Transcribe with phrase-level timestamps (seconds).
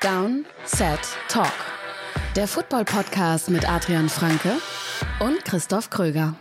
[0.00, 1.50] Down, Set, Talk.
[2.36, 4.52] Der Football-Podcast mit Adrian Franke
[5.18, 6.36] und Christoph Kröger.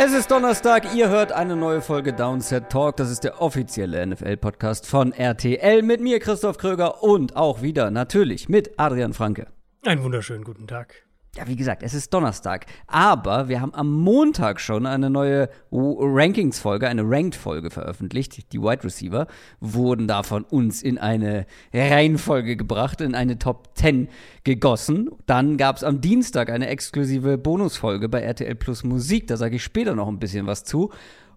[0.00, 2.96] Es ist Donnerstag, ihr hört eine neue Folge Downset Talk.
[2.96, 8.48] Das ist der offizielle NFL-Podcast von RTL mit mir, Christoph Kröger und auch wieder natürlich
[8.48, 9.46] mit Adrian Franke.
[9.86, 11.04] Einen wunderschönen guten Tag.
[11.36, 12.64] Ja, wie gesagt, es ist Donnerstag.
[12.86, 18.50] Aber wir haben am Montag schon eine neue Rankings-Folge, eine Ranked-Folge veröffentlicht.
[18.54, 19.26] Die Wide Receiver
[19.60, 24.08] wurden da von uns in eine Reihenfolge gebracht, in eine Top 10
[24.44, 25.10] gegossen.
[25.26, 29.26] Dann gab es am Dienstag eine exklusive Bonusfolge bei RTL Plus Musik.
[29.26, 30.92] Da sage ich später noch ein bisschen was zu.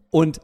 [0.10, 0.40] Und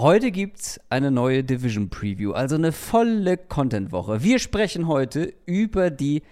[0.00, 4.22] Heute gibt es eine neue Division Preview, also eine volle Content-Woche.
[4.22, 6.22] Wir sprechen heute über die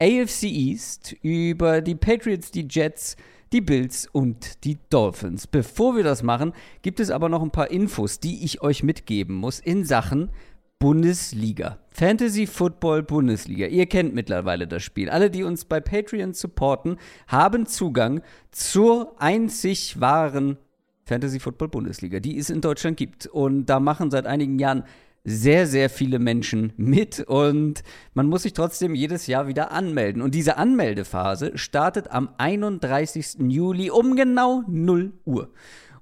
[0.00, 3.16] AFC East, über die Patriots, die Jets,
[3.52, 5.46] die Bills und die Dolphins.
[5.46, 9.34] Bevor wir das machen, gibt es aber noch ein paar Infos, die ich euch mitgeben
[9.34, 10.30] muss in Sachen
[10.78, 11.78] Bundesliga.
[11.90, 13.66] Fantasy Football Bundesliga.
[13.66, 15.10] Ihr kennt mittlerweile das Spiel.
[15.10, 20.56] Alle, die uns bei Patreon supporten, haben Zugang zur einzig wahren
[21.04, 23.26] Fantasy Football Bundesliga, die es in Deutschland gibt.
[23.26, 24.84] Und da machen seit einigen Jahren
[25.24, 27.82] sehr, sehr viele Menschen mit und
[28.14, 30.22] man muss sich trotzdem jedes Jahr wieder anmelden.
[30.22, 33.36] Und diese Anmeldephase startet am 31.
[33.48, 35.52] Juli um genau 0 Uhr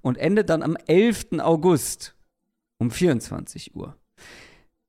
[0.03, 1.41] und endet dann am 11.
[1.41, 2.15] August
[2.79, 3.97] um 24 Uhr.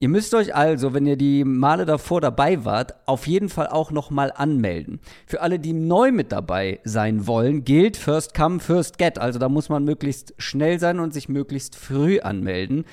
[0.02, 3.92] Ihr müsst euch also, wenn ihr die Male davor dabei wart, auf jeden Fall auch
[3.92, 5.02] nochmal anmelden.
[5.26, 9.20] Für alle, die neu mit dabei sein wollen, gilt First Come, First Get.
[9.20, 12.86] Also da muss man möglichst schnell sein und sich möglichst früh anmelden.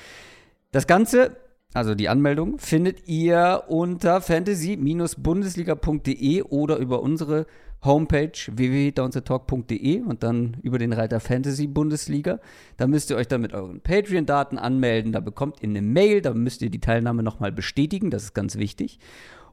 [0.71, 1.37] Das Ganze,
[1.73, 7.47] also die Anmeldung, findet ihr unter fantasy-bundesliga.de oder über unsere
[7.83, 12.39] Homepage www.downsetalk.de und dann über den Reiter Fantasy Bundesliga.
[12.75, 15.11] Da müsst ihr euch dann mit euren Patreon-Daten anmelden.
[15.11, 18.09] Da bekommt ihr eine Mail, da müsst ihr die Teilnahme nochmal bestätigen.
[18.09, 18.99] Das ist ganz wichtig.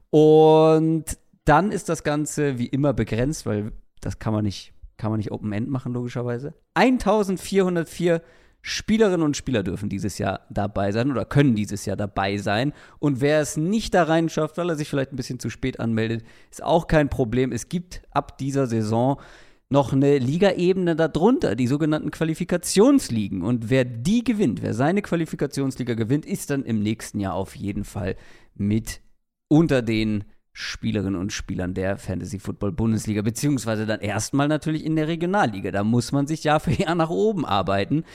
[0.09, 3.71] Und dann ist das Ganze wie immer begrenzt, weil
[4.01, 6.53] das kann man nicht, kann man nicht Open End machen, logischerweise.
[6.73, 8.21] 1404
[8.67, 12.73] Spielerinnen und Spieler dürfen dieses Jahr dabei sein oder können dieses Jahr dabei sein.
[12.97, 15.79] Und wer es nicht da rein schafft, weil er sich vielleicht ein bisschen zu spät
[15.79, 17.51] anmeldet, ist auch kein Problem.
[17.51, 19.21] Es gibt ab dieser Saison
[19.69, 23.43] noch eine Ligaebene darunter, die sogenannten Qualifikationsligen.
[23.43, 27.83] Und wer die gewinnt, wer seine Qualifikationsliga gewinnt, ist dann im nächsten Jahr auf jeden
[27.83, 28.15] Fall
[28.55, 28.99] mit
[29.47, 35.07] unter den Spielerinnen und Spielern der Fantasy Football Bundesliga, beziehungsweise dann erstmal natürlich in der
[35.07, 35.69] Regionalliga.
[35.69, 38.05] Da muss man sich Jahr für Jahr nach oben arbeiten.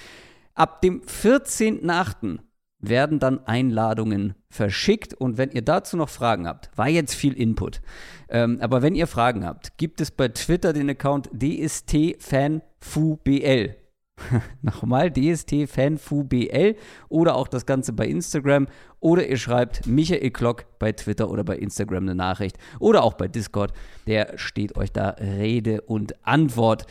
[0.55, 2.39] Ab dem 14.8.
[2.81, 5.15] werden dann Einladungen verschickt.
[5.15, 7.81] Und wenn ihr dazu noch Fragen habt, war jetzt viel Input.
[8.29, 12.61] Ähm, aber wenn ihr Fragen habt, gibt es bei Twitter den Account DSTFanFuBL.
[14.63, 16.77] Nochmal DSTFanFuBL
[17.09, 18.67] oder auch das Ganze bei Instagram.
[19.01, 22.59] Oder ihr schreibt Michael Klock bei Twitter oder bei Instagram eine Nachricht.
[22.79, 23.73] Oder auch bei Discord.
[24.07, 26.87] Der steht euch da Rede und Antwort.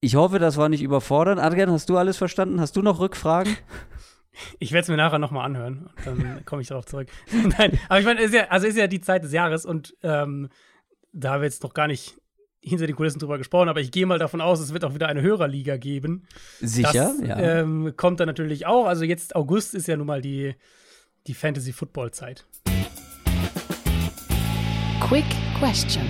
[0.00, 1.40] Ich hoffe, das war nicht überfordernd.
[1.40, 2.60] Adrian, hast du alles verstanden?
[2.60, 3.56] Hast du noch Rückfragen?
[4.58, 5.90] Ich werde es mir nachher nochmal anhören.
[6.04, 7.08] Dann komme ich darauf zurück.
[7.58, 10.48] Nein, aber ich meine, ist ja, also ist ja die Zeit des Jahres und ähm,
[11.12, 12.16] da haben wir jetzt noch gar nicht
[12.62, 15.08] hinter den Kulissen drüber gesprochen, aber ich gehe mal davon aus, es wird auch wieder
[15.08, 16.26] eine Hörerliga geben.
[16.60, 17.38] Sicher, das, ja.
[17.38, 18.86] Ähm, kommt dann natürlich auch.
[18.86, 20.54] Also jetzt August ist ja nun mal die,
[21.26, 22.46] die Fantasy-Football-Zeit.
[25.00, 25.24] Quick
[25.58, 26.06] Question.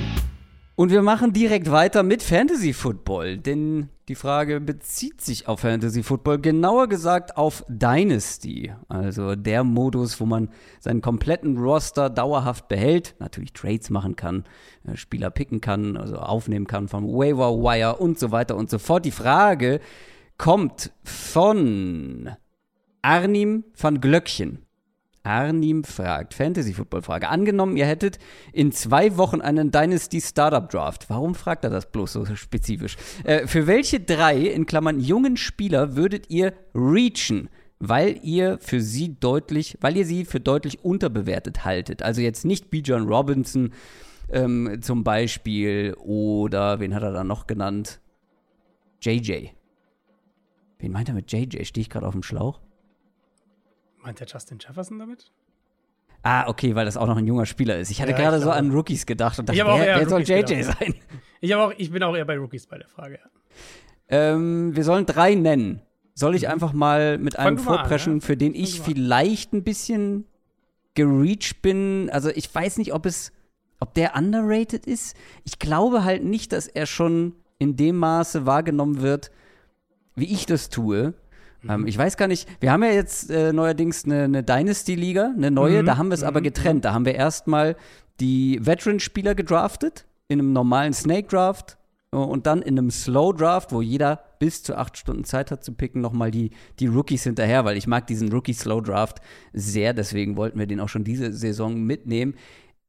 [0.81, 6.03] Und wir machen direkt weiter mit Fantasy Football, denn die Frage bezieht sich auf Fantasy
[6.03, 10.49] Football, genauer gesagt auf Dynasty, also der Modus, wo man
[10.79, 14.45] seinen kompletten Roster dauerhaft behält, natürlich Trades machen kann,
[14.87, 18.79] äh, Spieler picken kann, also aufnehmen kann vom Waiver Wire und so weiter und so
[18.79, 19.05] fort.
[19.05, 19.81] Die Frage
[20.39, 22.31] kommt von
[23.03, 24.65] Arnim van Glöckchen.
[25.23, 27.29] Arnim fragt, Fantasy-Football-Frage.
[27.29, 28.19] Angenommen, ihr hättet
[28.53, 31.11] in zwei Wochen einen Dynasty Startup Draft.
[31.11, 32.97] Warum fragt er das bloß so spezifisch?
[33.25, 37.51] Äh, für welche drei, in Klammern jungen Spieler, würdet ihr reachen?
[37.79, 42.03] Weil ihr für sie deutlich, weil ihr sie für deutlich unterbewertet haltet.
[42.03, 43.73] Also jetzt nicht Bijan Robinson
[44.31, 48.01] ähm, zum Beispiel oder wen hat er da noch genannt?
[49.01, 49.49] JJ.
[50.79, 51.65] Wen meint er mit JJ?
[51.65, 52.61] Stehe ich gerade auf dem Schlauch?
[54.03, 55.31] Meint der Justin Jefferson damit?
[56.23, 57.91] Ah, okay, weil das auch noch ein junger Spieler ist.
[57.91, 60.79] Ich hatte ja, gerade so an Rookies gedacht und dachte, wer, wer soll JJ gedacht.
[60.79, 60.95] sein?
[61.43, 63.19] Ich, auch, ich bin auch eher bei Rookies bei der Frage.
[64.11, 65.81] Ähm, wir sollen drei nennen.
[66.13, 68.27] Soll ich einfach mal mit einem vorpreschen, an, ja?
[68.27, 70.27] für den ich vielleicht ein bisschen
[70.93, 72.11] gereached bin?
[72.13, 73.33] Also ich weiß nicht, ob es
[73.81, 75.17] ob der underrated ist.
[75.45, 79.31] Ich glaube halt nicht, dass er schon in dem Maße wahrgenommen wird,
[80.15, 81.15] wie ich das tue.
[81.63, 81.71] Mhm.
[81.71, 85.51] Ähm, ich weiß gar nicht, wir haben ja jetzt äh, neuerdings eine, eine Dynasty-Liga, eine
[85.51, 85.87] neue, mhm.
[85.87, 86.29] da haben wir es mhm.
[86.29, 86.85] aber getrennt.
[86.85, 87.77] Da haben wir erstmal
[88.21, 91.79] die Veteran-Spieler gedraftet in einem normalen Snake-Draft
[92.13, 95.73] äh, und dann in einem Slow-Draft, wo jeder bis zu acht Stunden Zeit hat zu
[95.73, 99.21] picken, nochmal die, die Rookies hinterher, weil ich mag diesen Rookie-Slow-Draft
[99.53, 102.35] sehr, deswegen wollten wir den auch schon diese Saison mitnehmen.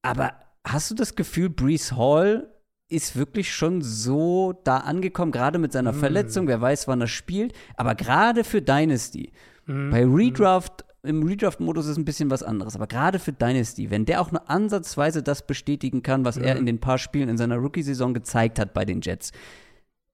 [0.01, 0.33] Aber
[0.65, 2.47] hast du das Gefühl, Brees Hall
[2.91, 5.99] ist wirklich schon so da angekommen, gerade mit seiner mm.
[5.99, 9.31] Verletzung, wer weiß, wann er spielt, aber gerade für Dynasty,
[9.65, 9.89] mm.
[9.89, 14.21] bei Redraft, im Redraft-Modus ist ein bisschen was anderes, aber gerade für Dynasty, wenn der
[14.21, 16.43] auch nur ansatzweise das bestätigen kann, was mm.
[16.43, 19.31] er in den paar Spielen in seiner Rookie-Saison gezeigt hat bei den Jets,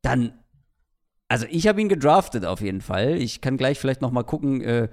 [0.02, 0.34] dann,
[1.28, 3.16] also ich habe ihn gedraftet auf jeden Fall.
[3.16, 4.90] Ich kann gleich vielleicht noch mal gucken, äh,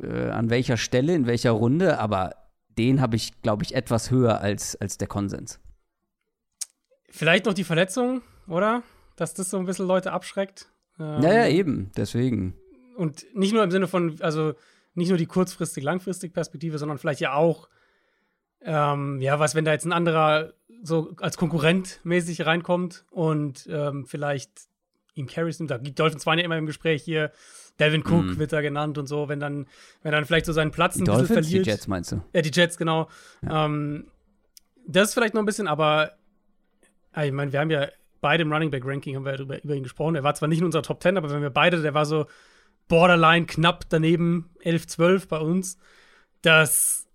[0.00, 2.34] äh, an welcher Stelle, in welcher Runde, aber
[2.78, 5.60] den habe ich, glaube ich, etwas höher als, als der Konsens.
[7.16, 8.82] Vielleicht noch die Verletzung, oder?
[9.14, 10.68] Dass das so ein bisschen Leute abschreckt.
[10.98, 12.56] Ähm, ja, eben, deswegen.
[12.96, 14.54] Und nicht nur im Sinne von, also
[14.94, 17.68] nicht nur die kurzfristig, langfristig Perspektive, sondern vielleicht ja auch,
[18.62, 24.06] ähm, ja, was, wenn da jetzt ein anderer so als Konkurrent mäßig reinkommt und ähm,
[24.06, 24.50] vielleicht
[25.14, 25.70] ihm Carries nimmt.
[25.70, 27.30] Da die Dolphins waren ja immer im Gespräch hier.
[27.78, 28.38] Devin Cook mm.
[28.38, 29.66] wird da genannt und so, wenn dann,
[30.02, 31.66] wenn dann vielleicht so seinen Platz die ein Dolphins, bisschen verliert.
[31.66, 32.22] Die Jets meinst du?
[32.32, 33.08] Ja, die Jets, genau.
[33.42, 33.66] Ja.
[33.66, 34.08] Ähm,
[34.86, 36.12] das ist vielleicht noch ein bisschen, aber
[37.22, 37.88] ich meine, wir haben ja
[38.20, 40.14] beide im Running Back Ranking haben wir über, über ihn gesprochen.
[40.14, 42.26] Er war zwar nicht in unserer Top 10, aber wenn wir beide, der war so
[42.88, 45.78] borderline knapp daneben, 11, 12 bei uns,
[46.42, 47.06] dass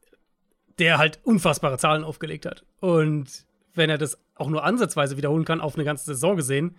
[0.78, 2.64] der halt unfassbare Zahlen aufgelegt hat.
[2.80, 6.78] Und wenn er das auch nur ansatzweise wiederholen kann, auf eine ganze Saison gesehen,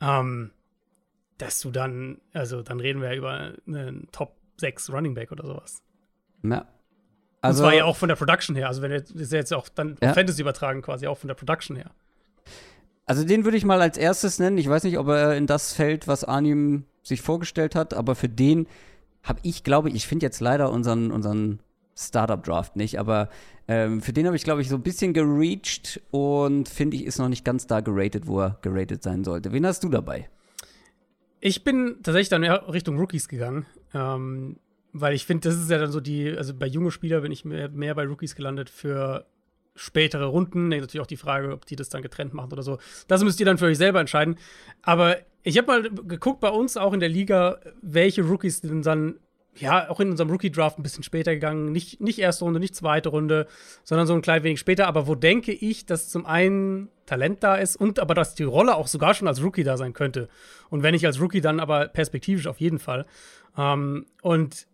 [0.00, 0.50] ähm,
[1.38, 5.46] dass du dann, also dann reden wir ja über einen Top 6 Running Back oder
[5.46, 5.82] sowas.
[6.42, 6.66] Ja.
[7.40, 8.68] Also, Und zwar ja auch von der Production her.
[8.68, 10.14] Also wenn er das ist jetzt auch dann ja.
[10.14, 11.90] Fantasy übertragen, quasi auch von der Production her.
[13.06, 14.58] Also den würde ich mal als erstes nennen.
[14.58, 18.28] Ich weiß nicht, ob er in das fällt, was Arnim sich vorgestellt hat, aber für
[18.28, 18.66] den
[19.22, 21.60] habe ich, glaube ich, ich finde jetzt leider unseren, unseren
[21.96, 23.28] Startup-Draft nicht, aber
[23.68, 27.18] ähm, für den habe ich, glaube ich, so ein bisschen gereached und finde ich, ist
[27.18, 29.52] noch nicht ganz da geratet, wo er geratet sein sollte.
[29.52, 30.28] Wen hast du dabei?
[31.40, 34.56] Ich bin tatsächlich dann Richtung Rookies gegangen, ähm,
[34.92, 37.44] weil ich finde, das ist ja dann so die, also bei jungen Spielern bin ich
[37.44, 39.26] mehr, mehr bei Rookies gelandet für
[39.74, 40.68] spätere Runden.
[40.68, 42.78] Natürlich auch die Frage, ob die das dann getrennt machen oder so.
[43.08, 44.36] Das müsst ihr dann für euch selber entscheiden.
[44.82, 49.16] Aber ich habe mal geguckt bei uns auch in der Liga, welche Rookies denn dann
[49.56, 51.70] ja, auch in unserem Rookie-Draft ein bisschen später gegangen.
[51.70, 53.46] Nicht, nicht erste Runde, nicht zweite Runde,
[53.84, 54.88] sondern so ein klein wenig später.
[54.88, 58.74] Aber wo denke ich, dass zum einen Talent da ist und aber dass die Rolle
[58.74, 60.28] auch sogar schon als Rookie da sein könnte.
[60.70, 63.06] Und wenn nicht als Rookie, dann aber perspektivisch auf jeden Fall.
[63.56, 64.66] Ähm, und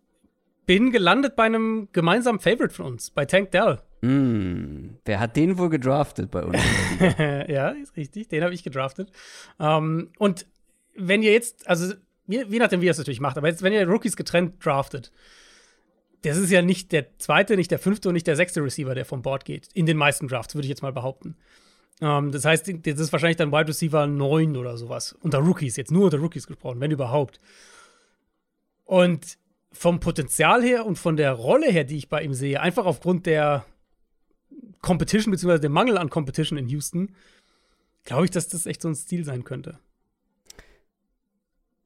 [0.71, 3.79] bin gelandet bei einem gemeinsamen Favorite von uns, bei Tank Dell.
[3.99, 6.57] Mm, wer hat den wohl gedraftet bei uns?
[7.19, 8.29] ja, ist richtig.
[8.29, 9.11] Den habe ich gedraftet.
[9.57, 10.47] Um, ähm, und
[10.95, 11.93] wenn ihr jetzt, also
[12.25, 15.11] je, je nachdem, wie ihr es natürlich macht, aber jetzt, wenn ihr Rookies getrennt draftet,
[16.21, 19.03] das ist ja nicht der zweite, nicht der fünfte und nicht der sechste Receiver, der
[19.03, 19.67] vom Board geht.
[19.73, 21.35] In den meisten Drafts, würde ich jetzt mal behaupten.
[21.99, 25.17] Um, ähm, das heißt, das ist wahrscheinlich dann Wide Receiver 9 oder sowas.
[25.19, 27.41] Unter Rookies, jetzt nur unter Rookies gesprochen, wenn überhaupt.
[28.85, 29.37] Und
[29.71, 33.25] vom Potenzial her und von der Rolle her, die ich bei ihm sehe, einfach aufgrund
[33.25, 33.65] der
[34.81, 37.15] Competition, beziehungsweise dem Mangel an Competition in Houston,
[38.03, 39.79] glaube ich, dass das echt so ein Stil sein könnte.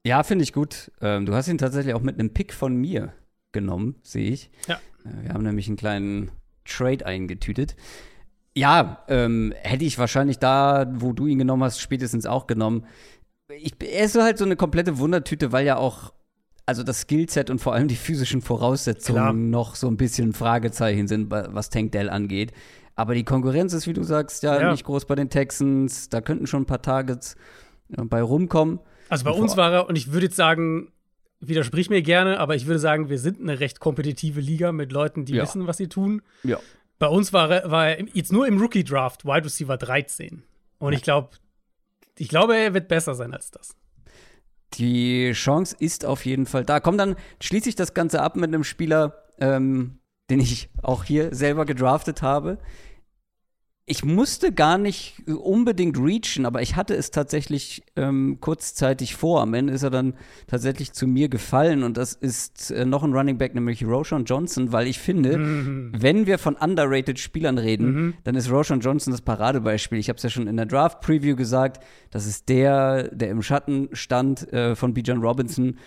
[0.04, 0.92] Ja, finde ich gut.
[1.00, 3.12] Ähm, du hast ihn tatsächlich auch mit einem Pick von mir
[3.52, 4.50] genommen, sehe ich.
[4.68, 4.76] Ja.
[5.04, 6.30] Äh, wir haben nämlich einen kleinen
[6.64, 7.76] Trade eingetütet.
[8.54, 12.86] Ja, ähm, hätte ich wahrscheinlich da, wo du ihn genommen hast, spätestens auch genommen.
[13.58, 16.12] Ich, er ist halt so eine komplette Wundertüte, weil ja auch
[16.66, 19.32] also das Skillset und vor allem die physischen Voraussetzungen Klar.
[19.32, 22.52] noch so ein bisschen Fragezeichen sind, was Tank Dell angeht.
[22.96, 24.70] Aber die Konkurrenz ist, wie du sagst, ja, ja.
[24.72, 26.08] nicht groß bei den Texans.
[26.08, 27.36] Da könnten schon ein paar Targets
[27.96, 28.80] äh, bei rumkommen.
[29.08, 30.90] Also bei uns war er, und ich würde jetzt sagen,
[31.38, 35.24] widersprich mir gerne, aber ich würde sagen, wir sind eine recht kompetitive Liga mit Leuten,
[35.24, 35.44] die ja.
[35.44, 36.22] wissen, was sie tun.
[36.42, 36.58] Ja.
[36.98, 40.42] Bei uns war er, war er jetzt nur im Rookie-Draft Wide Receiver 13.
[40.78, 40.96] Und ja.
[40.96, 41.30] ich glaube,
[42.18, 43.76] ich glaube, er wird besser sein als das.
[44.74, 46.80] Die Chance ist auf jeden Fall da.
[46.80, 51.34] Komm, dann schließe ich das Ganze ab mit einem Spieler, ähm, den ich auch hier
[51.34, 52.58] selber gedraftet habe
[53.88, 59.40] ich musste gar nicht unbedingt reachen, aber ich hatte es tatsächlich ähm, kurzzeitig vor.
[59.40, 60.14] Am Ende ist er dann
[60.48, 64.72] tatsächlich zu mir gefallen und das ist äh, noch ein Running Back, nämlich Roshan Johnson,
[64.72, 65.92] weil ich finde, mhm.
[65.96, 68.14] wenn wir von underrated Spielern reden, mhm.
[68.24, 69.98] dann ist Roshan Johnson das Paradebeispiel.
[69.98, 73.40] Ich habe es ja schon in der Draft Preview gesagt, das ist der, der im
[73.40, 75.78] Schatten stand äh, von Bijan Robinson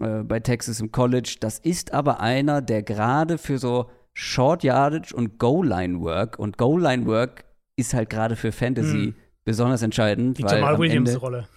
[0.00, 1.36] äh, bei Texas im College.
[1.40, 6.38] Das ist aber einer, der gerade für so Short Yardage und Goal-Line-Work.
[6.38, 7.44] Und Goal-Line-Work
[7.76, 9.14] ist halt gerade für Fantasy Hm.
[9.44, 10.38] besonders entscheidend.
[10.38, 11.48] Die weil Jamal am Williams Ende, Rolle.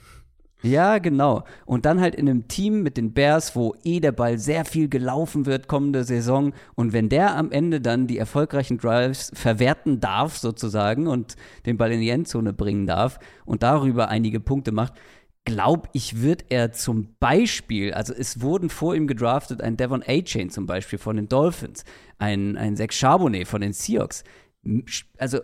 [0.64, 1.44] Ja, genau.
[1.68, 4.90] Und dann halt in einem Team mit den Bears, wo eh der Ball sehr viel
[4.90, 6.52] gelaufen wird kommende Saison.
[6.74, 11.36] Und wenn der am Ende dann die erfolgreichen Drives verwerten darf, sozusagen, und
[11.68, 14.94] den Ball in die Endzone bringen darf und darüber einige Punkte macht,
[15.48, 20.50] glaube ich, wird er zum Beispiel, also es wurden vor ihm gedraftet ein Devon A-Chain
[20.50, 21.86] zum Beispiel von den Dolphins,
[22.18, 24.25] ein, ein Zach Charbonnet von den Seahawks.
[25.18, 25.39] Also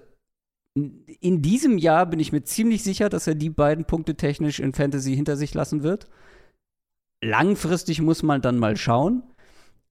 [0.75, 4.73] in diesem Jahr bin ich mir ziemlich sicher, dass er die beiden Punkte technisch in
[4.73, 6.09] Fantasy hinter sich lassen wird.
[7.23, 9.23] Langfristig muss man dann mal schauen.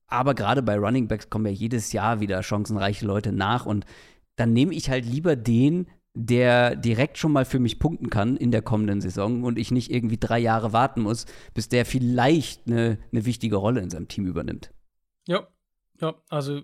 [0.08, 3.64] Aber gerade bei Running Backs kommen ja jedes Jahr wieder chancenreiche Leute nach.
[3.64, 3.86] Und
[4.36, 8.50] dann nehme ich halt lieber den, der direkt schon mal für mich punkten kann in
[8.50, 12.98] der kommenden Saison und ich nicht irgendwie drei Jahre warten muss, bis der vielleicht eine,
[13.12, 14.72] eine wichtige Rolle in seinem Team übernimmt.
[15.26, 15.48] Ja,
[16.00, 16.62] ja, also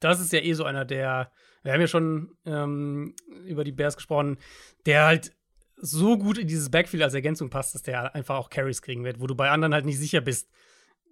[0.00, 1.30] das ist ja eh so einer, der,
[1.62, 3.14] wir haben ja schon ähm,
[3.46, 4.38] über die Bears gesprochen,
[4.86, 5.32] der halt
[5.76, 9.20] so gut in dieses Backfield als Ergänzung passt, dass der einfach auch Carries kriegen wird,
[9.20, 10.50] wo du bei anderen halt nicht sicher bist,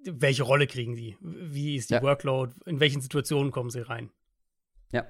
[0.04, 2.02] welche Rolle kriegen die, wie ist die Ja.
[2.02, 4.11] Workload, in welchen Situationen kommen sie rein.
[4.90, 5.07] Ja.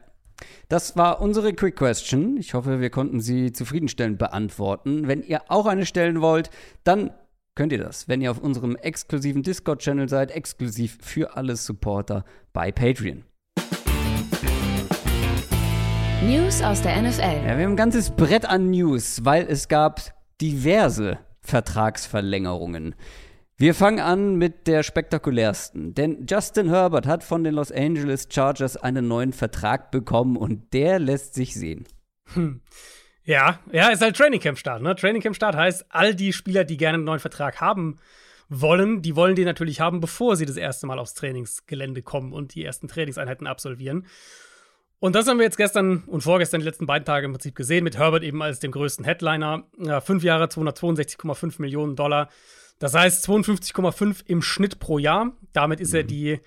[0.69, 2.37] Das war unsere Quick Question.
[2.37, 5.09] Ich hoffe, wir konnten sie zufriedenstellend beantworten.
[5.09, 6.51] Wenn ihr auch eine stellen wollt,
[6.85, 7.11] dann
[7.55, 12.73] könnt ihr das, wenn ihr auf unserem exklusiven Discord-Channel seid, exklusiv für alle Supporter bei
[12.73, 13.25] Patreon.
[16.25, 17.21] News aus der NFL.
[17.21, 20.01] Ja, wir haben ein ganzes Brett an News, weil es gab
[20.41, 22.95] diverse Vertragsverlängerungen.
[23.57, 28.77] Wir fangen an mit der spektakulärsten, denn Justin Herbert hat von den Los Angeles Chargers
[28.77, 31.87] einen neuen Vertrag bekommen und der lässt sich sehen.
[33.25, 34.97] Ja, ja, ist halt Training Camp Start, ne?
[34.97, 37.99] Training Camp Start heißt, all die Spieler, die gerne einen neuen Vertrag haben
[38.49, 42.55] wollen, die wollen den natürlich haben, bevor sie das erste Mal aufs Trainingsgelände kommen und
[42.55, 44.07] die ersten Trainingseinheiten absolvieren.
[44.99, 47.85] Und das haben wir jetzt gestern und vorgestern die letzten beiden Tage im Prinzip gesehen,
[47.85, 49.65] mit Herbert eben als dem größten Headliner.
[49.79, 52.29] Ja, fünf Jahre, 262,5 Millionen Dollar.
[52.83, 55.37] Das heißt 52,5 im Schnitt pro Jahr.
[55.53, 56.41] Damit ist er die,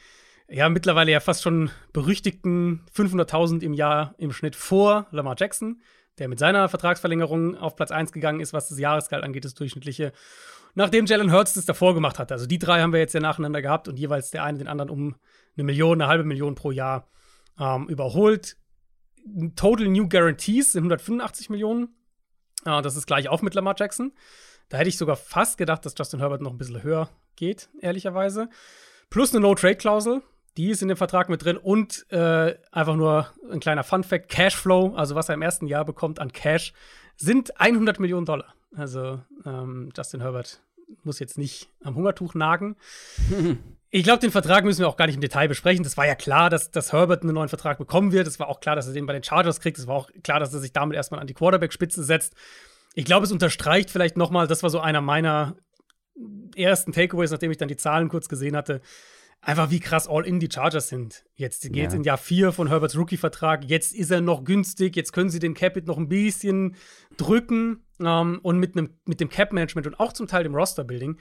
[0.50, 5.80] ja, mittlerweile ja fast schon berüchtigten 500.000 im Jahr im Schnitt vor Lamar Jackson,
[6.20, 10.12] der mit seiner Vertragsverlängerung auf Platz 1 gegangen ist, was das Jahresgehalt angeht, das durchschnittliche.
[10.74, 12.34] Nachdem Jalen Hurts das davor gemacht hat.
[12.34, 14.90] Also die drei haben wir jetzt ja nacheinander gehabt und jeweils der eine den anderen
[14.90, 15.16] um
[15.56, 17.08] eine Million, eine halbe Million pro Jahr
[17.58, 18.58] ähm, überholt.
[19.56, 21.96] Total New Guarantees sind 185 Millionen.
[22.66, 24.12] Äh, das ist gleich auf mit Lamar Jackson.
[24.70, 28.50] Da hätte ich sogar fast gedacht, dass Justin Herbert noch ein bisschen höher geht, ehrlicherweise.
[29.10, 30.22] Plus eine No-Trade-Klausel,
[30.58, 31.58] die ist in dem Vertrag mit drin.
[31.58, 36.20] Und äh, einfach nur ein kleiner Fun-Fact: Cashflow, also was er im ersten Jahr bekommt
[36.20, 36.74] an Cash,
[37.18, 38.54] sind 100 Millionen Dollar.
[38.76, 40.62] Also ähm, Justin Herbert
[41.04, 42.76] muss jetzt nicht am Hungertuch nagen.
[43.92, 45.86] Ich glaube, den Vertrag müssen wir auch gar nicht im Detail besprechen.
[45.86, 48.28] Das war ja klar, dass, dass Herbert einen neuen Vertrag bekommen wird.
[48.28, 49.78] Es war auch klar, dass er den bei den Chargers kriegt.
[49.78, 52.34] Es war auch klar, dass er sich damit erstmal an die Quarterback-Spitze setzt.
[52.96, 55.56] Ich glaube, es unterstreicht vielleicht noch mal, das war so einer meiner
[56.56, 58.82] ersten Takeaways, nachdem ich dann die Zahlen kurz gesehen hatte,
[59.42, 61.26] einfach wie krass all-in die Chargers sind.
[61.36, 61.98] Jetzt geht es Ja.
[62.00, 63.66] in Jahr 4 von Herberts Rookie-Vertrag.
[63.66, 64.96] Jetzt ist er noch günstig.
[64.96, 66.76] Jetzt können sie den Capit noch ein bisschen
[67.18, 67.84] drücken.
[68.00, 71.18] Ähm, und mit, nem, mit dem Cap-Management und auch zum Teil dem Roster-Building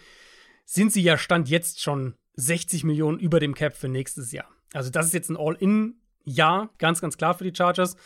[0.65, 4.49] sind sie ja Stand jetzt schon 60 Millionen über dem Cap für nächstes Jahr.
[4.73, 7.97] Also das ist jetzt ein All-In-Jahr, ganz, ganz klar für die Chargers,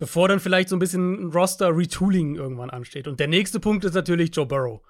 [0.00, 3.06] bevor dann vielleicht so ein bisschen Roster-Retooling irgendwann ansteht.
[3.06, 4.80] Und der nächste Punkt ist natürlich Joe Burrow.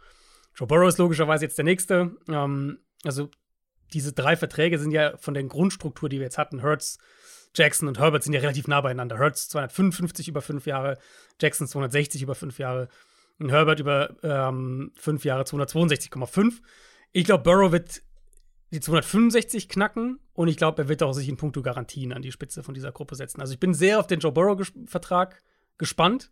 [0.55, 2.13] Joe Burrow ist logischerweise jetzt der nächste.
[2.29, 3.29] Ähm, also
[3.93, 6.99] diese drei Verträge sind ja von der Grundstruktur, die wir jetzt hatten, Hertz,
[7.57, 9.19] Jackson und Herbert sind ja relativ nah beieinander.
[9.19, 10.97] Hertz 255 über fünf Jahre,
[11.41, 12.89] Jackson 260 über fünf Jahre
[13.41, 16.61] und Herbert über ähm, fünf Jahre 262,5.
[17.11, 18.03] Ich glaube, Burrow wird
[18.73, 22.33] die 265 knacken und ich glaube, er wird auch sich in puncto Garantien an die
[22.33, 23.41] Spitze von dieser Gruppe setzen.
[23.41, 25.43] Also ich bin sehr auf den Joe Burrow-Vertrag
[25.79, 26.31] gespannt.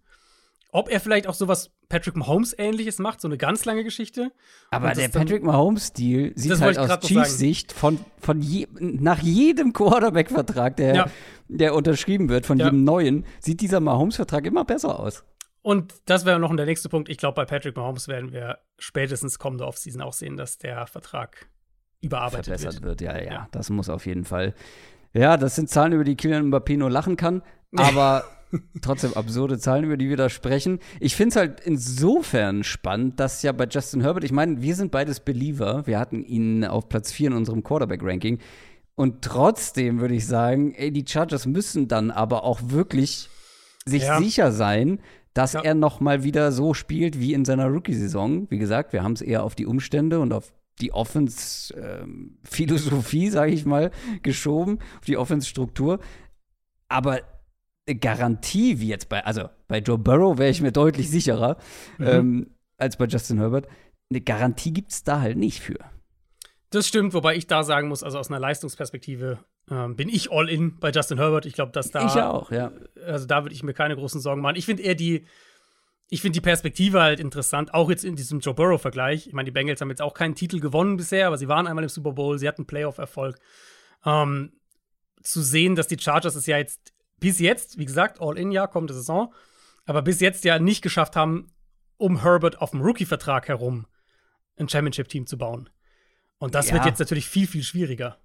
[0.70, 4.32] Ob er vielleicht auch sowas Patrick Mahomes ähnliches macht, so eine ganz lange Geschichte.
[4.70, 7.06] Aber der Patrick Mahomes-Stil sieht halt aus noch sagen.
[7.06, 11.06] Chiefs Sicht von, von je, nach jedem Quarterback-Vertrag, der, Ja.
[11.48, 12.66] der unterschrieben wird, von Ja.
[12.66, 15.24] jedem neuen, sieht dieser Mahomes-Vertrag immer besser aus.
[15.62, 17.08] Und das wäre noch der nächste Punkt.
[17.08, 21.48] Ich glaube, bei Patrick Mahomes werden wir spätestens kommende Offseason auch sehen, dass der Vertrag
[22.00, 23.00] überarbeitet verbessert wird.
[23.00, 23.00] wird.
[23.00, 23.48] Ja, ja, Ja.
[23.52, 24.54] das muss auf jeden Fall.
[25.14, 27.42] Ja, das sind Zahlen, über die Kylian Mbappé nur lachen kann,
[27.76, 28.24] aber
[28.82, 30.78] trotzdem absurde Zahlen, über die wir da sprechen.
[31.00, 34.90] Ich finde es halt insofern spannend, dass ja bei Justin Herbert, ich meine, wir sind
[34.90, 38.38] beides Believer, wir hatten ihn auf Platz 4 in unserem Quarterback-Ranking
[38.94, 43.28] und trotzdem würde ich sagen, ey, die Chargers müssen dann aber auch wirklich
[43.86, 44.18] sich Ja.
[44.18, 45.00] sicher sein,
[45.34, 45.60] dass Ja.
[45.62, 48.50] er noch mal wieder so spielt wie in seiner Rookie-Saison.
[48.50, 53.52] Wie gesagt, wir haben es eher auf die Umstände und auf die Offense-Philosophie, ähm, sage
[53.52, 53.90] ich mal,
[54.22, 56.00] geschoben, auf die Offense-Struktur.
[56.88, 57.20] Aber
[57.86, 61.56] eine Garantie, wie jetzt bei, also bei Joe Burrow wäre ich mir deutlich sicherer
[61.98, 62.06] mhm.
[62.06, 63.66] ähm, als bei Justin Herbert.
[64.10, 65.78] Eine Garantie gibt es da halt nicht für.
[66.70, 69.38] Das stimmt, wobei ich da sagen muss, also aus einer Leistungsperspektive
[69.70, 71.46] ähm, bin ich all in bei Justin Herbert.
[71.46, 72.06] Ich glaube, dass da.
[72.06, 72.72] Ich auch, ja.
[73.06, 74.56] Also da würde ich mir keine großen Sorgen machen.
[74.56, 75.26] Ich finde eher die,
[76.10, 79.26] ich finde die Perspektive halt interessant, auch jetzt in diesem Joe Burrow-Vergleich.
[79.26, 81.84] Ich meine, die Bengals haben jetzt auch keinen Titel gewonnen bisher, aber sie waren einmal
[81.84, 83.38] im Super Bowl, sie hatten Playoff-Erfolg.
[84.06, 84.52] Ähm,
[85.22, 89.34] zu sehen, dass die Chargers es ja jetzt bis jetzt, wie gesagt, All-In-Jahr, kommende Saison,
[89.84, 91.52] aber bis jetzt ja nicht geschafft haben,
[91.96, 93.86] um Herbert auf dem Rookie-Vertrag herum
[94.56, 95.68] ein Championship-Team zu bauen.
[96.38, 96.74] Und das ja.
[96.74, 98.18] wird jetzt natürlich viel, viel schwieriger.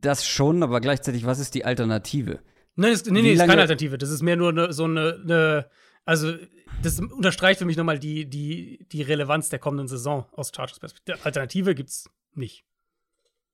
[0.00, 2.40] Das schon, aber gleichzeitig, was ist die Alternative?
[2.76, 3.98] Nein, das, nee, nee, ist keine Alternative.
[3.98, 5.68] Das ist mehr nur ne, so eine, ne,
[6.04, 6.34] also
[6.82, 11.18] das unterstreicht für mich nochmal die, die, die Relevanz der kommenden Saison aus Chargers Perspektive.
[11.24, 12.64] Alternative gibt's nicht.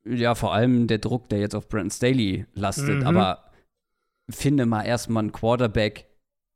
[0.04, 3.00] Ja, vor allem der Druck, der jetzt auf Brandon Staley lastet.
[3.00, 3.06] Mhm.
[3.06, 3.50] Aber
[4.30, 6.06] finde mal erstmal einen Quarterback,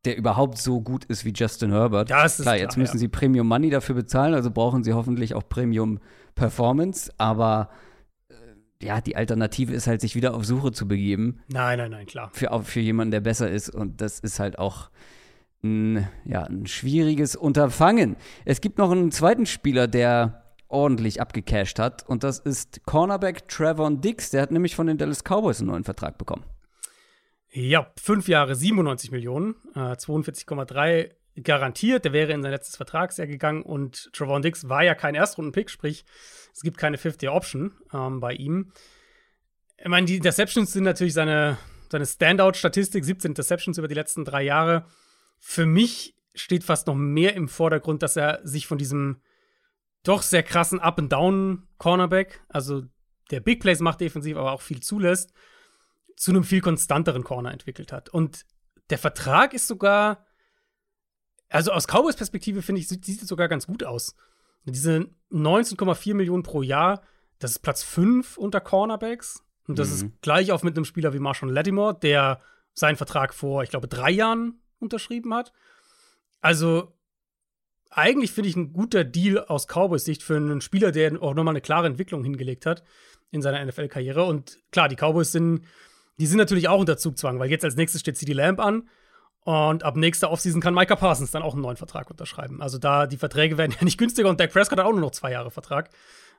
[0.05, 2.11] der überhaupt so gut ist wie Justin Herbert.
[2.11, 3.01] Das ist klar, jetzt müssen ja.
[3.01, 5.99] sie Premium Money dafür bezahlen, also brauchen sie hoffentlich auch Premium
[6.35, 7.71] Performance, aber
[8.85, 11.41] ja, die Alternative ist halt, sich wieder auf Suche zu begeben.
[11.49, 12.31] Nein, nein, nein, klar.
[12.33, 13.71] Für, für jemanden, der besser ist.
[13.71, 14.91] Und das ist halt auch
[15.65, 18.17] ein, ja, ein schwieriges Unterfangen.
[18.45, 22.07] Es gibt noch einen zweiten Spieler, der ordentlich abgecasht hat.
[22.07, 24.31] Und das ist Cornerback Trevon Dix.
[24.31, 26.45] Der hat nämlich von den Dallas Cowboys einen neuen Vertrag bekommen.
[27.51, 31.11] Ja, fünf Jahre 97 Millionen, äh, 42,3
[31.43, 32.05] garantiert.
[32.05, 36.05] Der wäre in sein letztes Vertragsjahr gegangen und Trevon Dix war ja kein Erstrunden-Pick, sprich,
[36.53, 38.73] es gibt keine Fifth-Year-Option ähm, bei ihm.
[39.79, 41.59] Ich meine, die Interceptions sind natürlich seine,
[41.91, 44.87] seine Standout-Statistik, 17 Interceptions über die letzten drei Jahre.
[45.47, 49.21] Für mich steht fast noch mehr im Vordergrund, dass er sich von diesem
[50.03, 52.83] doch sehr krassen Up-and-Down-Cornerback, also
[53.31, 55.33] der Big Plays macht defensiv, aber auch viel zulässt,
[56.17, 58.09] zu einem viel konstanteren Corner entwickelt hat.
[58.09, 58.45] Und
[58.91, 60.27] der Vertrag ist sogar
[61.55, 64.17] also aus Cowboys Perspektive finde ich, sieht, es sogar ganz gut aus.
[64.65, 67.03] Diese 19,4 Millionen pro Jahr,
[67.39, 69.45] das ist Platz 5 unter Cornerbacks.
[69.69, 69.95] Und das mhm.
[69.95, 72.41] ist gleich auf mit einem Spieler wie Marshall Lattimore, der
[72.73, 75.53] seinen Vertrag vor, ich glaube, drei Jahren unterschrieben hat.
[76.41, 76.93] Also,
[77.91, 81.53] eigentlich finde ich ein guter Deal aus Cowboys Sicht für einen Spieler, der auch nochmal
[81.53, 82.83] eine klare Entwicklung hingelegt hat
[83.31, 84.25] in seiner NFL-Karriere.
[84.25, 85.65] Und klar, die Cowboys sind,
[86.19, 88.89] die sind natürlich auch unter Zugzwang, weil jetzt als nächstes steht CD Lamb an.
[89.45, 92.63] Und ab nächster Offseason kann Micah Parsons dann auch einen neuen Vertrag unterschreiben.
[92.63, 95.11] Also da, die Verträge werden ja nicht günstiger und Dak Prescott hat auch nur noch
[95.11, 95.91] zwei Jahre Vertrag.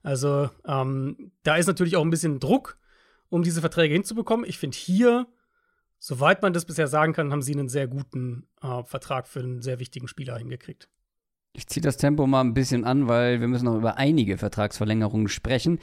[0.01, 2.77] Also ähm, da ist natürlich auch ein bisschen Druck,
[3.29, 4.45] um diese Verträge hinzubekommen.
[4.47, 5.27] Ich finde hier,
[6.05, 9.63] soweit man das bisher sagen kann, haben sie einen sehr guten äh, Vertrag für einen
[9.63, 10.87] sehr wichtigen Spieler hingekriegt.
[11.53, 15.29] Ich ziehe das Tempo mal ein bisschen an, weil wir müssen noch über einige Vertragsverlängerungen
[15.29, 15.79] sprechen.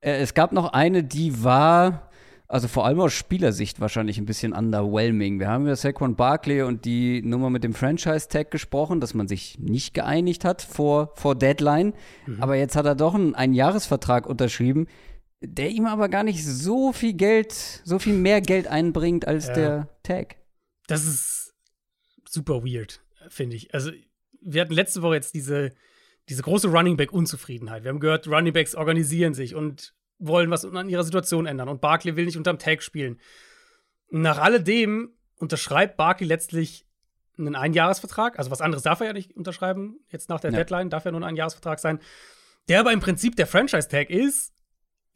[0.00, 2.10] Äh, es gab noch eine, die war
[2.46, 5.40] also vor allem aus Spielersicht wahrscheinlich ein bisschen underwhelming.
[5.40, 9.58] Wir haben über Saquon Barkley und die Nummer mit dem Franchise-Tag gesprochen, dass man sich
[9.58, 11.92] nicht geeinigt hat vor, vor Deadline.
[12.26, 12.40] Mhm.
[12.40, 14.86] Aber jetzt hat er doch einen Einjahresvertrag unterschrieben,
[15.46, 17.52] der ihm aber gar nicht so viel Geld,
[17.84, 19.54] so viel mehr Geld einbringt als ja.
[19.54, 20.36] der Tag.
[20.86, 21.54] Das ist
[22.28, 23.72] super weird, finde ich.
[23.74, 23.90] Also,
[24.40, 25.72] wir hatten letzte Woche jetzt diese,
[26.28, 27.84] diese große Running Back-Unzufriedenheit.
[27.84, 31.80] Wir haben gehört, Running Backs organisieren sich und wollen was an ihrer Situation ändern und
[31.80, 33.20] Barkley will nicht unterm Tag spielen.
[34.08, 36.86] Nach alledem unterschreibt Barkley letztlich
[37.38, 40.58] einen Einjahresvertrag, also was anderes darf er ja nicht unterschreiben, jetzt nach der ja.
[40.58, 42.00] Deadline darf er nur ein Einjahresvertrag sein,
[42.68, 44.54] der aber im Prinzip der Franchise-Tag ist,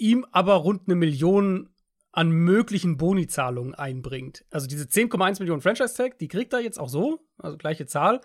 [0.01, 1.71] ihm aber rund eine Million
[2.13, 4.45] an möglichen Bonizahlungen einbringt.
[4.51, 8.21] Also diese 10,1 Millionen Franchise-Tag, die kriegt er jetzt auch so, also gleiche Zahl.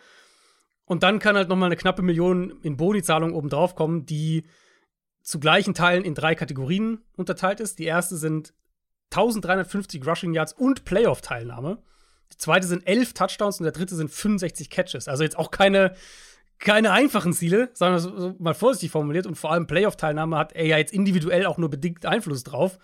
[0.86, 4.46] Und dann kann halt noch mal eine knappe Million in Bonizahlungen obendrauf kommen, die
[5.22, 7.80] zu gleichen Teilen in drei Kategorien unterteilt ist.
[7.80, 8.54] Die erste sind
[9.12, 11.82] 1350 Rushing Yards und Playoff-Teilnahme.
[12.32, 15.08] Die zweite sind 11 Touchdowns und der dritte sind 65 Catches.
[15.08, 15.96] Also jetzt auch keine,
[16.60, 19.28] keine einfachen Ziele, sondern so, mal vorsichtig formuliert.
[19.28, 22.80] Und vor allem Playoff-Teilnahme hat er ja jetzt individuell auch nur bedingt Einfluss drauf.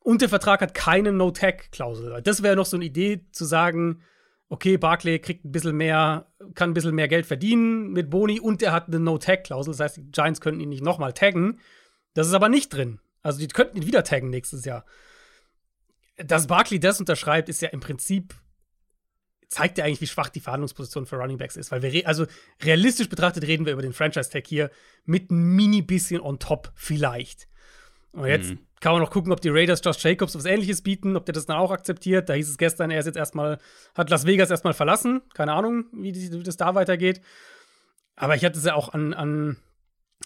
[0.00, 2.22] Und der Vertrag hat keine No-Tag-Klausel.
[2.22, 4.02] Das wäre noch so eine Idee zu sagen,
[4.48, 8.62] okay, Barclay kriegt ein bisschen mehr, kann ein bisschen mehr Geld verdienen mit Boni und
[8.62, 9.72] er hat eine No-Tag-Klausel.
[9.72, 11.60] Das heißt, die Giants könnten ihn nicht nochmal taggen.
[12.14, 13.00] Das ist aber nicht drin.
[13.22, 14.84] Also, die könnten ihn wieder taggen nächstes Jahr.
[16.16, 18.34] Dass Barkley das unterschreibt, ist ja im Prinzip,
[19.48, 21.70] zeigt ja eigentlich, wie schwach die Verhandlungsposition für Running Backs ist.
[21.72, 22.26] Weil wir, also
[22.62, 24.70] realistisch betrachtet, reden wir über den Franchise-Tag hier
[25.04, 27.48] mit ein mini bisschen on top, vielleicht.
[28.12, 28.58] Und jetzt mhm.
[28.80, 31.46] kann man noch gucken, ob die Raiders Josh Jacobs was ähnliches bieten, ob der das
[31.46, 32.28] dann auch akzeptiert.
[32.28, 33.58] Da hieß es gestern, er ist jetzt erstmal,
[33.94, 35.22] hat Las Vegas erstmal verlassen.
[35.34, 37.20] Keine Ahnung, wie, die, wie das da weitergeht.
[38.16, 39.56] Aber ich hatte es ja auch an, an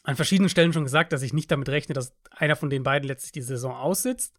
[0.05, 3.07] an verschiedenen Stellen schon gesagt, dass ich nicht damit rechne, dass einer von den beiden
[3.07, 4.39] letztlich die Saison aussitzt.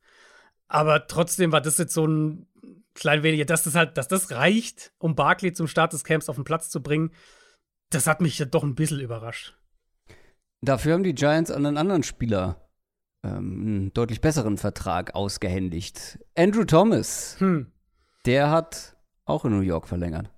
[0.68, 2.48] Aber trotzdem war das jetzt so ein
[2.94, 6.36] klein wenig, dass das halt, dass das reicht, um Barkley zum Start des Camps auf
[6.36, 7.12] den Platz zu bringen.
[7.90, 9.58] Das hat mich ja doch ein bisschen überrascht.
[10.62, 12.64] Dafür haben die Giants an einen anderen Spieler
[13.24, 16.20] ähm, einen deutlich besseren Vertrag ausgehändigt.
[16.36, 17.36] Andrew Thomas.
[17.40, 17.72] Hm.
[18.26, 20.30] Der hat auch in New York verlängert.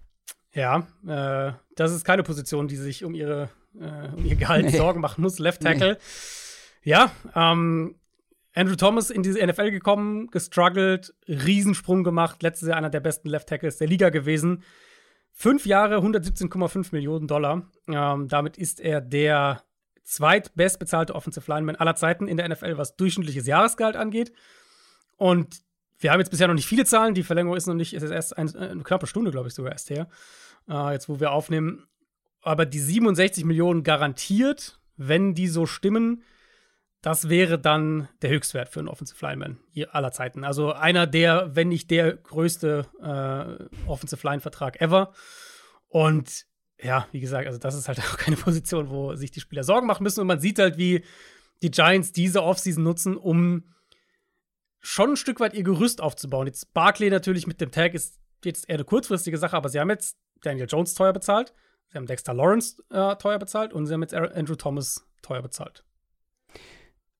[0.53, 4.77] Ja, äh, das ist keine Position, die sich um, ihre, äh, um ihr Gehalt nee.
[4.77, 5.39] Sorgen machen muss.
[5.39, 5.93] Left Tackle.
[5.93, 6.91] Nee.
[6.91, 7.95] Ja, ähm,
[8.55, 13.49] Andrew Thomas in diese NFL gekommen, gestruggelt, Riesensprung gemacht, letztes Jahr einer der besten Left
[13.49, 14.63] Tackles der Liga gewesen.
[15.31, 17.69] Fünf Jahre, 117,5 Millionen Dollar.
[17.89, 19.63] Ähm, damit ist er der
[20.03, 24.31] zweitbestbezahlte Offensive Lineman aller Zeiten in der NFL, was durchschnittliches Jahresgehalt angeht.
[25.17, 25.61] Und
[25.99, 27.13] wir haben jetzt bisher noch nicht viele Zahlen.
[27.13, 29.89] Die Verlängerung ist noch nicht, ist erst ein, eine knappe Stunde, glaube ich, sogar erst
[29.89, 30.07] her.
[30.69, 31.87] Äh, jetzt, wo wir aufnehmen.
[32.41, 36.23] Aber die 67 Millionen garantiert, wenn die so stimmen,
[37.05, 39.59] das wäre dann der Höchstwert für einen Offensive Lineman
[39.91, 40.43] aller Zeiten.
[40.43, 45.13] Also einer der, wenn nicht der größte äh, Offensive Line-Vertrag ever.
[45.87, 46.47] Und
[46.81, 49.85] ja, wie gesagt, also das ist halt auch keine Position, wo sich die Spieler Sorgen
[49.85, 50.19] machen müssen.
[50.19, 51.05] Und man sieht halt, wie
[51.61, 53.65] die Giants diese Offseason nutzen, um
[54.79, 56.47] schon ein Stück weit ihr Gerüst aufzubauen.
[56.47, 59.91] Jetzt Barclay natürlich mit dem Tag ist jetzt eher eine kurzfristige Sache, aber sie haben
[59.91, 61.53] jetzt Daniel Jones teuer bezahlt,
[61.91, 65.85] sie haben Dexter Lawrence äh, teuer bezahlt und sie haben jetzt Andrew Thomas teuer bezahlt.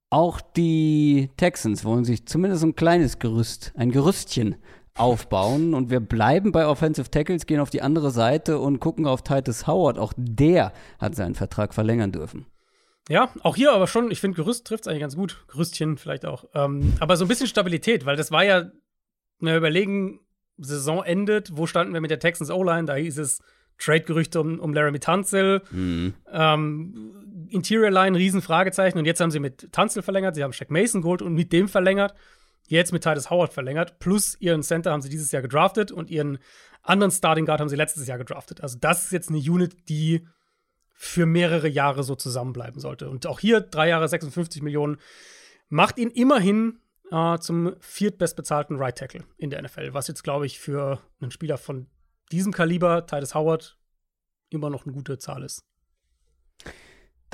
[0.10, 4.56] Auch die Texans wollen sich zumindest ein kleines Gerüst, ein Gerüstchen
[4.96, 5.74] aufbauen.
[5.74, 9.68] Und wir bleiben bei Offensive Tackles, gehen auf die andere Seite und gucken auf Titus
[9.68, 9.98] Howard.
[9.98, 12.46] Auch der hat seinen Vertrag verlängern dürfen.
[13.08, 15.46] Ja, auch hier aber schon, ich finde, Gerüst trifft es eigentlich ganz gut.
[15.48, 16.46] Gerüstchen vielleicht auch.
[16.56, 18.72] Ähm, aber so ein bisschen Stabilität, weil das war ja,
[19.40, 20.22] wir überlegen,
[20.58, 22.86] Saison endet, wo standen wir mit der Texans O-Line?
[22.86, 23.42] Da hieß es
[23.78, 25.62] Trade-Gerüchte um, um Laramie Tunzel.
[25.70, 26.14] Mhm.
[26.32, 28.98] Ähm, Interior Line, Riesenfragezeichen.
[28.98, 31.68] Und jetzt haben sie mit Tunzel verlängert, sie haben Shaq Mason geholt und mit dem
[31.68, 32.14] verlängert
[32.68, 34.00] jetzt mit Titus Howard verlängert.
[34.00, 36.40] Plus ihren Center haben sie dieses Jahr gedraftet und ihren
[36.82, 38.62] anderen Starting Guard haben sie letztes Jahr gedraftet.
[38.62, 40.28] Also das ist jetzt eine Unit, die
[40.94, 43.10] für mehrere Jahre so zusammenbleiben sollte.
[43.10, 44.98] Und auch hier drei Jahre 56 Millionen
[45.68, 46.80] macht ihn immerhin
[47.12, 51.58] äh, zum viertbestbezahlten Right Tackle in der NFL, was jetzt glaube ich für einen Spieler
[51.58, 51.88] von
[52.32, 53.78] diesem Kaliber, Titus Howard,
[54.50, 55.64] immer noch eine gute Zahl ist.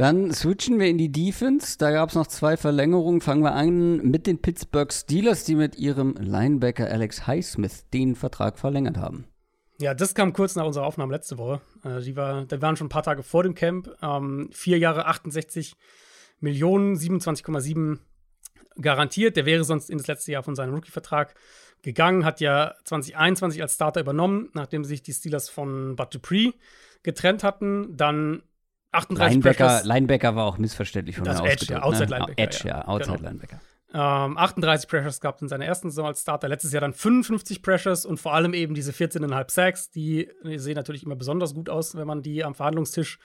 [0.01, 1.77] Dann switchen wir in die Defense.
[1.77, 3.21] Da gab es noch zwei Verlängerungen.
[3.21, 8.57] Fangen wir an mit den Pittsburgh Steelers, die mit ihrem Linebacker Alex Highsmith den Vertrag
[8.57, 9.27] verlängert haben.
[9.77, 11.61] Ja, das kam kurz nach unserer Aufnahme letzte Woche.
[11.83, 13.95] Äh, die, war, die waren schon ein paar Tage vor dem Camp.
[14.01, 15.75] Ähm, vier Jahre 68
[16.39, 17.99] Millionen, 27,7
[18.81, 19.37] garantiert.
[19.37, 21.35] Der wäre sonst in das letzte Jahr von seinem Rookie-Vertrag
[21.83, 22.25] gegangen.
[22.25, 26.53] Hat ja 2021 als Starter übernommen, nachdem sich die Steelers von Bud Dupree
[27.03, 27.95] getrennt hatten.
[27.95, 28.41] Dann
[28.91, 32.17] 38 Linebacker, Linebacker war auch missverständlich von also Edge, ja, Outside ne?
[32.17, 32.41] Linebacker.
[32.41, 33.29] Edge, ja, Outside genau.
[33.29, 33.61] Linebacker.
[33.93, 36.47] Ähm, 38 Pressures gehabt in seiner ersten Saison als Starter.
[36.47, 39.89] Letztes Jahr dann 55 Pressures und vor allem eben diese 14,5 Sacks.
[39.91, 43.19] Die, sehen natürlich immer besonders gut aus, wenn man die am Verhandlungstisch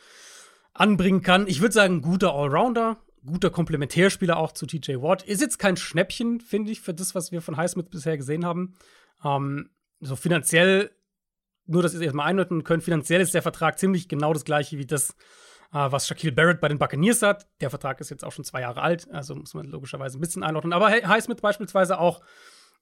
[0.75, 1.47] anbringen kann.
[1.47, 5.23] Ich würde sagen, guter Allrounder, guter Komplementärspieler auch zu TJ Watt.
[5.23, 8.77] Ist jetzt kein Schnäppchen, finde ich, für das, was wir von Highsmith bisher gesehen haben.
[9.25, 10.91] Ähm, so finanziell,
[11.67, 14.79] nur dass ihr es erstmal einordnen könnt, finanziell ist der Vertrag ziemlich genau das gleiche
[14.79, 15.15] wie das,
[15.71, 17.47] was Shaquille Barrett bei den Buccaneers hat.
[17.61, 20.43] Der Vertrag ist jetzt auch schon zwei Jahre alt, also muss man logischerweise ein bisschen
[20.43, 20.73] einordnen.
[20.73, 22.23] Aber Highsmith beispielsweise auch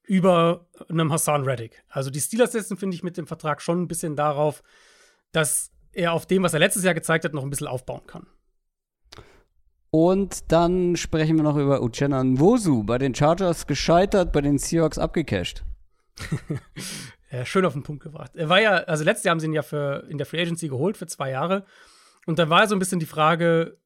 [0.07, 1.83] über einem Hassan Reddick.
[1.89, 4.63] Also die Steelers setzen, finde ich, mit dem Vertrag schon ein bisschen darauf,
[5.33, 8.27] dass er auf dem, was er letztes Jahr gezeigt hat, noch ein bisschen aufbauen kann.
[9.91, 12.83] Und dann sprechen wir noch über Uchenna Nwosu.
[12.83, 15.65] Bei den Chargers gescheitert, bei den Seahawks abgecasht.
[17.31, 18.33] ja, schön auf den Punkt gebracht.
[18.35, 20.69] Er war ja, also letztes Jahr haben sie ihn ja für, in der Free Agency
[20.69, 21.65] geholt für zwei Jahre.
[22.27, 23.79] Und da war so ein bisschen die Frage,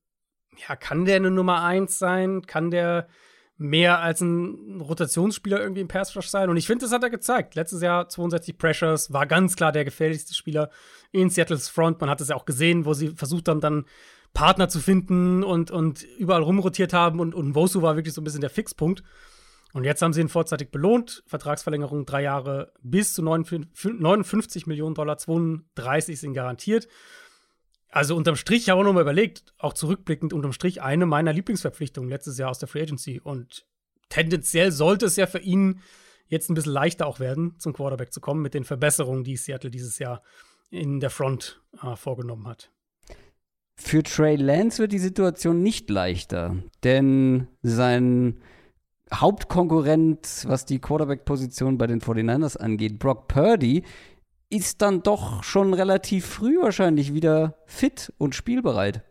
[0.68, 2.42] ja, kann der eine Nummer eins sein?
[2.46, 3.08] Kann der
[3.56, 6.48] mehr als ein Rotationsspieler irgendwie im Pass Rush sein?
[6.50, 7.54] Und ich finde, das hat er gezeigt.
[7.54, 10.70] Letztes Jahr 62 Pressures, war ganz klar der gefährlichste Spieler
[11.12, 12.00] in Seattles Front.
[12.00, 13.84] Man hat es ja auch gesehen, wo sie versucht haben, dann
[14.34, 17.20] Partner zu finden und, und überall rumrotiert haben.
[17.20, 19.02] Und, und Wosu war wirklich so ein bisschen der Fixpunkt.
[19.72, 21.22] Und jetzt haben sie ihn vorzeitig belohnt.
[21.26, 26.88] Vertragsverlängerung drei Jahre bis zu 59 Millionen Dollar, 32 sind garantiert.
[27.90, 31.32] Also unterm Strich, ich habe auch noch mal überlegt, auch zurückblickend, unterm Strich eine meiner
[31.32, 33.20] Lieblingsverpflichtungen letztes Jahr aus der Free Agency.
[33.20, 33.66] Und
[34.08, 35.80] tendenziell sollte es ja für ihn
[36.26, 39.70] jetzt ein bisschen leichter auch werden, zum Quarterback zu kommen, mit den Verbesserungen, die Seattle
[39.70, 40.22] dieses Jahr
[40.70, 42.70] in der Front äh, vorgenommen hat.
[43.76, 48.42] Für Trey Lance wird die Situation nicht leichter, denn sein
[49.14, 53.84] Hauptkonkurrent, was die Quarterback-Position bei den 49ers angeht, Brock Purdy,
[54.50, 59.04] ist dann doch schon relativ früh wahrscheinlich wieder fit und spielbereit.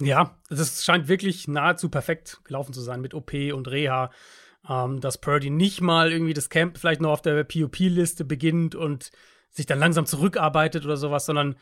[0.00, 4.10] Ja, das scheint wirklich nahezu perfekt gelaufen zu sein mit OP und Reha.
[4.68, 9.10] Ähm, dass Purdy nicht mal irgendwie das Camp vielleicht noch auf der POP-Liste beginnt und
[9.50, 11.56] sich dann langsam zurückarbeitet oder sowas, sondern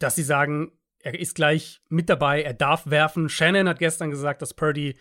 [0.00, 3.28] dass sie sagen, er ist gleich mit dabei, er darf werfen.
[3.28, 4.96] Shannon hat gestern gesagt, dass Purdy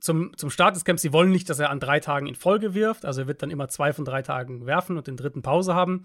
[0.00, 2.74] zum, zum Start des Camps, sie wollen nicht, dass er an drei Tagen in Folge
[2.74, 3.04] wirft.
[3.04, 6.04] Also er wird dann immer zwei von drei Tagen werfen und den dritten Pause haben.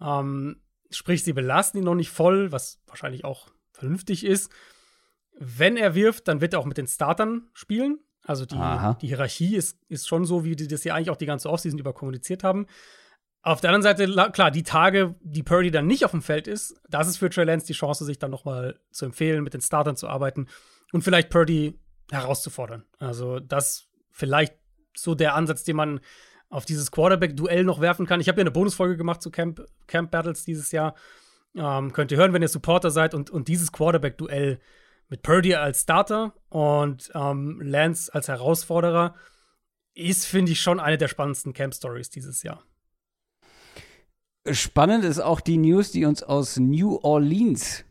[0.00, 4.50] Ähm, sprich, sie belasten ihn noch nicht voll, was wahrscheinlich auch vernünftig ist.
[5.38, 7.98] Wenn er wirft, dann wird er auch mit den Startern spielen.
[8.24, 8.58] Also die,
[9.00, 11.78] die Hierarchie ist, ist schon so, wie die das ja eigentlich auch die ganze Offseason
[11.78, 12.66] über kommuniziert haben.
[13.42, 16.74] Auf der anderen Seite, klar, die Tage, die Purdy dann nicht auf dem Feld ist,
[16.88, 19.96] das ist für Trey Lance die Chance, sich dann nochmal zu empfehlen, mit den Startern
[19.96, 20.48] zu arbeiten
[20.92, 21.78] und vielleicht Purdy
[22.10, 22.84] herauszufordern.
[22.98, 24.54] Also das vielleicht
[24.94, 26.00] so der Ansatz, den man
[26.50, 28.20] auf dieses Quarterback-Duell noch werfen kann.
[28.20, 30.94] Ich habe ja eine Bonusfolge gemacht zu Camp, Camp Battles dieses Jahr.
[31.54, 33.14] Ähm, könnt ihr hören, wenn ihr Supporter seid.
[33.14, 34.58] Und, und dieses Quarterback-Duell
[35.08, 39.14] mit Purdy als Starter und ähm, Lance als Herausforderer
[39.94, 42.62] ist, finde ich, schon eine der spannendsten Camp-Stories dieses Jahr.
[44.50, 47.84] Spannend ist auch die News, die uns aus New Orleans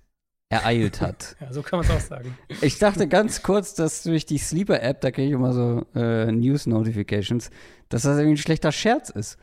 [0.50, 1.36] ereilt hat.
[1.40, 2.38] ja, so kann man es auch sagen.
[2.62, 7.50] Ich dachte ganz kurz, dass durch die Sleeper-App, da kriege ich immer so äh, News-Notifications,
[7.90, 9.38] dass das irgendwie ein schlechter Scherz ist.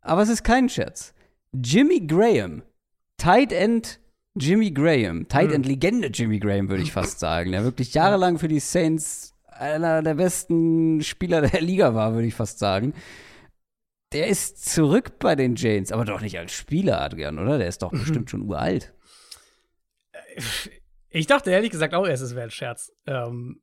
[0.00, 1.14] Aber es ist kein Scherz.
[1.52, 2.62] Jimmy Graham,
[3.16, 4.00] Tight End
[4.36, 8.48] Jimmy Graham, Tight End Legende Jimmy Graham, würde ich fast sagen, der wirklich jahrelang für
[8.48, 12.94] die Saints einer der besten Spieler der Liga war, würde ich fast sagen.
[14.12, 17.58] Der ist zurück bei den Janes, aber doch nicht als Spieler, Adrian, oder?
[17.58, 18.00] Der ist doch mhm.
[18.00, 18.92] bestimmt schon uralt.
[21.12, 22.92] Ich dachte ehrlich gesagt auch erst, es wäre ein Scherz.
[23.06, 23.60] Ähm,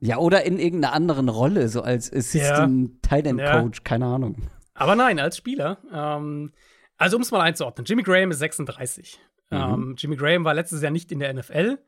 [0.00, 2.98] ja, oder in irgendeiner anderen Rolle, so als Assistant ja.
[3.02, 3.84] Tight End Coach, ja.
[3.84, 4.48] keine Ahnung.
[4.74, 5.78] Aber nein, als Spieler.
[5.92, 6.52] Ähm,
[6.96, 9.18] also, um es mal einzuordnen: Jimmy Graham ist 36.
[9.50, 9.56] Mhm.
[9.56, 11.78] Ähm, Jimmy Graham war letztes Jahr nicht in der NFL.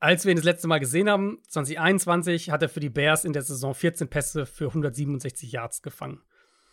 [0.00, 3.32] Als wir ihn das letzte Mal gesehen haben, 2021, hat er für die Bears in
[3.32, 6.20] der Saison 14 Pässe für 167 Yards gefangen.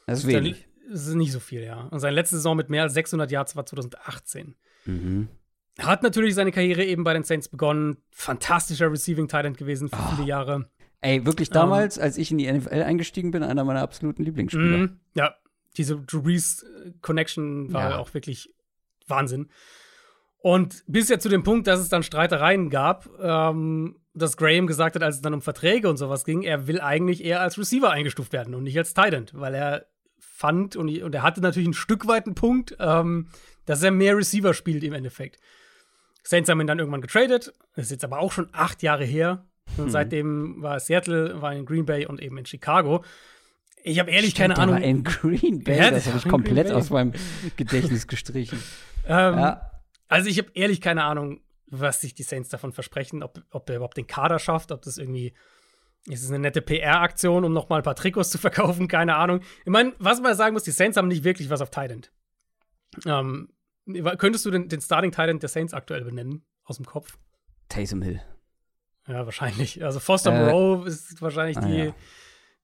[0.07, 0.67] Das ist wenig.
[0.89, 1.81] Das ist nicht so viel, ja.
[1.91, 4.55] Und seine letzte Saison mit mehr als 600 Yards war 2018.
[4.85, 5.27] Mhm.
[5.79, 7.97] Hat natürlich seine Karriere eben bei den Saints begonnen.
[8.11, 10.15] Fantastischer Receiving Talent gewesen für oh.
[10.15, 10.69] viele Jahre.
[11.01, 12.05] Ey, wirklich damals, um, ähm.
[12.05, 14.77] als ich in die NFL eingestiegen bin, einer meiner absoluten Lieblingsspieler.
[14.77, 15.35] Mm, ja,
[15.77, 16.65] diese Drew Brees
[17.01, 17.97] Connection war ja.
[17.97, 18.53] auch wirklich
[19.07, 19.49] Wahnsinn.
[20.41, 24.95] Und bis ja zu dem Punkt, dass es dann Streitereien gab, ähm, dass Graham gesagt
[24.95, 27.91] hat, als es dann um Verträge und sowas ging, er will eigentlich eher als Receiver
[27.91, 29.85] eingestuft werden und nicht als Tight weil er
[30.17, 33.27] fand und, und, er hatte natürlich ein Stück weit einen Punkt, ähm,
[33.65, 35.37] dass er mehr Receiver spielt im Endeffekt.
[36.29, 39.45] Saints haben ihn dann irgendwann getradet, das ist jetzt aber auch schon acht Jahre her.
[39.77, 39.89] Und hm.
[39.89, 43.03] seitdem war Seattle, war in Green Bay und eben in Chicago.
[43.83, 44.83] Ich habe ehrlich Stimmt, keine Ahnung.
[44.83, 47.13] in Green Bay, ja, das, das habe ich komplett aus meinem
[47.57, 48.59] Gedächtnis gestrichen.
[49.07, 49.71] ähm, ja.
[50.07, 53.77] Also ich habe ehrlich keine Ahnung, was sich die Saints davon versprechen, ob, ob er
[53.77, 55.33] überhaupt den Kader schafft, ob das irgendwie
[56.05, 59.39] ist es eine nette PR-Aktion, um noch mal ein paar Trikots zu verkaufen, keine Ahnung.
[59.65, 62.11] Ich meine, was man sagen muss, die Saints haben nicht wirklich was auf Tident.
[63.07, 63.49] Ähm,
[64.17, 67.17] könntest du den, den Starting Tident der Saints aktuell benennen, aus dem Kopf?
[67.69, 68.21] Taysom Hill.
[69.07, 69.83] Ja, wahrscheinlich.
[69.83, 71.95] Also Foster äh, Moreau ist wahrscheinlich ah, die, ja.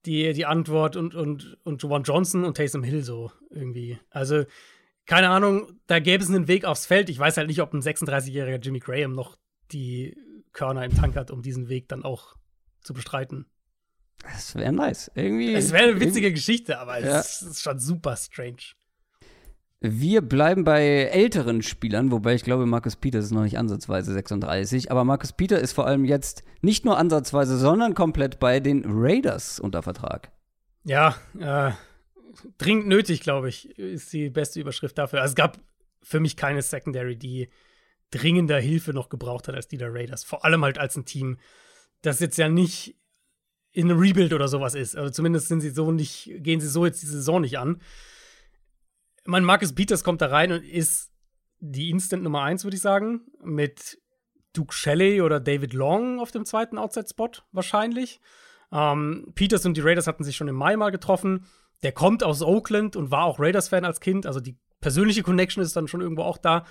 [0.04, 3.98] die, die Antwort und, und, und Juwan Johnson und Taysom Hill so irgendwie.
[4.10, 4.44] Also
[5.06, 7.08] keine Ahnung, da gäbe es einen Weg aufs Feld.
[7.08, 9.36] Ich weiß halt nicht, ob ein 36-jähriger Jimmy Graham noch
[9.72, 10.16] die
[10.52, 12.34] Körner im Tank hat, um diesen Weg dann auch
[12.82, 13.46] zu bestreiten.
[14.22, 15.10] Das wäre nice.
[15.14, 15.54] Irgendwie.
[15.54, 17.20] Es wäre eine witzige Geschichte, aber ja.
[17.20, 18.74] es ist schon super strange.
[19.80, 24.90] Wir bleiben bei älteren Spielern, wobei ich glaube, Marcus Peter ist noch nicht ansatzweise 36.
[24.90, 29.60] Aber Marcus Peter ist vor allem jetzt nicht nur ansatzweise, sondern komplett bei den Raiders
[29.60, 30.32] unter Vertrag.
[30.84, 31.72] Ja, äh,
[32.58, 35.20] dringend nötig, glaube ich, ist die beste Überschrift dafür.
[35.20, 35.58] Also es gab
[36.02, 37.48] für mich keine Secondary, die
[38.10, 40.24] dringender Hilfe noch gebraucht hat als die der Raiders.
[40.24, 41.38] Vor allem halt als ein Team,
[42.02, 42.96] das jetzt ja nicht
[43.72, 44.96] in einem Rebuild oder sowas ist.
[44.96, 47.82] Also zumindest sind sie so nicht, gehen sie so jetzt die Saison nicht an.
[49.26, 51.10] Mein Marcus Peters kommt da rein und ist
[51.58, 53.98] die Instant Nummer 1, würde ich sagen, mit
[54.52, 58.20] Duke Shelley oder David Long auf dem zweiten Outside-Spot wahrscheinlich.
[58.72, 61.46] Ähm, Peters und die Raiders hatten sich schon im Mai mal getroffen
[61.82, 64.26] der kommt aus Oakland und war auch Raiders-Fan als Kind.
[64.26, 66.64] Also die persönliche Connection ist dann schon irgendwo auch da.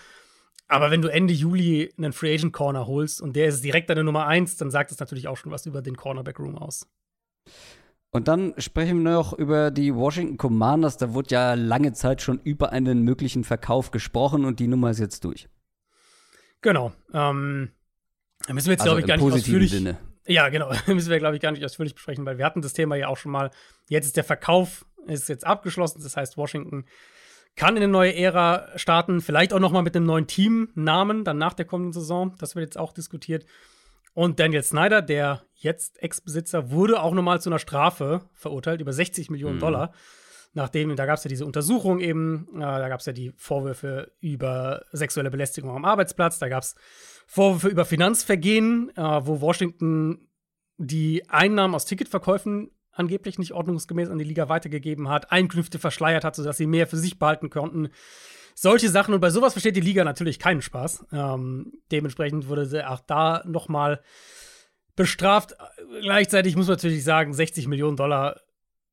[0.67, 4.03] Aber wenn du Ende Juli einen Free Agent Corner holst und der ist direkt deine
[4.03, 6.87] Nummer 1, dann sagt das natürlich auch schon was über den Cornerback Room aus.
[8.15, 10.95] Und dann sprechen wir noch über die Washington Commanders.
[10.95, 14.99] Da wurde ja lange Zeit schon über einen möglichen Verkauf gesprochen und die Nummer ist
[14.99, 15.49] jetzt durch.
[16.61, 16.93] Genau.
[17.13, 17.71] Ähm,
[18.47, 19.71] da müssen wir jetzt, also glaube ich, gar nicht ausführlich.
[19.71, 19.97] Sinne.
[20.25, 20.71] Ja, genau.
[20.87, 23.17] müssen wir, glaube ich, gar nicht ausführlich besprechen, weil wir hatten das Thema ja auch
[23.17, 23.51] schon mal.
[23.89, 26.01] Jetzt ist der Verkauf ist jetzt abgeschlossen.
[26.01, 26.85] Das heißt, Washington
[27.57, 31.37] kann in eine neue Ära starten, vielleicht auch noch mal mit einem neuen Teamnamen dann
[31.37, 32.33] nach der kommenden Saison.
[32.37, 33.45] Das wird jetzt auch diskutiert.
[34.15, 39.29] Und Daniel Snyder, der jetzt Ex-Besitzer, wurde auch nochmal zu einer Strafe verurteilt, über 60
[39.29, 39.59] Millionen mhm.
[39.59, 39.93] Dollar.
[40.53, 44.13] Nachdem, da gab es ja diese Untersuchung eben, äh, da gab es ja die Vorwürfe
[44.21, 46.75] über sexuelle Belästigung am Arbeitsplatz, da gab es
[47.27, 50.29] Vorwürfe über Finanzvergehen, äh, wo Washington
[50.77, 56.37] die Einnahmen aus Ticketverkäufen angeblich nicht ordnungsgemäß an die Liga weitergegeben hat, Einkünfte verschleiert hat,
[56.37, 57.89] sodass sie mehr für sich behalten konnten.
[58.55, 59.13] Solche Sachen.
[59.13, 61.05] Und bei sowas versteht die Liga natürlich keinen Spaß.
[61.11, 64.01] Ähm, dementsprechend wurde sie auch da noch mal
[64.95, 65.55] bestraft.
[66.01, 68.39] Gleichzeitig muss man natürlich sagen, 60 Millionen Dollar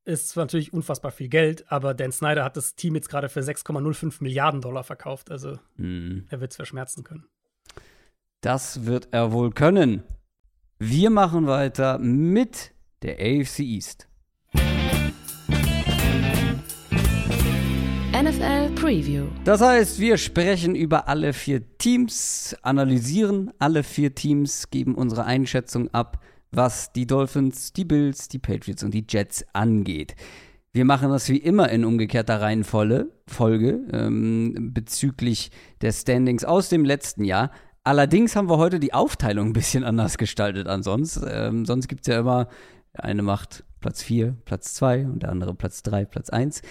[0.04, 4.16] ist natürlich unfassbar viel Geld, aber Dan Snyder hat das Team jetzt gerade für 6,05
[4.20, 5.30] Milliarden Dollar verkauft.
[5.30, 6.26] Also mhm.
[6.28, 7.26] er wird es verschmerzen können.
[8.40, 10.02] Das wird er wohl können.
[10.80, 12.72] Wir machen weiter mit
[13.02, 14.08] der AFC East.
[18.42, 19.26] NFL Preview.
[19.44, 25.88] Das heißt, wir sprechen über alle vier Teams, analysieren alle vier Teams, geben unsere Einschätzung
[25.94, 26.18] ab,
[26.50, 30.16] was die Dolphins, die Bills, die Patriots und die Jets angeht.
[30.72, 36.84] Wir machen das wie immer in umgekehrter Reihenfolge Folge, ähm, bezüglich der Standings aus dem
[36.84, 37.52] letzten Jahr.
[37.84, 41.20] Allerdings haben wir heute die Aufteilung ein bisschen anders gestaltet an sonst.
[41.28, 42.48] Ähm, sonst gibt es ja immer,
[42.94, 46.62] eine macht Platz 4, Platz 2 und der andere Platz 3, Platz 1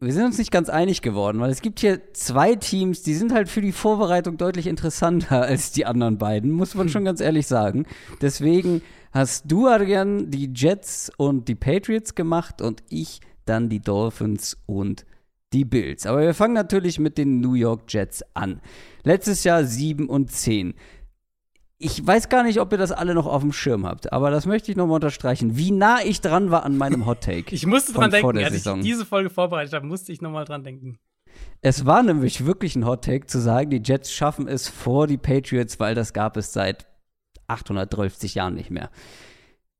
[0.00, 3.34] wir sind uns nicht ganz einig geworden, weil es gibt hier zwei Teams, die sind
[3.34, 6.92] halt für die Vorbereitung deutlich interessanter als die anderen beiden, muss man hm.
[6.92, 7.86] schon ganz ehrlich sagen.
[8.22, 8.80] Deswegen
[9.12, 15.04] hast du, Adrian, die Jets und die Patriots gemacht und ich dann die Dolphins und
[15.52, 16.06] die Bills.
[16.06, 18.60] Aber wir fangen natürlich mit den New York Jets an.
[19.02, 20.74] Letztes Jahr 7 und 10
[21.82, 24.44] ich weiß gar nicht, ob ihr das alle noch auf dem Schirm habt, aber das
[24.44, 27.54] möchte ich nochmal unterstreichen, wie nah ich dran war an meinem Hot Take.
[27.54, 28.80] ich musste dran denken, als Saison.
[28.80, 30.98] ich diese Folge vorbereitet habe, musste ich nochmal dran denken.
[31.62, 35.16] Es war nämlich wirklich ein Hot Take zu sagen, die Jets schaffen es vor die
[35.16, 36.86] Patriots, weil das gab es seit
[37.46, 38.90] 830 Jahren nicht mehr.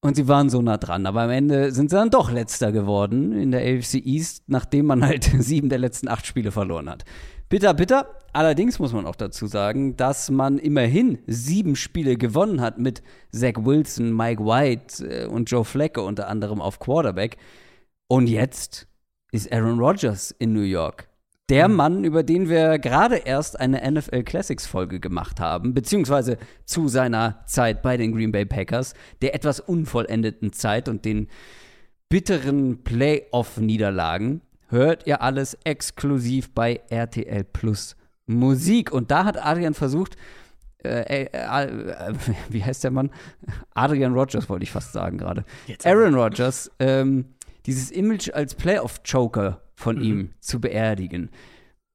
[0.01, 3.33] Und sie waren so nah dran, aber am Ende sind sie dann doch letzter geworden
[3.33, 7.05] in der AFC East, nachdem man halt sieben der letzten acht Spiele verloren hat.
[7.51, 8.07] Bitter, bitter.
[8.33, 13.55] Allerdings muss man auch dazu sagen, dass man immerhin sieben Spiele gewonnen hat mit Zach
[13.57, 17.39] Wilson, Mike White äh, und Joe Flacco unter anderem auf Quarterback.
[18.07, 18.87] Und jetzt
[19.33, 21.09] ist Aaron Rodgers in New York.
[21.49, 21.75] Der mhm.
[21.75, 27.43] Mann, über den wir gerade erst eine NFL Classics Folge gemacht haben, beziehungsweise zu seiner
[27.47, 31.27] Zeit bei den Green Bay Packers, der etwas unvollendeten Zeit und den
[32.09, 38.93] bitteren Playoff-Niederlagen hört ihr alles exklusiv bei RTL Plus Musik.
[38.93, 40.17] Und da hat Adrian versucht,
[40.85, 42.15] äh, äh, äh,
[42.49, 43.11] wie heißt der Mann?
[43.75, 45.45] Adrian Rogers wollte ich fast sagen gerade.
[45.85, 47.27] Aaron Rodgers, ähm,
[47.67, 50.03] dieses Image als Playoff-Joker von mhm.
[50.03, 51.31] ihm zu beerdigen.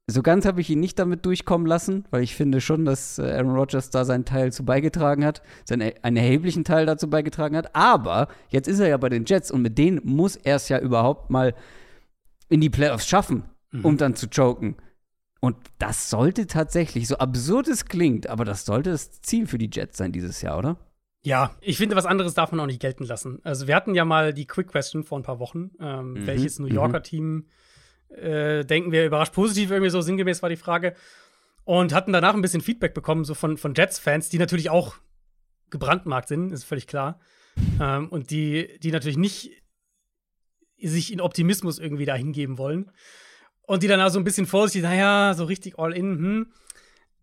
[0.08, 3.24] So ganz habe ich ihn nicht damit durchkommen lassen, weil ich finde schon, dass äh,
[3.24, 7.76] Aaron Rodgers da seinen Teil zu beigetragen hat, seinen, einen erheblichen Teil dazu beigetragen hat.
[7.76, 10.78] Aber jetzt ist er ja bei den Jets und mit denen muss er es ja
[10.78, 11.56] überhaupt mal
[12.49, 13.86] in die Playoffs schaffen, mhm.
[13.86, 14.77] um dann zu choken.
[15.39, 19.69] Und das sollte tatsächlich, so absurd es klingt, aber das sollte das Ziel für die
[19.71, 20.77] Jets sein dieses Jahr, oder?
[21.23, 23.39] Ja, ich finde, was anderes darf man auch nicht gelten lassen.
[23.43, 25.71] Also, wir hatten ja mal die Quick Question vor ein paar Wochen.
[25.79, 26.27] Ähm, mhm.
[26.27, 27.03] Welches New Yorker mhm.
[27.03, 27.45] Team
[28.10, 29.71] äh, denken wir überrascht positiv?
[29.71, 30.93] Irgendwie so sinngemäß war die Frage.
[31.63, 34.95] Und hatten danach ein bisschen Feedback bekommen, so von, von Jets-Fans, die natürlich auch
[35.71, 37.19] gebrandmarkt sind, ist völlig klar.
[37.81, 39.51] Ähm, und die, die natürlich nicht
[40.82, 42.92] sich in Optimismus irgendwie da hingeben wollen.
[43.62, 46.48] Und die dann auch so ein bisschen vorsichtig, naja, so richtig all in, hm.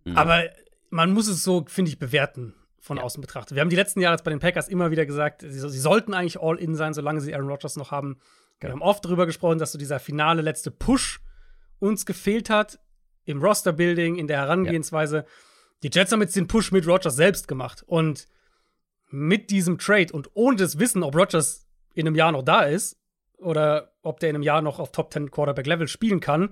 [0.04, 0.16] Mhm.
[0.16, 0.44] Aber
[0.90, 3.04] man muss es so, finde ich, bewerten von ja.
[3.04, 3.54] außen betrachtet.
[3.54, 6.14] Wir haben die letzten Jahre jetzt bei den Packers immer wieder gesagt, sie, sie sollten
[6.14, 8.18] eigentlich all in sein, solange sie Aaron Rodgers noch haben.
[8.60, 11.20] Wir haben oft darüber gesprochen, dass so dieser finale letzte Push
[11.78, 12.78] uns gefehlt hat
[13.24, 15.16] im Roster-Building, in der Herangehensweise.
[15.16, 15.24] Ja.
[15.82, 17.82] Die Jets haben jetzt den Push mit Rodgers selbst gemacht.
[17.86, 18.28] Und
[19.10, 22.96] mit diesem Trade und ohne das Wissen, ob Rodgers in einem Jahr noch da ist,
[23.42, 26.50] oder ob der in einem Jahr noch auf Top 10 Quarterback Level spielen kann,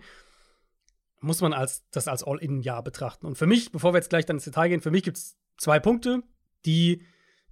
[1.20, 3.26] muss man als, das als All-In-Jahr betrachten.
[3.26, 5.36] Und für mich, bevor wir jetzt gleich dann ins Detail gehen, für mich gibt es
[5.58, 6.22] zwei Punkte,
[6.64, 7.02] die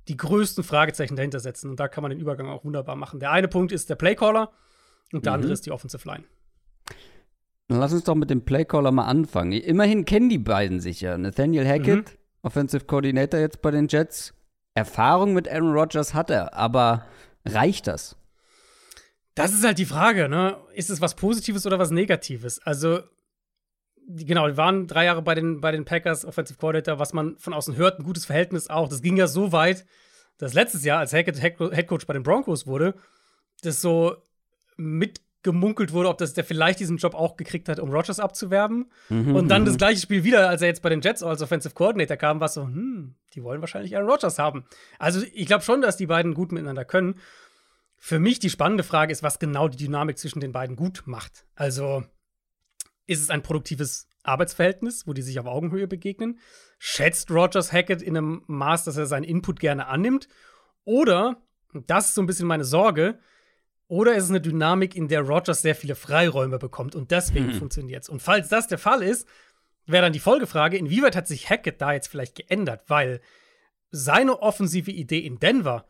[0.09, 1.71] die größten Fragezeichen dahinter setzen.
[1.71, 3.21] Und da kann man den Übergang auch wunderbar machen.
[3.21, 4.51] Der eine Punkt ist der Playcaller
[5.13, 5.35] und der mhm.
[5.37, 6.25] andere ist die Offensive Line.
[7.69, 9.53] Dann lass uns doch mit dem Playcaller mal anfangen.
[9.53, 11.19] Immerhin kennen die beiden sich ja.
[11.19, 12.19] Nathaniel Hackett, mhm.
[12.43, 14.35] Offensive Coordinator jetzt bei den Jets.
[14.75, 17.05] Erfahrung mit Aaron Rodgers hat er, aber
[17.45, 18.17] reicht das?
[19.39, 20.57] Das ist halt die Frage, ne?
[20.75, 22.61] Ist es was Positives oder was Negatives?
[22.65, 23.01] Also,
[24.09, 27.53] genau, die waren drei Jahre bei den, bei den Packers, Offensive Coordinator, was man von
[27.53, 28.89] außen hört, ein gutes Verhältnis auch.
[28.89, 29.87] Das ging ja so weit,
[30.39, 32.95] dass letztes Jahr, als Hackett Head Coach bei den Broncos wurde,
[33.63, 34.17] das so
[34.77, 38.91] mit gemunkelt wurde, ob das der vielleicht diesen Job auch gekriegt hat, um Rogers abzuwerben.
[39.09, 39.67] Mhm, und dann mhm.
[39.67, 42.49] das gleiche Spiel wieder, als er jetzt bei den Jets als Offensive Coordinator kam, war
[42.49, 44.65] so, hm, die wollen wahrscheinlich Aaron Rodgers haben.
[44.99, 47.21] Also ich glaube schon, dass die beiden gut miteinander können.
[47.99, 51.47] Für mich die spannende Frage ist, was genau die Dynamik zwischen den beiden gut macht.
[51.55, 52.05] Also
[53.07, 56.39] ist es ein produktives Arbeitsverhältnis, wo die sich auf Augenhöhe begegnen?
[56.79, 60.29] Schätzt Rogers Hackett in einem Maß, dass er seinen Input gerne annimmt?
[60.85, 61.43] Oder,
[61.87, 63.19] das ist so ein bisschen meine Sorge,
[63.89, 67.55] oder ist es eine Dynamik, in der Rogers sehr viele Freiräume bekommt und deswegen Mhm.
[67.55, 68.09] funktioniert es?
[68.09, 69.27] Und falls das der Fall ist,
[69.87, 72.83] wäre dann die Folgefrage, inwieweit hat sich Hackett da jetzt vielleicht geändert?
[72.89, 73.23] Weil
[73.91, 75.89] seine offensive Idee in Denver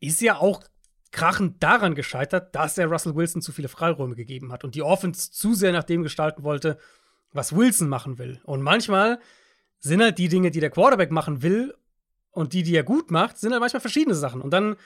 [0.00, 0.64] ist ja auch
[1.10, 5.30] krachend daran gescheitert, dass er Russell Wilson zu viele Freiräume gegeben hat und die Offense
[5.32, 6.78] zu sehr nach dem gestalten wollte,
[7.32, 8.40] was Wilson machen will.
[8.44, 9.18] Und manchmal
[9.78, 11.74] sind halt die Dinge, die der Quarterback machen will
[12.30, 14.40] und die, die er gut macht, sind halt manchmal verschiedene Sachen.
[14.40, 14.76] Und dann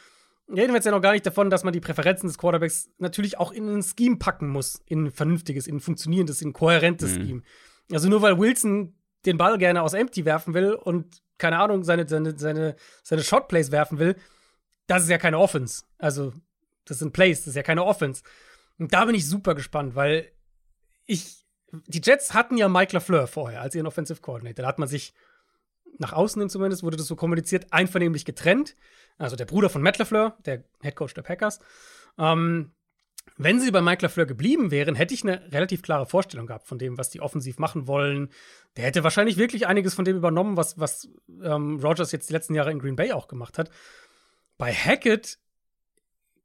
[0.48, 3.38] reden wir jetzt ja noch gar nicht davon, dass man die Präferenzen des Quarterbacks natürlich
[3.38, 7.16] auch in ein Scheme packen muss, in ein vernünftiges, in ein funktionierendes, in ein kohärentes
[7.18, 7.22] Mhm.
[7.22, 7.42] Scheme.
[7.90, 8.94] Also nur weil Wilson
[9.24, 13.72] den Ball gerne aus Empty werfen will und keine Ahnung, seine, seine, seine, seine Shotplays
[13.72, 14.16] werfen will,
[14.86, 15.84] das ist ja keine Offense.
[15.98, 16.32] Also,
[16.84, 18.22] das sind Plays, das ist ja keine Offense.
[18.78, 20.30] Und da bin ich super gespannt, weil
[21.06, 21.44] ich,
[21.86, 24.62] die Jets hatten ja Mike LaFleur vorher als ihren Offensive Coordinator.
[24.62, 25.14] Da hat man sich
[25.98, 28.76] nach außen hin zumindest, wurde das so kommuniziert, einvernehmlich getrennt.
[29.18, 31.60] Also der Bruder von Matt LaFleur, der Head Coach der Packers.
[32.18, 32.72] Ähm,
[33.36, 36.78] wenn sie bei Mike LaFleur geblieben wären, hätte ich eine relativ klare Vorstellung gehabt von
[36.78, 38.30] dem, was die offensiv machen wollen.
[38.76, 41.08] Der hätte wahrscheinlich wirklich einiges von dem übernommen, was, was
[41.42, 43.70] ähm, Rogers jetzt die letzten Jahre in Green Bay auch gemacht hat.
[44.59, 45.38] Bei Hackett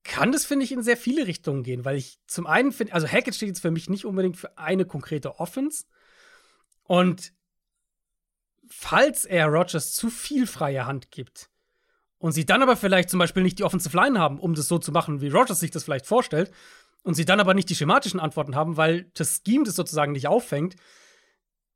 [0.04, 3.08] kann das, finde ich, in sehr viele Richtungen gehen, weil ich zum einen finde, also
[3.08, 5.86] Hackett steht jetzt für mich nicht unbedingt für eine konkrete Offense.
[6.84, 7.34] Und
[8.70, 11.50] falls er Rogers zu viel freie Hand gibt
[12.20, 14.80] und sie dann aber vielleicht zum Beispiel nicht die Offensive Line haben, um das so
[14.80, 16.52] zu machen, wie Rogers sich das vielleicht vorstellt,
[17.04, 20.28] und sie dann aber nicht die schematischen Antworten haben, weil das Scheme das sozusagen nicht
[20.28, 20.76] auffängt,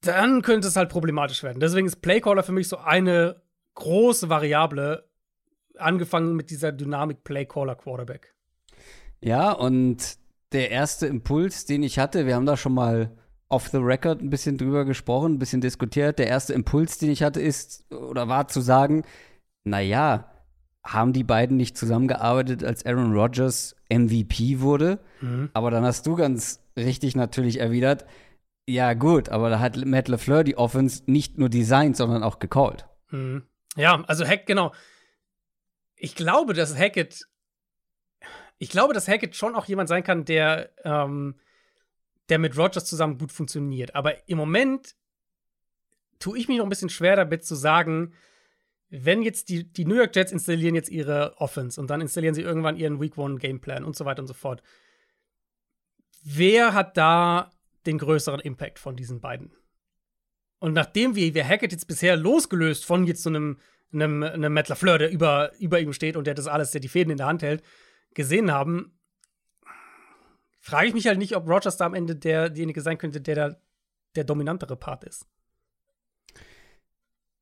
[0.02, 1.62] dann könnte es halt problematisch werden.
[1.62, 3.42] Deswegen ist Playcaller für mich so eine
[3.76, 5.10] große Variable,
[5.82, 8.34] angefangen mit dieser Dynamik Playcaller Quarterback.
[9.22, 10.18] Ja, und
[10.52, 13.12] der erste Impuls, den ich hatte, wir haben da schon mal
[13.50, 16.20] off the record ein bisschen drüber gesprochen, ein bisschen diskutiert.
[16.20, 19.04] Der erste Impuls, den ich hatte, ist oder war zu sagen,
[19.64, 20.32] naja,
[20.84, 25.00] haben die beiden nicht zusammengearbeitet, als Aaron Rodgers MVP wurde?
[25.54, 28.06] Aber dann hast du ganz richtig natürlich erwidert,
[28.68, 32.88] ja gut, aber da hat Matt LeFleur die Offense nicht nur designt, sondern auch gecallt.
[33.12, 33.44] Mhm.
[33.76, 34.72] Ja, also Hack, genau.
[36.04, 37.28] Ich glaube, dass Hackett,
[38.58, 41.40] ich glaube, dass Hackett schon auch jemand sein kann, der, ähm,
[42.30, 43.94] der mit Rogers zusammen gut funktioniert.
[43.94, 44.96] Aber im Moment
[46.18, 48.16] tue ich mich noch ein bisschen schwer damit zu sagen,
[48.90, 52.42] wenn jetzt die, die New York Jets installieren jetzt ihre Offense und dann installieren sie
[52.42, 54.64] irgendwann ihren Week One Gameplan und so weiter und so fort.
[56.24, 57.52] Wer hat da
[57.86, 59.54] den größeren Impact von diesen beiden?
[60.58, 63.60] Und nachdem wir, wir Hackett jetzt bisher losgelöst von jetzt so einem,
[63.94, 66.88] einem, einem Matt LaFleur, der über, über ihm steht und der das alles, der die
[66.88, 67.64] Fäden in der Hand hält,
[68.14, 68.98] gesehen haben,
[70.60, 73.36] frage ich mich halt nicht, ob Rogers da am Ende der, derjenige sein könnte, der
[73.36, 73.56] da
[74.16, 75.26] der dominantere Part ist.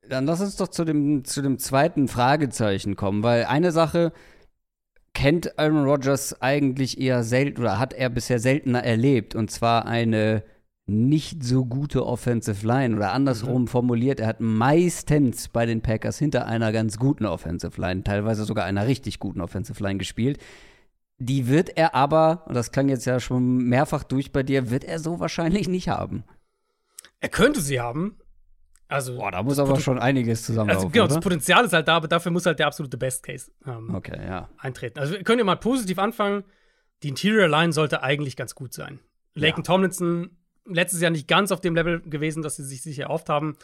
[0.07, 4.11] Dann lass uns doch zu dem, zu dem zweiten Fragezeichen kommen, weil eine Sache
[5.13, 10.43] kennt Aaron Rodgers eigentlich eher selten oder hat er bisher seltener erlebt und zwar eine
[10.89, 16.45] nicht so gute Offensive Line oder andersrum formuliert, er hat meistens bei den Packers hinter
[16.45, 20.39] einer ganz guten Offensive Line, teilweise sogar einer richtig guten Offensive Line gespielt.
[21.17, 24.83] Die wird er aber, und das klang jetzt ja schon mehrfach durch bei dir, wird
[24.83, 26.23] er so wahrscheinlich nicht haben.
[27.19, 28.17] Er könnte sie haben.
[28.87, 31.21] Also, Boah, da muss aber schon einiges zusammenlaufen, also genau, das oder?
[31.21, 34.49] Potenzial ist halt da, aber dafür muss halt der absolute Best Case ähm, Okay, ja.
[34.57, 34.97] eintreten.
[34.97, 36.43] Also wir können ja mal positiv anfangen.
[37.03, 38.99] Die Interior Line sollte eigentlich ganz gut sein.
[39.35, 40.31] Laken Tomlinson
[40.73, 43.57] letztes Jahr nicht ganz auf dem Level gewesen, dass sie sich sicher erhofft haben.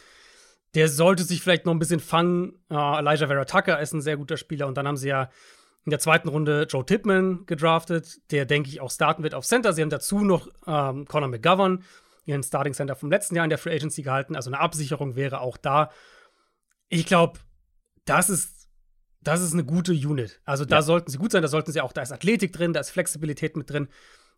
[0.74, 2.54] Der sollte sich vielleicht noch ein bisschen fangen.
[2.70, 5.30] Äh, Elijah Vera Tucker ist ein sehr guter Spieler und dann haben sie ja
[5.84, 9.72] in der zweiten Runde Joe Tippman gedraftet, der denke ich auch starten wird auf Center.
[9.72, 11.84] Sie haben dazu noch ähm, Conor McGovern,
[12.24, 14.34] ihren Starting Center vom letzten Jahr in der Free Agency gehalten.
[14.34, 15.90] Also eine Absicherung wäre auch da.
[16.88, 17.38] Ich glaube,
[18.04, 18.68] das ist,
[19.20, 20.40] das ist eine gute Unit.
[20.44, 20.82] Also da Ja.
[20.82, 23.56] sollten sie gut sein, da sollten sie auch, da ist Athletik drin, da ist Flexibilität
[23.56, 23.88] mit drin.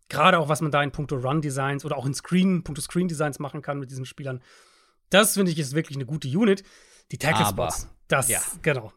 [0.09, 3.63] Gerade auch, was man da in puncto Run-Designs oder auch in Screen, puncto Screen-Designs machen
[3.63, 4.43] kann mit diesen Spielern.
[5.11, 6.63] Das finde ich ist wirklich eine gute Unit.
[7.11, 8.41] Die Tackle-Spots, das, ja.
[8.63, 8.93] genau.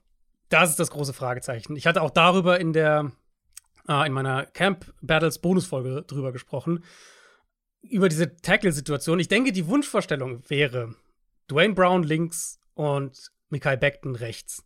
[0.49, 1.75] Das ist das große Fragezeichen.
[1.75, 3.11] Ich hatte auch darüber in der,
[3.87, 6.83] äh, in meiner Camp Battles Bonusfolge drüber gesprochen.
[7.81, 9.19] Über diese Tackle-Situation.
[9.19, 10.95] Ich denke, die Wunschvorstellung wäre
[11.49, 14.65] Dwayne Brown links und Mikael Beckton rechts.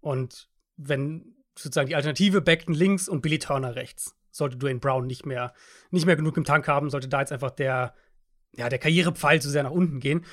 [0.00, 4.14] Und wenn sozusagen die Alternative Beckton links und Billy Turner rechts.
[4.32, 5.54] Sollte Dwayne Brown nicht mehr,
[5.90, 7.94] nicht mehr genug im Tank haben, sollte da jetzt einfach der,
[8.52, 10.24] ja, der Karrierepfeil zu sehr nach unten gehen.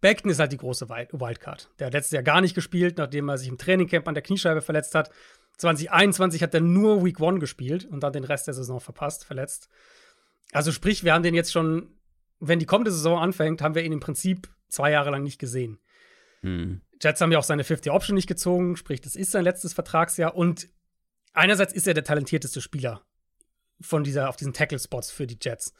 [0.00, 1.70] Beckton ist halt die große Wildcard.
[1.78, 4.60] Der hat letztes Jahr gar nicht gespielt, nachdem er sich im Trainingcamp an der Kniescheibe
[4.60, 5.10] verletzt hat.
[5.56, 9.68] 2021 hat er nur Week One gespielt und dann den Rest der Saison verpasst, verletzt.
[10.52, 11.94] Also sprich, wir haben den jetzt schon,
[12.38, 15.78] wenn die kommende Saison anfängt, haben wir ihn im Prinzip zwei Jahre lang nicht gesehen.
[16.40, 16.82] Hm.
[17.00, 20.34] Jets haben ja auch seine 50 Option nicht gezogen, sprich, das ist sein letztes Vertragsjahr
[20.34, 20.68] und
[21.32, 23.02] einerseits ist er der talentierteste Spieler
[23.80, 25.74] von dieser, auf diesen Tackle-Spots für die Jets.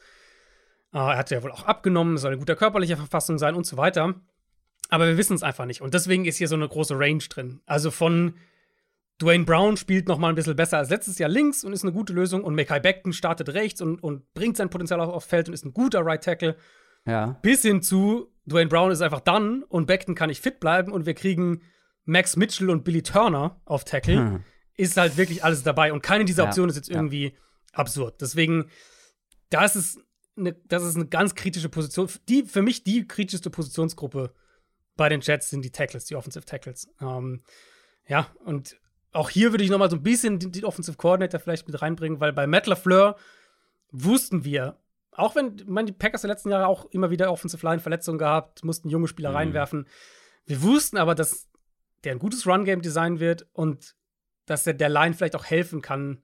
[0.93, 3.75] Uh, er hat ja wohl auch abgenommen, soll in guter körperlicher Verfassung sein und so
[3.75, 4.15] weiter.
[4.89, 5.81] Aber wir wissen es einfach nicht.
[5.81, 7.61] Und deswegen ist hier so eine große Range drin.
[7.65, 8.35] Also von
[9.21, 11.91] Dwayne Brown spielt noch mal ein bisschen besser als letztes Jahr links und ist eine
[11.91, 12.43] gute Lösung.
[12.43, 15.65] Und Mackay Beckton startet rechts und, und bringt sein Potenzial auch aufs Feld und ist
[15.65, 16.55] ein guter Right Tackle.
[17.05, 17.37] Ja.
[17.41, 21.05] Bis hin zu Dwayne Brown ist einfach dann und Beckton kann nicht fit bleiben und
[21.05, 21.61] wir kriegen
[22.03, 24.17] Max Mitchell und Billy Turner auf Tackle.
[24.17, 24.43] Hm.
[24.77, 25.93] Ist halt wirklich alles dabei.
[25.93, 26.71] Und keine dieser Optionen ja.
[26.71, 27.35] ist jetzt irgendwie.
[27.75, 28.21] Absurd.
[28.21, 28.69] Deswegen,
[29.49, 29.99] das ist,
[30.37, 32.09] eine, das ist eine ganz kritische Position.
[32.27, 34.33] Die, für mich die kritischste Positionsgruppe
[34.95, 36.87] bei den Jets sind die Tackles, die Offensive Tackles.
[37.01, 37.43] Ähm,
[38.07, 38.77] ja, und
[39.11, 41.81] auch hier würde ich noch mal so ein bisschen den, den Offensive Coordinator vielleicht mit
[41.81, 43.17] reinbringen, weil bei Matt LaFleur
[43.91, 44.77] wussten wir,
[45.11, 48.63] auch wenn man die Packers der letzten Jahre auch immer wieder Offensive Line Verletzungen gehabt,
[48.63, 49.35] mussten junge Spieler mhm.
[49.37, 49.87] reinwerfen.
[50.45, 51.47] Wir wussten aber, dass
[52.03, 53.95] der ein gutes Run Game designen wird und
[54.45, 56.21] dass der, der Line vielleicht auch helfen kann,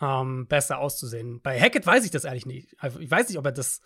[0.00, 1.40] ähm, besser auszusehen.
[1.42, 2.74] Bei Hackett weiß ich das ehrlich nicht.
[2.78, 3.80] Also ich weiß nicht, ob er das,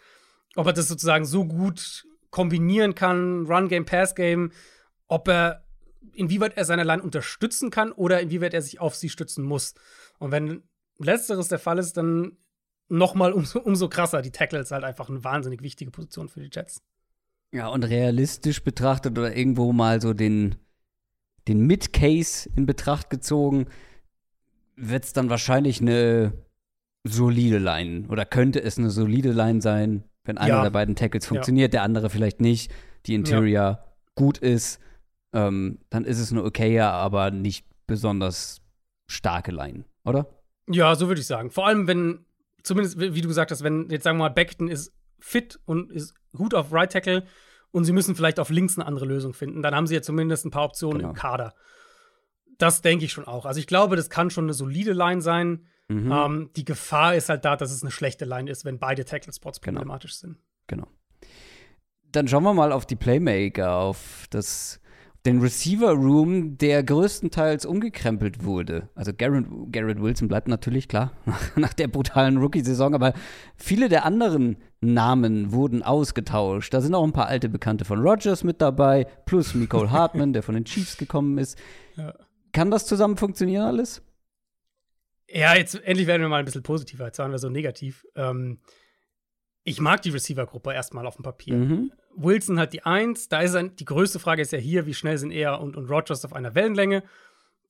[0.57, 4.53] ob er das sozusagen so gut kombinieren kann, Run Game, Pass Game,
[5.07, 5.65] ob er
[6.13, 9.75] inwieweit er seine Line unterstützen kann oder inwieweit er sich auf sie stützen muss.
[10.19, 10.63] Und wenn
[10.99, 12.37] letzteres der Fall ist, dann
[12.89, 14.23] noch mal umso, umso krasser.
[14.23, 16.83] Die Tackle ist halt einfach eine wahnsinnig wichtige Position für die Jets.
[17.51, 20.57] Ja, und realistisch betrachtet oder irgendwo mal so den,
[21.47, 23.69] den Mid-Case in Betracht gezogen,
[24.79, 26.33] wird es dann wahrscheinlich eine
[27.05, 30.63] solide Line oder könnte es eine solide Line sein, wenn einer ja.
[30.63, 31.79] der beiden Tackles funktioniert, ja.
[31.79, 32.73] der andere vielleicht nicht,
[33.07, 33.85] die Interior ja.
[34.15, 34.81] gut ist
[35.33, 38.61] ähm, dann ist es eine okaye, aber nicht besonders
[39.07, 40.27] starke Line, oder?
[40.67, 41.51] Ja, so würde ich sagen.
[41.51, 42.25] Vor allem, wenn,
[42.63, 46.15] zumindest wie du gesagt hast, wenn jetzt sagen wir mal, Beckton ist fit und ist
[46.33, 47.25] gut auf Right Tackle
[47.71, 50.45] und sie müssen vielleicht auf links eine andere Lösung finden, dann haben sie ja zumindest
[50.47, 51.11] ein paar Optionen genau.
[51.11, 51.55] im Kader.
[52.59, 53.47] Das denke ich schon auch.
[53.47, 55.67] Also ich glaube, das kann schon eine solide Line sein.
[55.89, 56.13] Mhm.
[56.13, 59.61] Ähm, die Gefahr ist halt da, dass es eine schlechte Line ist, wenn beide Tackle-Spots
[59.61, 59.79] genau.
[59.79, 60.39] problematisch sind.
[60.67, 60.87] Genau.
[62.11, 64.81] Dann schauen wir mal auf die Playmaker, auf das
[65.27, 68.89] den Receiver Room, der größtenteils umgekrempelt wurde.
[68.95, 71.13] Also Garrett, Garrett Wilson bleibt natürlich klar
[71.57, 73.13] nach der brutalen Rookie-Saison, aber
[73.57, 76.73] viele der anderen Namen wurden ausgetauscht.
[76.73, 80.43] Da sind auch ein paar alte Bekannte von Rogers mit dabei, plus Nicole Hartman, der
[80.43, 81.59] von den Chiefs gekommen ist.
[81.97, 82.15] Ja.
[82.53, 84.03] Kann das zusammen funktionieren alles?
[85.29, 87.07] Ja, jetzt endlich werden wir mal ein bisschen positiver.
[87.07, 88.07] Jetzt waren wir so negativ.
[88.17, 88.61] Ähm,
[89.63, 91.57] ich mag die Receiver-Gruppe erstmal auf dem Papier.
[91.57, 91.93] Mhm.
[92.17, 93.29] Wilson hat die Eins.
[93.29, 95.91] Da ist ein, die größte Frage ist ja hier, wie schnell sind er und, und
[95.91, 97.03] Rogers auf einer Wellenlänge.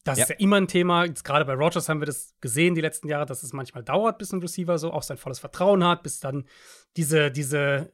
[0.05, 0.25] Das ja.
[0.25, 1.05] ist ja immer ein Thema.
[1.05, 4.19] Jetzt gerade bei Rogers haben wir das gesehen die letzten Jahre, dass es manchmal dauert,
[4.19, 6.45] bis ein Receiver so auch sein volles Vertrauen hat, bis dann
[6.97, 7.93] diese, diese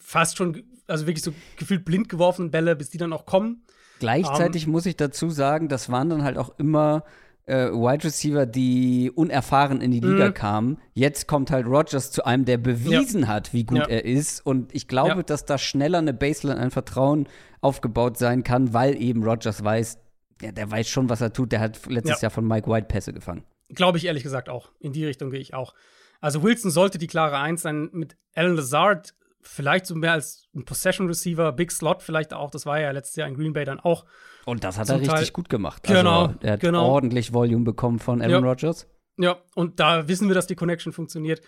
[0.00, 3.64] fast schon, also wirklich so gefühlt blind geworfenen Bälle, bis die dann auch kommen.
[4.00, 7.04] Gleichzeitig um, muss ich dazu sagen, das waren dann halt auch immer
[7.46, 10.34] äh, Wide Receiver, die unerfahren in die Liga mhm.
[10.34, 10.78] kamen.
[10.94, 13.28] Jetzt kommt halt Rogers zu einem, der bewiesen ja.
[13.28, 13.86] hat, wie gut ja.
[13.86, 14.44] er ist.
[14.44, 15.22] Und ich glaube, ja.
[15.22, 17.28] dass da schneller eine Baseline, ein Vertrauen
[17.60, 19.98] aufgebaut sein kann, weil eben Rogers weiß,
[20.42, 21.52] ja, der weiß schon, was er tut.
[21.52, 23.44] Der hat letztes Jahr von Mike White Pässe gefangen.
[23.68, 24.70] Glaube ich ehrlich gesagt auch.
[24.80, 25.74] In die Richtung gehe ich auch.
[26.20, 27.88] Also Wilson sollte die klare Eins sein.
[27.92, 32.50] Mit Alan Lazard vielleicht so mehr als ein Possession Receiver, Big Slot vielleicht auch.
[32.50, 34.04] Das war ja letztes Jahr in Green Bay dann auch.
[34.44, 35.30] Und das hat er richtig Teil.
[35.32, 35.82] gut gemacht.
[35.84, 36.26] Genau.
[36.26, 36.88] Also, er hat genau.
[36.88, 38.50] ordentlich Volume bekommen von Aaron ja.
[38.50, 38.86] Rodgers.
[39.18, 41.42] Ja, und da wissen wir, dass die Connection funktioniert.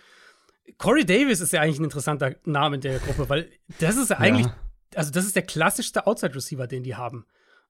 [0.78, 4.18] Corey Davis ist ja eigentlich ein interessanter Name in der Gruppe, weil das ist ja
[4.18, 4.57] eigentlich, ja.
[4.95, 7.26] also das ist der klassischste Outside-Receiver, den die haben.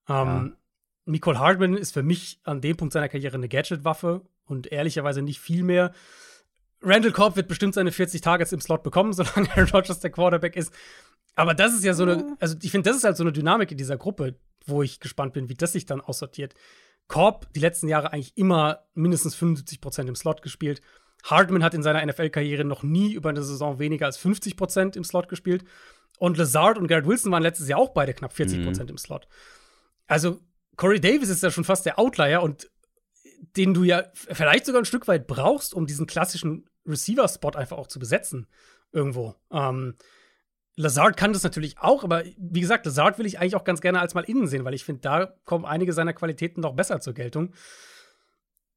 [0.08, 0.50] Ähm, ja.
[1.04, 5.40] Nicole Hardman ist für mich an dem Punkt seiner Karriere eine Gadget-Waffe und ehrlicherweise nicht
[5.40, 5.92] viel mehr.
[6.82, 10.56] Randall Cobb wird bestimmt seine 40 Targets im Slot bekommen, solange Aaron Rodgers der Quarterback
[10.56, 10.72] ist.
[11.34, 13.70] Aber das ist ja so eine, also ich finde, das ist halt so eine Dynamik
[13.70, 16.54] in dieser Gruppe, wo ich gespannt bin, wie das sich dann aussortiert.
[17.08, 20.82] Cobb die letzten Jahre eigentlich immer mindestens 75 Prozent im Slot gespielt.
[21.24, 25.04] Hardman hat in seiner NFL-Karriere noch nie über eine Saison weniger als 50 Prozent im
[25.04, 25.64] Slot gespielt.
[26.18, 28.94] Und Lazard und Garrett Wilson waren letztes Jahr auch beide knapp 40 Prozent mhm.
[28.94, 29.26] im Slot.
[30.06, 30.40] Also
[30.76, 32.70] Corey Davis ist ja schon fast der Outlier und
[33.56, 37.86] den du ja vielleicht sogar ein Stück weit brauchst, um diesen klassischen Receiver-Spot einfach auch
[37.86, 38.46] zu besetzen.
[38.92, 39.34] Irgendwo.
[39.50, 39.94] Ähm,
[40.76, 44.00] Lazard kann das natürlich auch, aber wie gesagt, Lazard will ich eigentlich auch ganz gerne
[44.00, 47.12] als mal innen sehen, weil ich finde, da kommen einige seiner Qualitäten noch besser zur
[47.14, 47.54] Geltung.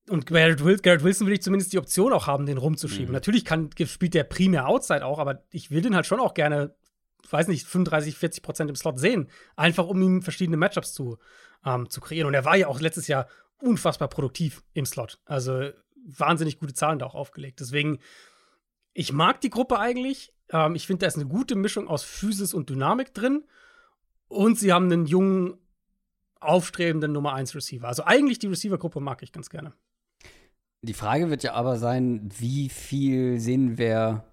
[0.10, 3.08] und Garrett, Wil Garrett, Wilson will ich zumindest die Option auch haben, den rumzuschieben.
[3.08, 3.14] Mhm.
[3.14, 6.76] Natürlich kann, spielt der primär Outside auch, aber ich will den halt schon auch gerne,
[7.30, 9.30] weiß nicht, 35, 40 Prozent im Slot sehen.
[9.56, 11.18] Einfach um ihm verschiedene Matchups zu,
[11.66, 12.28] ähm, zu kreieren.
[12.28, 13.28] Und er war ja auch letztes Jahr
[13.58, 15.20] unfassbar produktiv im Slot.
[15.26, 15.72] Also
[16.06, 17.60] wahnsinnig gute Zahlen da auch aufgelegt.
[17.60, 17.99] Deswegen,
[18.93, 20.34] ich mag die Gruppe eigentlich.
[20.49, 23.43] Ähm, ich finde, da ist eine gute Mischung aus Physis und Dynamik drin.
[24.28, 25.58] Und sie haben einen jungen,
[26.39, 27.88] aufstrebenden Nummer 1 Receiver.
[27.88, 29.74] Also eigentlich die Receiver-Gruppe mag ich ganz gerne.
[30.82, 34.26] Die Frage wird ja aber sein, wie viel sehen wir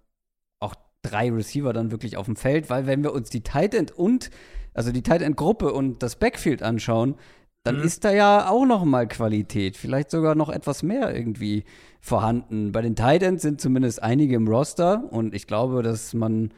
[0.59, 2.69] auch drei Receiver dann wirklich auf dem Feld?
[2.69, 4.31] Weil wenn wir uns die Tight End und,
[4.75, 7.17] also die Tight End Gruppe und das Backfield anschauen,
[7.65, 7.85] dann mhm.
[7.85, 11.65] ist da ja auch noch mal Qualität, vielleicht sogar noch etwas mehr irgendwie
[12.01, 12.73] vorhanden.
[12.73, 16.53] Bei den Tight Ends sind zumindest einige im Roster und ich glaube, dass man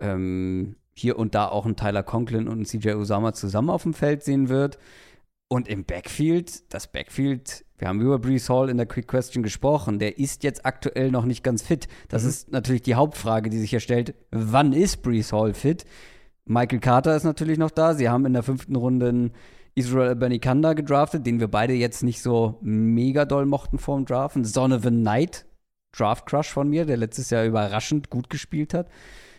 [0.00, 3.94] ähm, hier und da auch einen Tyler Conklin und einen CJ Usama zusammen auf dem
[3.94, 4.78] Feld sehen wird.
[5.48, 9.98] Und im Backfield, das Backfield, wir haben über Brees Hall in der Quick Question gesprochen,
[9.98, 11.88] der ist jetzt aktuell noch nicht ganz fit.
[12.08, 12.28] Das mhm.
[12.28, 14.14] ist natürlich die Hauptfrage, die sich hier stellt.
[14.30, 15.84] Wann ist Brees Hall fit?
[16.44, 17.94] Michael Carter ist natürlich noch da.
[17.94, 19.32] Sie haben in der fünften Runde einen
[19.80, 24.50] Israel Benikanda gedraftet, den wir beide jetzt nicht so mega doll mochten vorm Draften.
[24.50, 25.46] Donovan Knight,
[25.92, 28.88] Draft Crush von mir, der letztes Jahr überraschend gut gespielt hat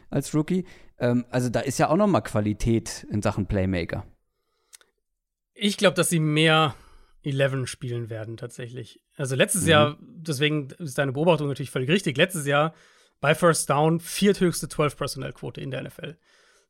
[0.10, 0.66] als Rookie.
[1.00, 4.06] Ähm, also da ist ja auch noch mal Qualität in Sachen Playmaker.
[5.54, 6.76] Ich glaube, dass sie mehr
[7.24, 9.00] 11 spielen werden tatsächlich.
[9.16, 9.70] Also letztes mhm.
[9.70, 12.18] Jahr, deswegen ist deine Beobachtung natürlich völlig richtig.
[12.18, 12.74] Letztes Jahr
[13.20, 16.18] bei First Down vierthöchste 12 Personnel Quote in der NFL.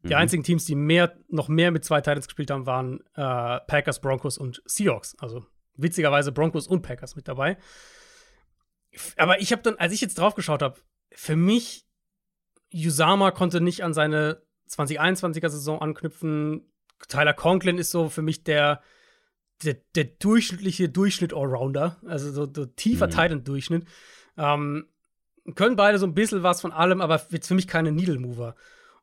[0.03, 0.15] Die mhm.
[0.15, 4.37] einzigen Teams, die mehr, noch mehr mit zwei Titans gespielt haben, waren äh, Packers, Broncos
[4.37, 5.15] und Seahawks.
[5.19, 5.45] Also
[5.75, 7.57] witzigerweise Broncos und Packers mit dabei.
[9.17, 10.79] Aber ich habe dann, als ich jetzt drauf geschaut habe,
[11.13, 11.85] für mich
[12.73, 16.71] Usama konnte nicht an seine 2021er Saison anknüpfen.
[17.07, 18.81] Tyler Conklin ist so für mich der,
[19.63, 23.11] der, der durchschnittliche Durchschnitt-Allrounder, also so, so tiefer mhm.
[23.11, 23.87] Titan-Durchschnitt.
[24.37, 24.87] Ähm,
[25.55, 28.55] können beide so ein bisschen was von allem, aber jetzt für mich keine Needle-Mover.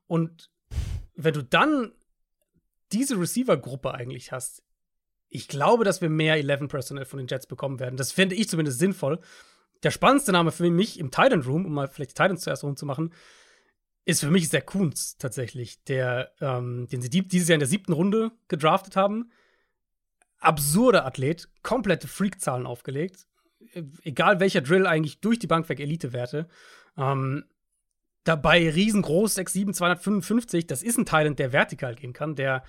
[0.06, 0.50] Und
[1.18, 1.92] wenn du dann
[2.92, 4.62] diese Receiver-Gruppe eigentlich hast,
[5.28, 7.96] ich glaube, dass wir mehr 11 Personnel von den Jets bekommen werden.
[7.96, 9.20] Das finde ich zumindest sinnvoll.
[9.82, 13.12] Der spannendste Name für mich im Titan Room, um mal vielleicht Titans zuerst rumzumachen,
[14.04, 17.92] ist für mich Zach Kuhns tatsächlich, der, ähm, den sie dieses Jahr in der siebten
[17.92, 19.30] Runde gedraftet haben.
[20.38, 23.26] Absurder Athlet, komplette Freak-Zahlen aufgelegt.
[24.04, 26.48] Egal welcher Drill, eigentlich durch die Bank weg Elite-Werte.
[26.96, 27.44] Ähm,
[28.28, 30.66] dabei riesengroß, 6'7, 255.
[30.66, 32.62] Das ist ein Talent, der vertikal gehen kann, der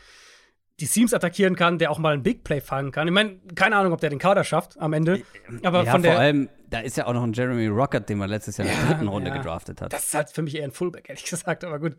[0.80, 3.07] die Seams attackieren kann, der auch mal ein Big Play fangen kann.
[3.07, 5.22] Ich meine, keine Ahnung, ob der den Kader schafft am Ende.
[5.64, 8.18] Aber ja, von der, vor allem, da ist ja auch noch ein Jeremy Rocket, den
[8.18, 9.38] man letztes Jahr in der dritten Runde ja.
[9.38, 9.91] gedraftet hat.
[9.91, 11.97] Das ist halt für mich eher ein Fullback, ehrlich gesagt, aber gut.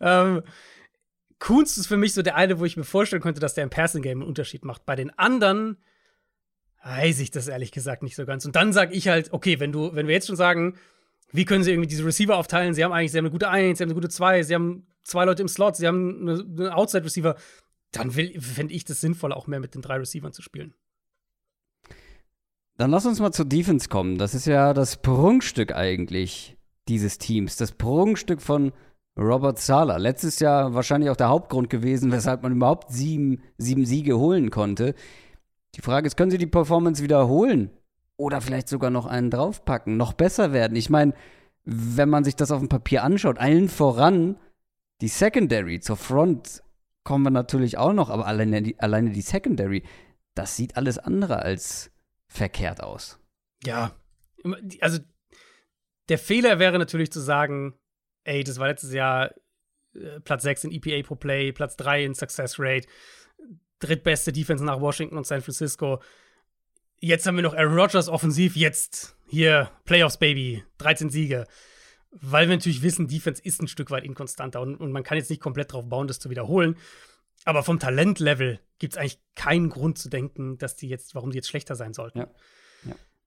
[0.00, 0.42] Ähm,
[1.38, 3.70] Kunst ist für mich so der eine, wo ich mir vorstellen könnte, dass der im
[3.70, 4.86] Passing Game einen Unterschied macht.
[4.86, 5.76] Bei den anderen
[6.82, 8.44] weiß ich das ehrlich gesagt nicht so ganz.
[8.44, 10.76] Und dann sage ich halt, okay, wenn du, wenn wir jetzt schon sagen,
[11.32, 12.74] wie können sie irgendwie diese Receiver aufteilen?
[12.74, 14.86] Sie haben eigentlich, sie haben eine gute 1, sie haben eine gute 2, sie haben
[15.02, 17.36] zwei Leute im Slot, sie haben eine, eine Outside-Receiver
[17.92, 20.74] dann fände ich das sinnvoll, auch mehr mit den drei Receivern zu spielen.
[22.76, 24.18] Dann lass uns mal zur Defense kommen.
[24.18, 26.56] Das ist ja das Prunkstück eigentlich
[26.88, 27.56] dieses Teams.
[27.56, 28.72] Das Prunkstück von
[29.18, 29.96] Robert Sala.
[29.96, 34.94] Letztes Jahr wahrscheinlich auch der Hauptgrund gewesen, weshalb man überhaupt sieben, sieben Siege holen konnte.
[35.74, 37.70] Die Frage ist, können sie die Performance wiederholen?
[38.16, 40.76] Oder vielleicht sogar noch einen draufpacken, noch besser werden?
[40.76, 41.14] Ich meine,
[41.64, 44.38] wenn man sich das auf dem Papier anschaut, allen voran
[45.00, 46.62] die Secondary zur Front
[47.04, 49.82] kommen wir natürlich auch noch, aber alleine die, alleine die Secondary,
[50.34, 51.90] das sieht alles andere als
[52.28, 53.20] verkehrt aus.
[53.64, 53.94] Ja,
[54.80, 54.98] also
[56.08, 57.78] der Fehler wäre natürlich zu sagen,
[58.24, 59.32] ey, das war letztes Jahr
[59.94, 62.88] äh, Platz 6 in EPA pro Play, Platz 3 in Success Rate,
[63.78, 66.02] drittbeste Defense nach Washington und San Francisco.
[67.00, 71.46] Jetzt haben wir noch Aaron Rodgers offensiv, jetzt hier Playoffs Baby, 13 Siege
[72.20, 75.30] weil wir natürlich wissen, Defense ist ein Stück weit inkonstanter und, und man kann jetzt
[75.30, 76.76] nicht komplett darauf bauen, das zu wiederholen.
[77.44, 81.36] Aber vom Talentlevel gibt es eigentlich keinen Grund zu denken, dass die jetzt, warum die
[81.36, 82.18] jetzt schlechter sein sollten.
[82.18, 82.28] Ja,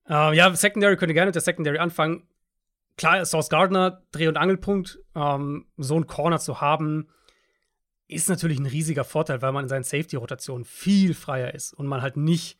[0.07, 0.31] ja.
[0.31, 2.27] Äh, ja Secondary könnte gerne mit der Secondary anfangen.
[2.97, 7.09] Klar, Source Gardner, Dreh- und Angelpunkt, ähm, so einen Corner zu haben,
[8.07, 12.01] ist natürlich ein riesiger Vorteil, weil man in seinen Safety-Rotationen viel freier ist und man
[12.01, 12.57] halt nicht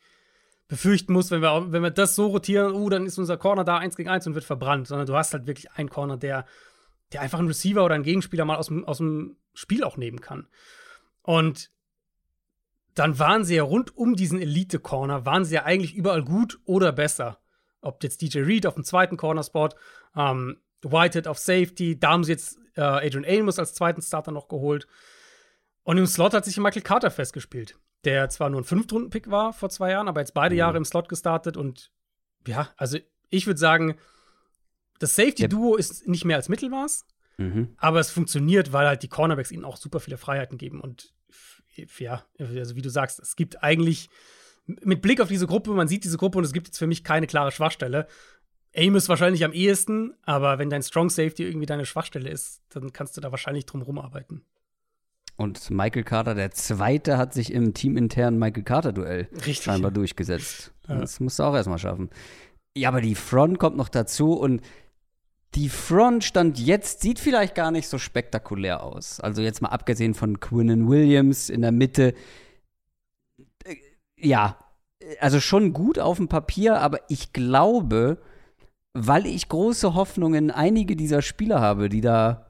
[0.70, 3.78] befürchten muss, wenn wir, wenn wir das so rotieren, uh, dann ist unser Corner da
[3.78, 6.46] eins gegen eins und wird verbrannt, sondern du hast halt wirklich einen Corner, der,
[7.12, 10.20] der einfach einen Receiver oder einen Gegenspieler mal aus dem, aus dem Spiel auch nehmen
[10.20, 10.46] kann.
[11.22, 11.72] Und
[12.94, 16.92] dann waren sie ja rund um diesen Elite-Corner, waren sie ja eigentlich überall gut oder
[16.92, 17.40] besser.
[17.80, 19.70] Ob jetzt DJ Reed auf dem zweiten Corner-Spot,
[20.16, 24.46] ähm, Whitehead auf Safety, da haben sie jetzt äh, Adrian Amos als zweiten Starter noch
[24.46, 24.86] geholt.
[25.82, 29.70] Und im Slot hat sich Michael Carter festgespielt der zwar nur ein Fünftrunden-Pick war vor
[29.70, 30.58] zwei Jahren, aber jetzt beide mhm.
[30.60, 31.90] Jahre im Slot gestartet und
[32.46, 32.98] ja, also
[33.28, 33.96] ich würde sagen,
[34.98, 37.06] das Safety-Duo ist nicht mehr als Mittelmaß,
[37.40, 37.74] Mhm.
[37.78, 40.80] aber es funktioniert, weil halt die Cornerbacks ihnen auch super viele Freiheiten geben.
[40.80, 41.14] Und
[41.98, 44.10] ja, also wie du sagst, es gibt eigentlich
[44.66, 47.02] mit Blick auf diese Gruppe, man sieht diese Gruppe und es gibt jetzt für mich
[47.02, 48.06] keine klare Schwachstelle.
[48.74, 52.92] Aim ist wahrscheinlich am ehesten, aber wenn dein Strong Safety irgendwie deine Schwachstelle ist, dann
[52.92, 54.44] kannst du da wahrscheinlich drum rumarbeiten.
[55.40, 60.70] Und Michael Carter, der Zweite, hat sich im teaminternen Michael Carter-Duell scheinbar durchgesetzt.
[60.86, 60.98] Ja.
[60.98, 62.10] Das musst du auch erstmal schaffen.
[62.76, 64.60] Ja, aber die Front kommt noch dazu und
[65.54, 69.18] die Front stand jetzt, sieht vielleicht gar nicht so spektakulär aus.
[69.18, 72.12] Also jetzt mal abgesehen von Quinnen Williams in der Mitte.
[73.64, 73.76] Äh,
[74.18, 74.58] Ja,
[75.20, 78.18] also schon gut auf dem Papier, aber ich glaube,
[78.92, 82.49] weil ich große Hoffnungen in einige dieser Spieler habe, die da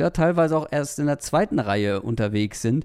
[0.00, 2.84] ja teilweise auch erst in der zweiten Reihe unterwegs sind,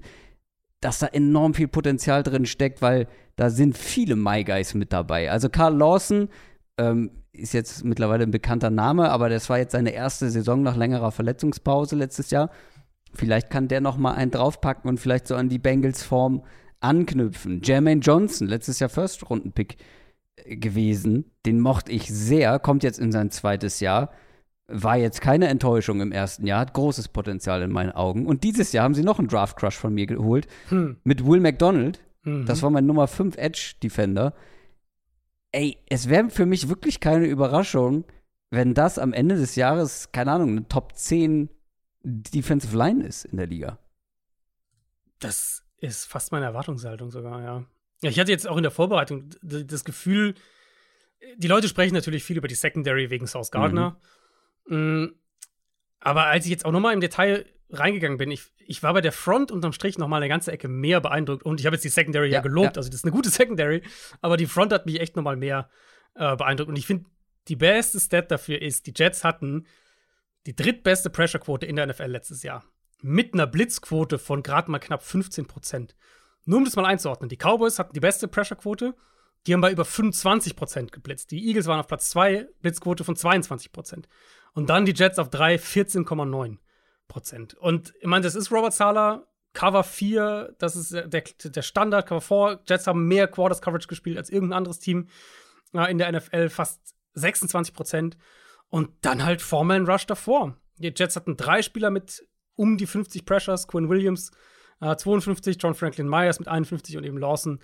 [0.80, 5.30] dass da enorm viel Potenzial drin steckt, weil da sind viele My Guys mit dabei.
[5.30, 6.28] Also Carl Lawson
[6.78, 10.76] ähm, ist jetzt mittlerweile ein bekannter Name, aber das war jetzt seine erste Saison nach
[10.76, 12.50] längerer Verletzungspause letztes Jahr.
[13.14, 16.42] Vielleicht kann der noch mal einen draufpacken und vielleicht so an die Bengals Form
[16.80, 17.62] anknüpfen.
[17.62, 19.76] Jermaine Johnson, letztes Jahr First-Runden-Pick
[20.36, 24.10] äh, gewesen, den mochte ich sehr, kommt jetzt in sein zweites Jahr.
[24.68, 28.26] War jetzt keine Enttäuschung im ersten Jahr, hat großes Potenzial in meinen Augen.
[28.26, 30.96] Und dieses Jahr haben sie noch einen Draft-Crush von mir geholt Hm.
[31.04, 32.04] mit Will McDonald.
[32.24, 32.46] Mhm.
[32.46, 34.34] Das war mein Nummer 5 Edge-Defender.
[35.52, 38.04] Ey, es wäre für mich wirklich keine Überraschung,
[38.50, 41.48] wenn das am Ende des Jahres, keine Ahnung, eine Top 10
[42.02, 43.78] Defensive Line ist in der Liga.
[45.20, 47.64] Das ist fast meine Erwartungshaltung sogar, ja.
[48.02, 50.34] Ja, ich hatte jetzt auch in der Vorbereitung das Gefühl,
[51.38, 53.90] die Leute sprechen natürlich viel über die Secondary wegen South Gardner.
[53.90, 53.96] Mm,
[54.68, 59.12] Aber als ich jetzt auch nochmal im Detail reingegangen bin, ich, ich war bei der
[59.12, 61.44] Front unterm Strich nochmal eine ganze Ecke mehr beeindruckt.
[61.44, 62.80] Und ich habe jetzt die Secondary ja, Ja, gelobt, ja.
[62.80, 63.82] also das ist eine gute Secondary,
[64.20, 65.68] aber die Front hat mich echt nochmal mehr
[66.14, 66.68] äh, beeindruckt.
[66.68, 67.06] Und ich finde,
[67.48, 69.66] die beste Stat dafür ist, die Jets hatten
[70.46, 72.64] die drittbeste Pressure-Quote in der NFL letztes Jahr.
[73.02, 75.96] Mit einer Blitzquote von gerade mal knapp 15 Prozent.
[76.44, 78.94] Nur um das mal einzuordnen, die Cowboys hatten die beste Pressure-Quote,
[79.46, 81.30] die haben bei über 25 Prozent geblitzt.
[81.30, 84.08] Die Eagles waren auf Platz 2, Blitzquote von 22 Prozent.
[84.56, 86.56] Und dann die Jets auf 3, 14,9
[87.08, 87.52] Prozent.
[87.54, 92.22] Und ich meine, das ist Robert Sala, Cover 4, das ist der, der Standard, Cover
[92.22, 92.62] 4.
[92.66, 95.08] Jets haben mehr Quarters Coverage gespielt als irgendein anderes Team
[95.74, 98.16] äh, in der NFL, fast 26 Prozent.
[98.70, 100.56] Und dann halt Foreman Rush davor.
[100.78, 104.30] Die Jets hatten drei Spieler mit um die 50 Pressures, Quinn Williams
[104.80, 107.60] äh, 52, John Franklin Myers mit 51 und eben Lawson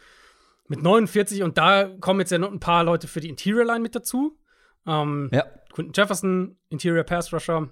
[0.68, 1.42] mit 49.
[1.42, 4.38] Und da kommen jetzt ja noch ein paar Leute für die Interior Line mit dazu.
[4.86, 5.44] Ähm, Ja.
[5.72, 7.70] Quinton Jefferson, Interior Pass Rusher,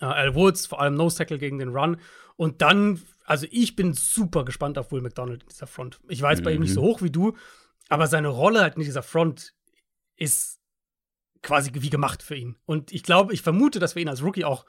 [0.00, 1.98] äh, Al Woods, vor allem Nose Tackle gegen den Run.
[2.36, 6.00] Und dann, also ich bin super gespannt auf Will McDonald in dieser Front.
[6.08, 7.34] Ich weiß bei ihm nicht so hoch wie du,
[7.88, 9.54] aber seine Rolle halt in dieser Front
[10.16, 10.60] ist
[11.42, 12.56] quasi wie gemacht für ihn.
[12.66, 14.66] Und ich glaube, ich vermute, dass wir ihn als Rookie auch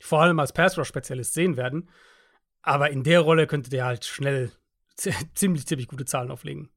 [0.00, 1.88] vor allem als Pass Rush Spezialist sehen werden.
[2.62, 4.50] Aber in der Rolle könnte der halt schnell
[5.34, 6.70] ziemlich, ziemlich gute Zahlen auflegen.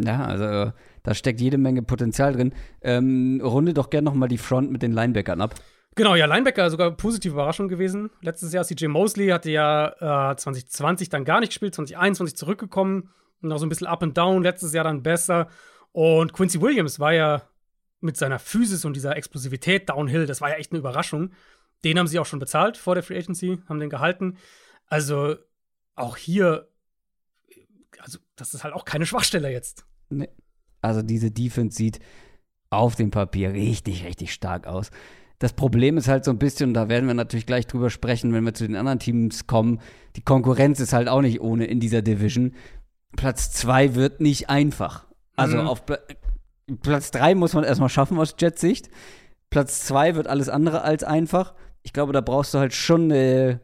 [0.00, 0.72] Ja, also
[1.02, 2.54] da steckt jede Menge Potenzial drin.
[2.82, 5.54] Ähm, runde doch gerne noch mal die Front mit den Linebackern ab.
[5.98, 8.10] Genau, ja, Linebacker sogar positive Überraschung gewesen.
[8.20, 13.58] Letztes Jahr CJ Mosley hatte ja äh, 2020 dann gar nicht gespielt, 2021 zurückgekommen, noch
[13.58, 15.48] so ein bisschen up and down, letztes Jahr dann besser.
[15.90, 17.42] Und Quincy Williams war ja
[18.00, 21.32] mit seiner Physis und dieser Explosivität downhill, das war ja echt eine Überraschung.
[21.82, 24.36] Den haben sie auch schon bezahlt vor der Free Agency, haben den gehalten.
[24.86, 25.34] Also
[25.96, 26.68] auch hier,
[27.98, 29.87] also das ist halt auch keine Schwachstelle jetzt.
[30.10, 30.28] Nee.
[30.80, 32.00] Also diese Defense sieht
[32.70, 34.90] auf dem Papier richtig, richtig stark aus.
[35.38, 38.32] Das Problem ist halt so ein bisschen, und da werden wir natürlich gleich drüber sprechen,
[38.32, 39.80] wenn wir zu den anderen Teams kommen,
[40.16, 42.54] die Konkurrenz ist halt auch nicht ohne in dieser Division.
[43.16, 45.06] Platz zwei wird nicht einfach.
[45.36, 45.66] Also Mhm.
[45.68, 45.98] auf Pla
[46.82, 48.90] Platz drei muss man erstmal schaffen aus Jets Sicht.
[49.48, 51.54] Platz zwei wird alles andere als einfach.
[51.82, 53.60] Ich glaube, da brauchst du halt schon eine,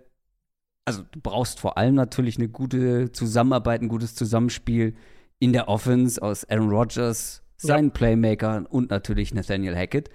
[0.87, 4.95] also du brauchst vor allem natürlich eine gute Zusammenarbeit, ein gutes Zusammenspiel
[5.45, 10.11] in der Offense aus Aaron Rodgers, seinen Playmakern und natürlich Nathaniel Hackett.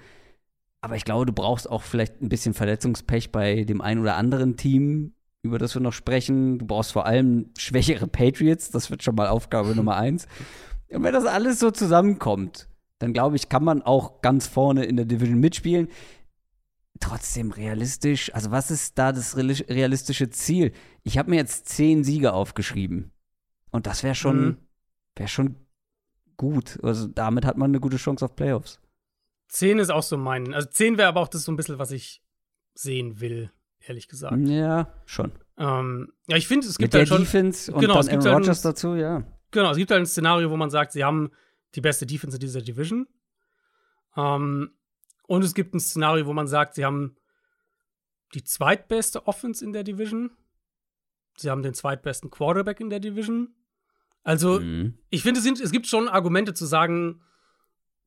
[0.82, 4.56] Aber ich glaube, du brauchst auch vielleicht ein bisschen Verletzungspech bei dem einen oder anderen
[4.58, 6.58] Team, über das wir noch sprechen.
[6.60, 8.72] Du brauchst vor allem schwächere Patriots.
[8.72, 10.28] Das wird schon mal Aufgabe Nummer eins.
[10.90, 12.68] Und wenn das alles so zusammenkommt,
[13.00, 15.88] dann glaube ich, kann man auch ganz vorne in der Division mitspielen.
[17.00, 18.34] Trotzdem realistisch.
[18.34, 20.74] Also, was ist da das reali- realistische Ziel?
[21.04, 23.12] Ich habe mir jetzt zehn Siege aufgeschrieben.
[23.72, 24.58] Und das wäre schon, Mhm.
[25.16, 25.56] Wäre schon
[26.38, 26.80] gut.
[26.84, 28.80] Also, damit hat man eine gute Chance auf Playoffs.
[29.50, 30.54] 10 ist auch so mein.
[30.54, 32.22] Also 10 wäre aber auch das so ein bisschen, was ich
[32.76, 34.38] sehen will, ehrlich gesagt.
[34.48, 35.32] Ja, schon.
[35.58, 37.20] Ähm, ja, ich finde, es Mit gibt der halt schon.
[37.22, 39.24] Defense und genau, dann es gibt Aaron halt- Rodgers dazu, ja.
[39.52, 41.32] Genau, es gibt halt ein Szenario, wo man sagt, sie haben
[41.76, 43.08] die beste Defense in dieser Division.
[44.16, 44.72] Ähm,
[45.28, 47.18] und es gibt ein Szenario, wo man sagt, sie haben
[48.36, 50.32] die zweitbeste Offense in der Division.
[51.38, 53.56] Sie haben den zweitbesten Quarterback in der Division.
[54.24, 54.98] Also, mhm.
[55.10, 57.22] ich finde, es, es gibt schon Argumente zu sagen,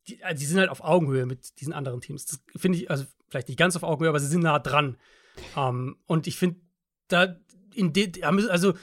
[0.08, 2.26] die, also die, sind halt auf Augenhöhe mit diesen anderen Teams.
[2.26, 4.96] Das finde ich, also vielleicht nicht ganz auf Augenhöhe, aber sie sind nah dran.
[5.56, 6.60] Um, ähm, und ich finde,
[7.08, 7.36] da
[7.74, 8.74] in de, also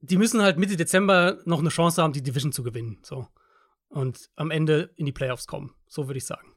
[0.00, 2.98] die müssen halt Mitte Dezember noch eine Chance haben, die Division zu gewinnen.
[3.02, 3.28] So.
[3.88, 5.74] Und am Ende in die Playoffs kommen.
[5.86, 6.48] So würde ich sagen.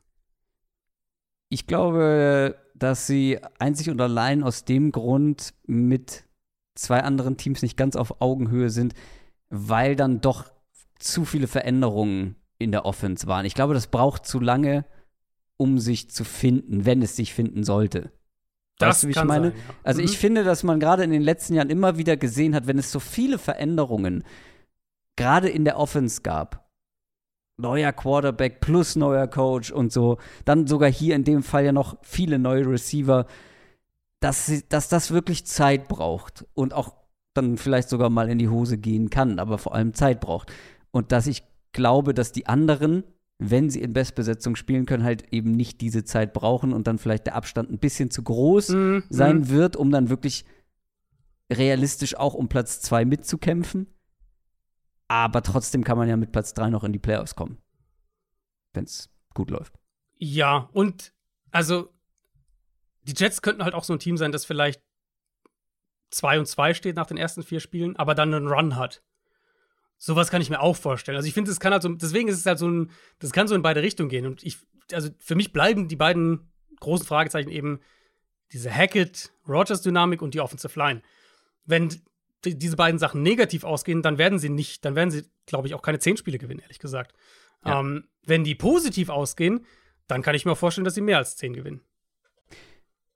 [1.50, 6.24] Ich glaube, dass sie einzig und allein aus dem Grund mit
[6.74, 8.94] zwei anderen Teams nicht ganz auf Augenhöhe sind,
[9.50, 10.46] weil dann doch
[11.00, 13.46] zu viele Veränderungen in der Offense waren.
[13.46, 14.86] Ich glaube, das braucht zu lange,
[15.58, 18.12] um sich zu finden, wenn es sich finden sollte.
[18.78, 19.52] Das weißt du, wie ich meine?
[19.52, 19.74] Sein, ja.
[19.84, 20.06] Also mhm.
[20.06, 22.92] ich finde, dass man gerade in den letzten Jahren immer wieder gesehen hat, wenn es
[22.92, 24.24] so viele Veränderungen
[25.16, 26.70] gerade in der Offense gab,
[27.58, 31.98] neuer Quarterback plus neuer Coach und so, dann sogar hier in dem Fall ja noch
[32.02, 33.28] viele neue Receiver,
[34.20, 36.94] dass, dass das wirklich Zeit braucht und auch
[37.38, 40.52] dann vielleicht sogar mal in die Hose gehen kann, aber vor allem Zeit braucht.
[40.92, 43.04] Und dass ich glaube, dass die anderen,
[43.38, 47.28] wenn sie in Bestbesetzung spielen können, halt eben nicht diese Zeit brauchen und dann vielleicht
[47.28, 49.04] der Abstand ein bisschen zu groß mhm.
[49.10, 49.50] sein mhm.
[49.50, 50.46] wird, um dann wirklich
[51.52, 53.88] realistisch auch um Platz 2 mitzukämpfen.
[55.08, 57.58] Aber trotzdem kann man ja mit Platz 3 noch in die Playoffs kommen.
[58.74, 59.74] Wenn es gut läuft.
[60.18, 61.14] Ja, und
[61.52, 61.90] also
[63.04, 64.82] die Jets könnten halt auch so ein Team sein, das vielleicht
[66.16, 69.04] 2 und 2 steht nach den ersten vier Spielen, aber dann einen Run hat.
[69.98, 71.18] Sowas kann ich mir auch vorstellen.
[71.18, 73.48] Also ich finde, es kann halt so, deswegen ist es halt so ein, das kann
[73.48, 74.26] so in beide Richtungen gehen.
[74.26, 74.58] Und ich,
[74.92, 77.80] also für mich bleiben die beiden großen Fragezeichen eben
[78.52, 81.02] diese Hackett-Rogers-Dynamik und die Offensive Line.
[81.66, 81.90] Wenn
[82.46, 85.74] die, diese beiden Sachen negativ ausgehen, dann werden sie nicht, dann werden sie, glaube ich,
[85.74, 87.14] auch keine zehn Spiele gewinnen, ehrlich gesagt.
[87.66, 87.80] Ja.
[87.80, 89.66] Ähm, wenn die positiv ausgehen,
[90.08, 91.82] dann kann ich mir auch vorstellen, dass sie mehr als zehn gewinnen.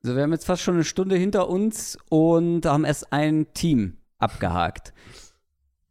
[0.02, 3.97] So, wir haben jetzt fast schon eine Stunde hinter uns und haben erst ein Team
[4.18, 4.93] abgehakt.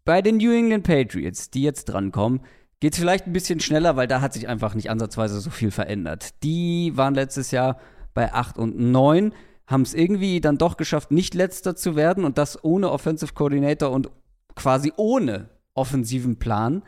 [0.07, 2.41] Bei den New England Patriots, die jetzt drankommen,
[2.81, 5.71] geht es vielleicht ein bisschen schneller, weil da hat sich einfach nicht ansatzweise so viel
[5.71, 6.43] verändert.
[6.43, 7.79] Die waren letztes Jahr
[8.15, 9.35] bei 8 und 9,
[9.67, 13.91] haben es irgendwie dann doch geschafft, nicht letzter zu werden und das ohne Offensive Coordinator
[13.91, 14.11] und
[14.55, 16.83] quasi ohne offensiven Plan,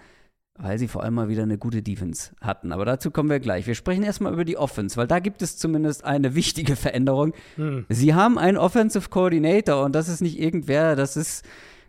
[0.63, 2.73] weil sie vor allem mal wieder eine gute Defense hatten.
[2.73, 3.67] Aber dazu kommen wir gleich.
[3.67, 7.33] Wir sprechen erstmal über die Offense, weil da gibt es zumindest eine wichtige Veränderung.
[7.57, 7.87] Hm.
[7.89, 11.45] Sie haben einen Offensive Coordinator und das ist nicht irgendwer, das ist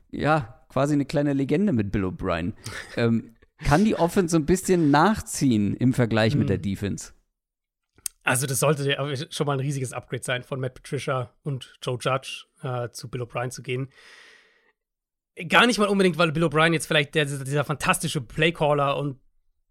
[0.09, 2.53] ja quasi eine kleine Legende mit Bill O'Brien.
[2.95, 6.39] ähm, kann die Offense so ein bisschen nachziehen im Vergleich hm.
[6.39, 6.57] mit der.
[6.57, 7.13] Defense?
[8.24, 12.45] Also, das sollte schon mal ein riesiges Upgrade sein, von Matt Patricia und Joe Judge
[12.61, 13.89] äh, zu Bill O'Brien zu gehen.
[15.48, 19.18] Gar nicht mal unbedingt, weil Bill O'Brien jetzt vielleicht der, dieser fantastische Playcaller und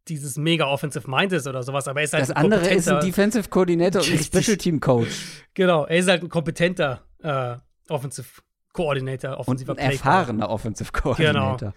[0.08, 2.88] dieses mega Offensive Mind ist oder sowas, aber er ist halt Das ein andere ist
[2.88, 5.44] ein Defensive Coordinator und ein Special Team Coach.
[5.54, 7.56] Genau, er ist halt ein kompetenter äh,
[7.88, 8.26] Offensive
[8.72, 11.56] Coordinator, offensiver Und ein erfahrener Offensive Coordinator.
[11.56, 11.72] Genau.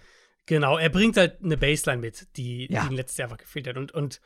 [0.46, 2.86] Genau, er bringt halt eine Baseline mit, die, ja.
[2.86, 3.76] die letztes Jahr einfach gefehlt hat.
[3.76, 4.20] Und, und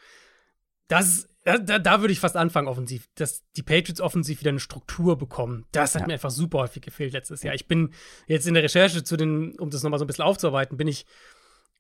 [0.89, 5.16] das, da, da würde ich fast anfangen, offensiv, dass die Patriots offensiv wieder eine Struktur
[5.16, 5.64] bekommen.
[5.72, 6.07] Das hat ja.
[6.09, 7.55] mir einfach super häufig gefehlt letztes Jahr.
[7.55, 7.94] Ich bin
[8.26, 11.07] jetzt in der Recherche zu den, um das nochmal so ein bisschen aufzuarbeiten, bin ich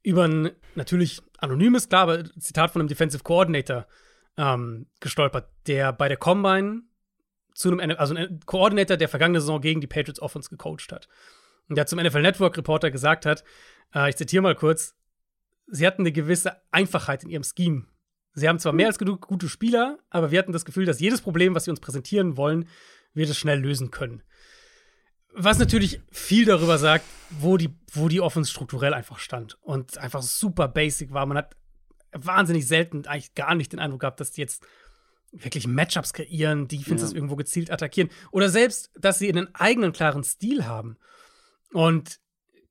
[0.02, 3.86] über ein natürlich anonymes, klar, aber Zitat von einem Defensive Coordinator
[4.36, 6.82] ähm, gestolpert, der bei der Combine
[7.52, 11.08] zu einem, also ein Koordinator, der vergangene Saison gegen die Patriots Offense gecoacht hat.
[11.68, 13.44] Und der zum NFL Network Reporter gesagt hat,
[13.94, 14.94] äh, ich zitiere mal kurz,
[15.66, 17.86] sie hatten eine gewisse Einfachheit in ihrem Scheme.
[18.38, 21.20] Sie haben zwar mehr als genug gute Spieler, aber wir hatten das Gefühl, dass jedes
[21.20, 22.68] Problem, was sie uns präsentieren wollen,
[23.14, 24.22] wir das schnell lösen können.
[25.34, 30.22] Was natürlich viel darüber sagt, wo die, wo die Offense strukturell einfach stand und einfach
[30.22, 31.26] super basic war.
[31.26, 31.56] Man hat
[32.12, 34.64] wahnsinnig selten eigentlich gar nicht den Eindruck gehabt, dass die jetzt
[35.30, 37.16] wirklich Matchups kreieren, Defenses ja.
[37.16, 40.96] irgendwo gezielt attackieren oder selbst, dass sie einen eigenen klaren Stil haben.
[41.72, 42.20] Und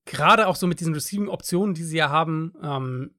[0.06, 3.12] gerade auch so mit diesen Receiving-Optionen, die sie ja haben, ähm,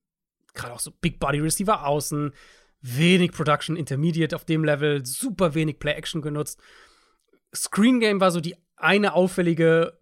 [0.58, 2.32] gerade auch so Big Body Receiver außen,
[2.80, 6.60] wenig Production Intermediate auf dem Level, super wenig Play-Action genutzt.
[7.54, 9.98] Screen Game war so die eine auffällige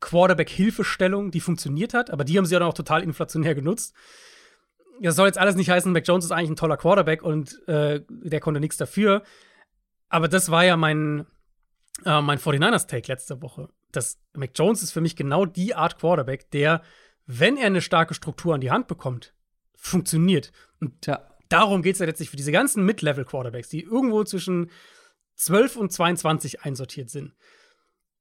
[0.00, 3.94] Quarterback-Hilfestellung, die funktioniert hat, aber die haben sie ja dann auch total inflationär genutzt
[5.00, 8.02] das soll jetzt alles nicht heißen, Mac Jones ist eigentlich ein toller Quarterback und äh,
[8.08, 9.22] der konnte nichts dafür.
[10.08, 11.26] Aber das war ja mein,
[12.04, 13.68] äh, mein 49ers-Take letzte Woche.
[13.92, 16.82] Das Mac Jones ist für mich genau die Art Quarterback, der,
[17.26, 19.34] wenn er eine starke Struktur an die Hand bekommt,
[19.76, 20.52] funktioniert.
[20.80, 21.26] Und ja.
[21.48, 24.70] darum geht es ja letztlich für diese ganzen Mid-Level-Quarterbacks, die irgendwo zwischen
[25.36, 27.34] 12 und 22 einsortiert sind.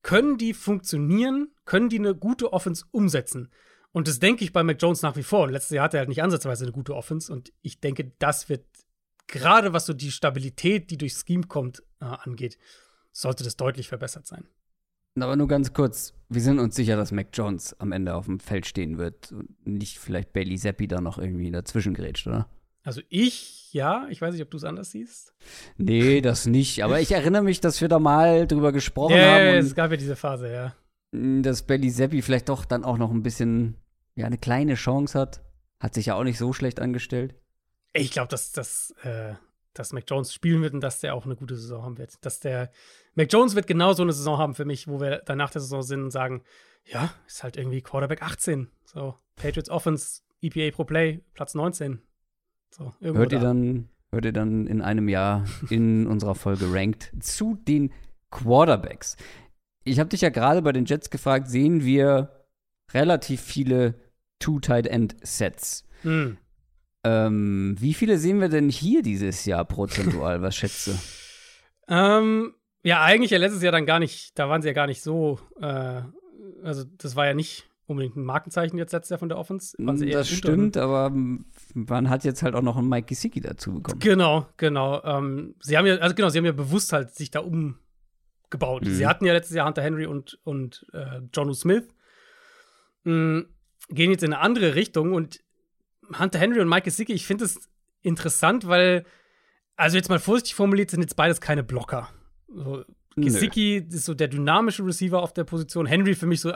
[0.02, 1.52] Können die funktionieren?
[1.66, 3.52] Können die eine gute Offense umsetzen?
[3.92, 5.44] Und das denke ich bei Mac Jones nach wie vor.
[5.46, 7.32] Und letztes Jahr hatte er halt nicht ansatzweise eine gute Offense.
[7.32, 8.66] Und ich denke, das wird
[9.28, 12.58] gerade was so die Stabilität, die durchs Scheme kommt, äh, angeht,
[13.12, 14.48] sollte das deutlich verbessert sein.
[15.20, 18.40] Aber nur ganz kurz, wir sind uns sicher, dass Mac Jones am Ende auf dem
[18.40, 22.50] Feld stehen wird und nicht vielleicht Bailey Zappi da noch irgendwie dazwischen grätscht, oder?
[22.84, 25.34] Also ich, ja, ich weiß nicht, ob du es anders siehst.
[25.78, 26.84] Nee, das nicht.
[26.84, 29.42] Aber ich erinnere mich, dass wir da mal drüber gesprochen Ja, haben.
[29.44, 30.76] yeah, und es gab ja diese Phase, ja.
[31.12, 33.76] dass Belly Seppi vielleicht doch dann auch noch ein bisschen,
[34.16, 35.42] ja, eine kleine Chance hat.
[35.80, 37.36] Hat sich ja auch nicht so schlecht angestellt.
[37.94, 39.34] Ich glaube, dass, dass, äh,
[39.76, 42.26] dass Mac Jones spielen wird und dass der auch eine gute Saison haben wird.
[42.26, 42.72] Dass der
[43.14, 45.62] Mac Jones wird genau so eine Saison haben für mich, wo wir dann nach der
[45.62, 46.44] Saison sind und sagen,
[46.86, 48.70] ja, ist halt irgendwie Quarterback 18.
[48.86, 52.02] So, Patriots Offense, EPA pro Play, Platz 19.
[52.72, 53.46] So, irgendwo Hört ihr da.
[53.46, 57.92] dann, hört ihr dann in einem Jahr in unserer Folge Ranked zu den
[58.32, 59.18] Quarterbacks.
[59.84, 62.46] Ich habe dich ja gerade bei den Jets gefragt, sehen wir
[62.94, 63.96] relativ viele
[64.40, 65.86] Two-Tight-End-Sets.
[66.02, 66.38] Hm.
[67.06, 70.42] Ähm, wie viele sehen wir denn hier dieses Jahr prozentual?
[70.42, 70.92] Was schätzt du?
[71.88, 75.04] Ähm, ja, eigentlich ja letztes Jahr dann gar nicht, da waren sie ja gar nicht
[75.04, 76.02] so, äh,
[76.64, 79.78] also das war ja nicht unbedingt ein Markenzeichen jetzt letztes Jahr von der Offense.
[79.78, 81.12] Eher Das stimmt, aber
[81.76, 84.00] man hat jetzt halt auch noch einen Mike Gesicki dazu bekommen.
[84.00, 85.04] Genau, genau.
[85.04, 88.84] Ähm, sie haben ja, also genau, sie haben ja bewusst halt sich da umgebaut.
[88.84, 88.94] Mhm.
[88.94, 91.84] Sie hatten ja letztes Jahr Hunter Henry und, und äh, John Smith.
[93.04, 93.46] Mhm,
[93.90, 95.45] gehen jetzt in eine andere Richtung und
[96.18, 97.60] Hunter Henry und Mike Gesicki, ich finde es
[98.02, 99.06] interessant, weil,
[99.76, 102.10] also jetzt mal vorsichtig formuliert, sind jetzt beides keine Blocker.
[102.48, 102.84] So,
[103.18, 103.26] Nö.
[103.26, 105.86] Gesicki ist so der dynamische Receiver auf der Position.
[105.86, 106.54] Henry für mich so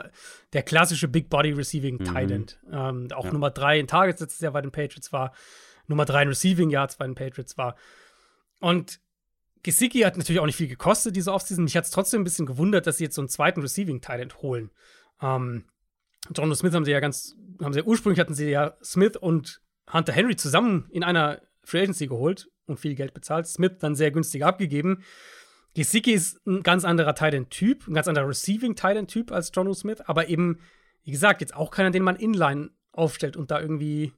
[0.52, 2.04] der klassische Big Body Receiving Mhm.
[2.04, 2.60] Tight End.
[2.70, 3.32] Ähm, auch Ja.
[3.32, 5.32] Nummer drei in Targets letztes Jahr bei den Patriots war.
[5.86, 7.76] Nummer drei in Receiving Yards bei den Patriots war.
[8.60, 9.00] Und
[9.62, 11.64] Gesicki hat natürlich auch nicht viel gekostet, diese Offseason.
[11.64, 14.20] Mich hat es trotzdem ein bisschen gewundert, dass sie jetzt so einen zweiten Receiving Tight
[14.20, 14.70] End holen.
[15.22, 15.64] Ähm,
[16.34, 19.60] John Smith haben sie ja ganz, haben sie ja ursprünglich hatten sie ja Smith und
[19.92, 23.46] Hunter Henry zusammen in einer Free Agency geholt und viel Geld bezahlt.
[23.46, 25.02] Smith dann sehr günstig abgegeben.
[25.74, 29.30] Gesicki ist ein ganz anderer Tight End Typ, ein ganz anderer Receiving Tight End Typ
[29.32, 30.60] als John Smith, aber eben,
[31.04, 34.12] wie gesagt, jetzt auch keiner, den man inline aufstellt und da irgendwie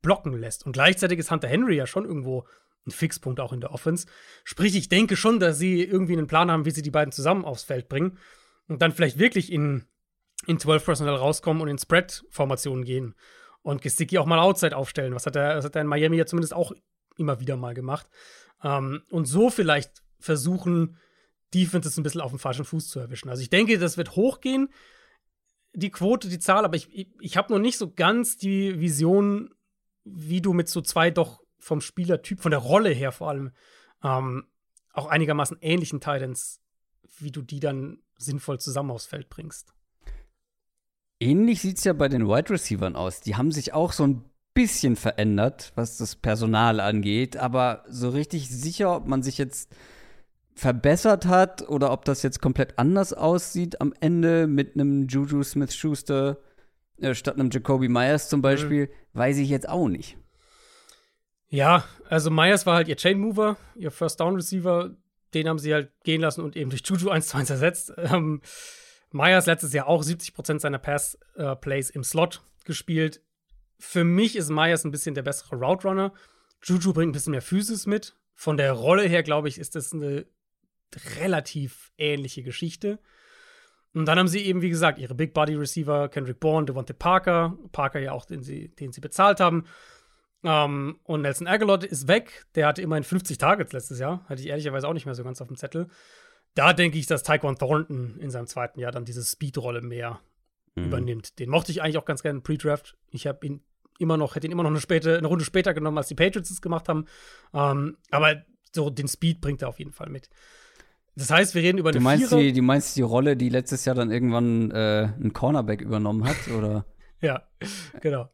[0.00, 0.64] blocken lässt.
[0.64, 2.46] Und gleichzeitig ist Hunter Henry ja schon irgendwo
[2.86, 4.06] ein Fixpunkt auch in der Offense.
[4.44, 7.44] Sprich, ich denke schon, dass sie irgendwie einen Plan haben, wie sie die beiden zusammen
[7.44, 8.18] aufs Feld bringen
[8.68, 9.84] und dann vielleicht wirklich in,
[10.46, 13.14] in 12 Personal rauskommen und in Spread-Formationen gehen
[13.62, 15.14] und Gesicki auch mal Outside aufstellen.
[15.14, 16.72] Was hat er, was hat er in Miami ja zumindest auch
[17.16, 18.08] immer wieder mal gemacht.
[18.62, 20.96] Ähm, und so vielleicht versuchen,
[21.54, 23.28] Defenses ein bisschen auf dem falschen Fuß zu erwischen.
[23.28, 24.68] Also ich denke, das wird hochgehen,
[25.74, 29.54] die Quote, die Zahl, aber ich, ich, ich habe noch nicht so ganz die Vision,
[30.04, 33.52] wie du mit so zwei doch vom Spielertyp, von der Rolle her vor allem,
[34.02, 34.46] ähm,
[34.92, 36.60] auch einigermaßen ähnlichen Titans,
[37.18, 39.74] wie du die dann sinnvoll zusammen aufs Feld bringst.
[41.22, 43.20] Ähnlich sieht es ja bei den Wide Receivern aus.
[43.20, 48.48] Die haben sich auch so ein bisschen verändert, was das Personal angeht, aber so richtig
[48.50, 49.70] sicher, ob man sich jetzt
[50.54, 56.38] verbessert hat oder ob das jetzt komplett anders aussieht am Ende mit einem Juju Smith-Schuster
[57.00, 60.18] äh, statt einem Jacoby Myers zum Beispiel, weiß ich jetzt auch nicht.
[61.48, 64.90] Ja, also Myers war halt ihr Chain Mover, ihr First Down Receiver.
[65.34, 67.92] Den haben sie halt gehen lassen und eben durch Juju 1 zu 1 ersetzt.
[67.96, 68.42] Ähm,
[69.12, 73.20] Myers letztes Jahr auch 70% seiner Pass-Plays im Slot gespielt.
[73.78, 76.12] Für mich ist Myers ein bisschen der bessere Route Runner.
[76.62, 78.16] Juju bringt ein bisschen mehr Physis mit.
[78.34, 80.26] Von der Rolle her, glaube ich, ist das eine
[81.18, 82.98] relativ ähnliche Geschichte.
[83.94, 87.58] Und dann haben sie eben, wie gesagt, ihre Big Body Receiver, Kendrick Bourne, Devontae Parker,
[87.72, 89.64] Parker ja auch, den sie, den sie bezahlt haben.
[90.44, 92.46] Ähm, und Nelson Aguilar ist weg.
[92.54, 94.24] Der hatte immerhin 50 Targets letztes Jahr.
[94.28, 95.88] Hatte ich ehrlicherweise auch nicht mehr so ganz auf dem Zettel.
[96.54, 100.20] Da denke ich, dass Taekwon Thornton in seinem zweiten Jahr dann diese Speed-Rolle mehr
[100.74, 100.84] Mhm.
[100.84, 101.38] übernimmt.
[101.38, 102.96] Den mochte ich eigentlich auch ganz gerne im Pre-Draft.
[103.10, 103.62] Ich habe ihn
[103.98, 106.50] immer noch, hätte ihn immer noch eine, späte, eine Runde später genommen, als die Patriots
[106.50, 107.04] es gemacht haben.
[107.52, 108.42] Ähm, aber
[108.74, 110.30] so den Speed bringt er auf jeden Fall mit.
[111.14, 113.50] Das heißt, wir reden über Du eine meinst, Vierer- die, du meinst die Rolle, die
[113.50, 116.86] letztes Jahr dann irgendwann äh, ein Cornerback übernommen hat, oder?
[117.20, 117.42] Ja,
[118.00, 118.30] genau.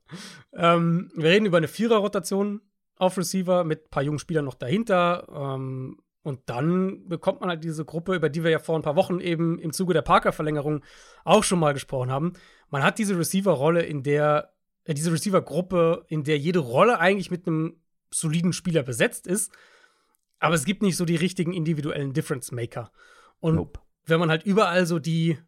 [0.55, 2.61] Ähm, wir reden über eine Vierer-Rotation
[2.97, 5.27] auf Receiver mit ein paar jungen Spielern noch dahinter.
[5.57, 5.99] Ähm,
[6.29, 9.19] und dann bekommt man halt diese Gruppe, über die wir ja vor ein paar Wochen
[9.19, 10.85] eben im Zuge der Parker-Verlängerung
[11.25, 12.35] auch schon mal gesprochen haben.
[12.69, 14.53] Man hat diese Receiver-Rolle, in der,
[14.85, 19.51] äh, diese Receiver-Gruppe, in der jede Rolle eigentlich mit einem soliden Spieler besetzt ist.
[20.39, 22.93] Aber es gibt nicht so die richtigen individuellen Difference-Maker.
[23.41, 23.81] Und Nope.
[24.05, 25.39] wenn man halt überall so die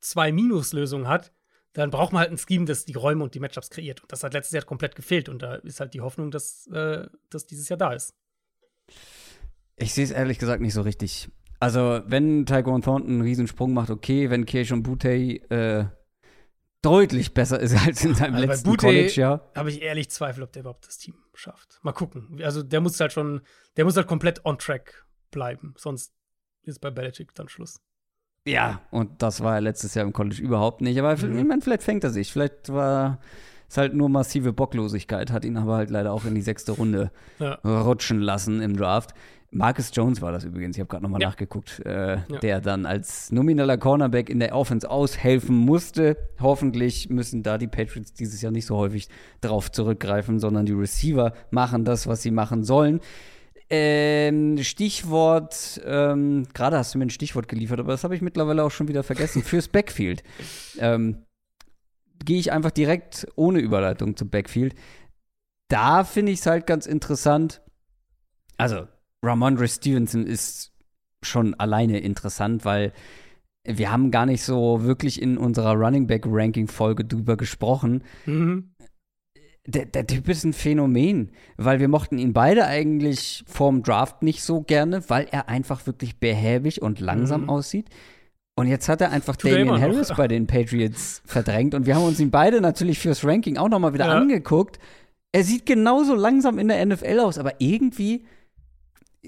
[0.00, 1.34] zwei Minus-Lösungen hat,
[1.74, 4.00] dann braucht man halt ein Scheme, das die Räume und die Matchups kreiert.
[4.00, 5.28] Und das hat letztes Jahr komplett gefehlt.
[5.28, 8.14] Und da ist halt die Hoffnung, dass äh, das dieses Jahr da ist.
[9.76, 11.28] Ich sehe es ehrlich gesagt nicht so richtig.
[11.60, 15.86] Also, wenn Taekwon Thornton einen Riesensprung macht, okay, wenn Keishon Butte äh,
[16.82, 19.50] deutlich besser ist als in seinem Also letzten Bute College-Jahr.
[19.56, 21.78] habe ich ehrlich Zweifel, ob der überhaupt das Team schafft.
[21.82, 22.38] Mal gucken.
[22.42, 23.40] Also der muss halt schon,
[23.76, 25.74] der muss halt komplett on track bleiben.
[25.78, 26.12] Sonst
[26.62, 27.80] ist bei Belichick dann Schluss.
[28.46, 30.98] Ja, und das war er letztes Jahr im College überhaupt nicht.
[30.98, 31.38] Aber Mhm.
[31.38, 32.30] ich meine, vielleicht fängt er sich.
[32.30, 33.18] Vielleicht war
[33.70, 37.10] es halt nur massive Bocklosigkeit, hat ihn aber halt leider auch in die sechste Runde
[37.38, 37.54] Ja.
[37.64, 39.14] rutschen lassen im Draft.
[39.54, 41.28] Marcus Jones war das übrigens, ich habe gerade nochmal Ja.
[41.28, 42.38] nachgeguckt, äh, Ja.
[42.42, 46.16] der dann als nomineller Cornerback in der Offense aushelfen musste.
[46.40, 49.08] Hoffentlich müssen da die Patriots dieses Jahr nicht so häufig
[49.40, 53.00] drauf zurückgreifen, sondern die Receiver machen das, was sie machen sollen.
[53.70, 58.62] Ähm, Stichwort, ähm, gerade hast du mir ein Stichwort geliefert, aber das habe ich mittlerweile
[58.62, 60.22] auch schon wieder vergessen, fürs Backfield.
[60.78, 61.24] Ähm,
[62.24, 64.74] Gehe ich einfach direkt ohne Überleitung zum Backfield.
[65.68, 67.60] Da finde ich es halt ganz interessant.
[68.56, 68.86] Also,
[69.24, 70.72] Ramondre Stevenson ist
[71.22, 72.92] schon alleine interessant, weil
[73.66, 78.04] wir haben gar nicht so wirklich in unserer Running Back Ranking Folge drüber gesprochen.
[78.26, 78.74] Mhm.
[79.66, 84.42] Der, der Typ ist ein Phänomen, weil wir mochten ihn beide eigentlich vorm Draft nicht
[84.42, 87.48] so gerne, weil er einfach wirklich behäbig und langsam Mhm.
[87.48, 87.88] aussieht.
[88.56, 89.80] Und jetzt hat er einfach Tut Damian noch.
[89.80, 93.70] Harris bei den Patriots verdrängt und wir haben uns ihn beide natürlich fürs Ranking auch
[93.70, 94.12] nochmal wieder Ja.
[94.12, 94.78] angeguckt.
[95.32, 98.24] Er sieht genauso langsam in der NFL aus, aber irgendwie,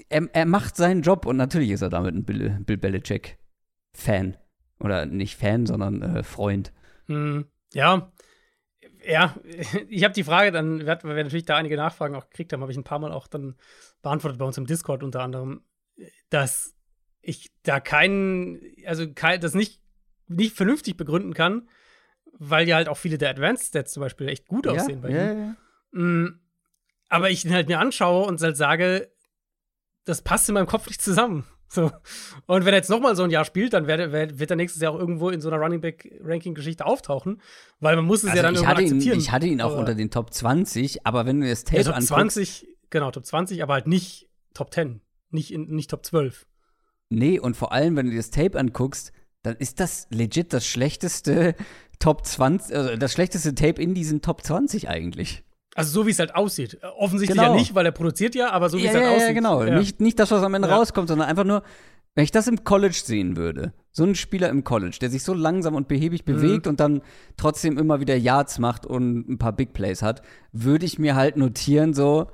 [0.09, 4.37] er, er macht seinen Job und natürlich ist er damit ein Bill, Bill Belichick-Fan.
[4.79, 6.71] Oder nicht Fan, sondern äh, Freund.
[7.07, 8.11] Hm, ja.
[9.05, 9.35] Ja,
[9.89, 12.71] ich habe die Frage dann, weil wir natürlich da einige Nachfragen auch gekriegt haben, habe
[12.71, 13.55] ich ein paar Mal auch dann
[14.01, 15.61] beantwortet bei uns im Discord unter anderem,
[16.29, 16.75] dass
[17.21, 19.81] ich da keinen, also kein, das nicht,
[20.27, 21.69] nicht vernünftig begründen kann,
[22.39, 25.15] weil ja halt auch viele der Advanced Stats zum Beispiel echt gut aussehen bei ihm.
[25.15, 25.55] ja, ja.
[25.91, 26.39] Mm,
[27.09, 29.11] Aber ich ihn halt mir anschaue und halt sage,
[30.07, 31.45] das passt in meinem Kopf nicht zusammen.
[31.69, 31.91] So.
[32.45, 34.81] Und wenn er jetzt nochmal so ein Jahr spielt, dann wird, er- wird er nächstes
[34.81, 37.41] Jahr auch irgendwo in so einer Running Back Ranking Geschichte auftauchen,
[37.81, 39.19] weil man muss es ja dann Also ich, irgendwann hatte ihn, akzeptieren.
[39.19, 41.83] ich hatte ihn auch Aber- unter den Top 20, aber wenn du das Tape ja,
[41.83, 46.05] Top anguckst, 20, genau, Top 20, aber halt nicht Top 10, nicht, in, nicht Top
[46.05, 46.47] 12.
[47.09, 49.11] nee, und vor allem, wenn du dir das Tape anguckst,
[49.43, 51.53] dann ist das legit das schlechteste
[51.99, 55.43] Top 20, also das schlechteste Tape in diesen Top 20 eigentlich.
[55.77, 56.79] Also so wie es halt aussieht.
[56.81, 57.51] Äh, Offensichtlich Genau.
[57.53, 59.27] ja nicht, weil er produziert ja, aber so wie ja, es halt ja, aussieht.
[59.27, 59.63] ja, genau.
[59.63, 59.77] Ja.
[59.79, 61.63] Nicht, nicht das, was am Ende rauskommt, sondern einfach nur,
[62.15, 65.33] wenn ich das im College sehen würde, so ein Spieler im College, der sich so
[65.35, 66.33] langsam und behäbig Mhm.
[66.33, 67.01] bewegt und dann
[67.37, 71.37] trotzdem immer wieder Yards macht und ein paar Big Plays hat, würde ich mir halt
[71.37, 72.27] notieren, so,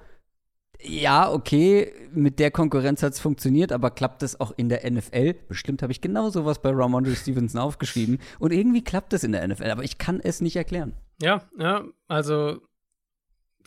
[0.82, 5.34] ja, okay, mit der Konkurrenz hat es funktioniert, aber klappt es auch in der NFL?
[5.48, 8.20] Bestimmt habe ich genau sowas bei Ramondre Stevenson aufgeschrieben.
[8.40, 10.94] Und irgendwie klappt es in der NFL, aber ich kann es nicht erklären.
[11.22, 12.60] Ja, ja, also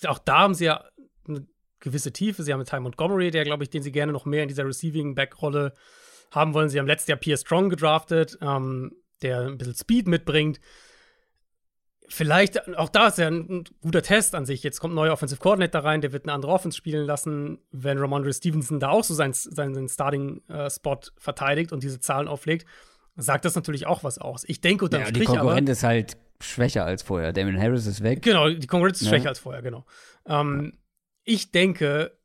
[0.05, 0.85] auch da haben sie ja
[1.27, 1.47] eine
[1.81, 2.43] gewisse Tiefe.
[2.43, 4.67] Sie haben mit Ty Montgomery, der, glaube ich, den sie gerne noch mehr in dieser
[4.67, 5.73] Receiving-Back-Rolle
[6.31, 6.69] haben wollen.
[6.69, 8.93] Sie haben letztes Jahr Pierre Strong gedraftet, ähm,
[9.23, 10.61] der ein bisschen Speed mitbringt.
[12.09, 14.63] Vielleicht, auch da ist ja ein, ein guter Test an sich.
[14.63, 17.59] Jetzt kommt ein neuer Offensive Coordinator rein, der wird eine andere Offense spielen lassen.
[17.73, 22.67] Wenn Ramondre Stevenson da auch so seinen, seinen Starting-Spot verteidigt und diese Zahlen auflegt,
[23.17, 24.45] sagt das natürlich auch was aus.
[24.47, 25.59] Ich denke unterm Ja, die Strich aber.
[25.59, 27.33] Ist halt schwächer als vorher.
[27.33, 28.23] Damon Harris ist weg.
[28.23, 29.13] Genau, die Konkurrenz ist Ja.
[29.15, 29.85] schwächer als vorher, genau.
[30.27, 30.79] Ähm,
[31.25, 32.17] ich denke,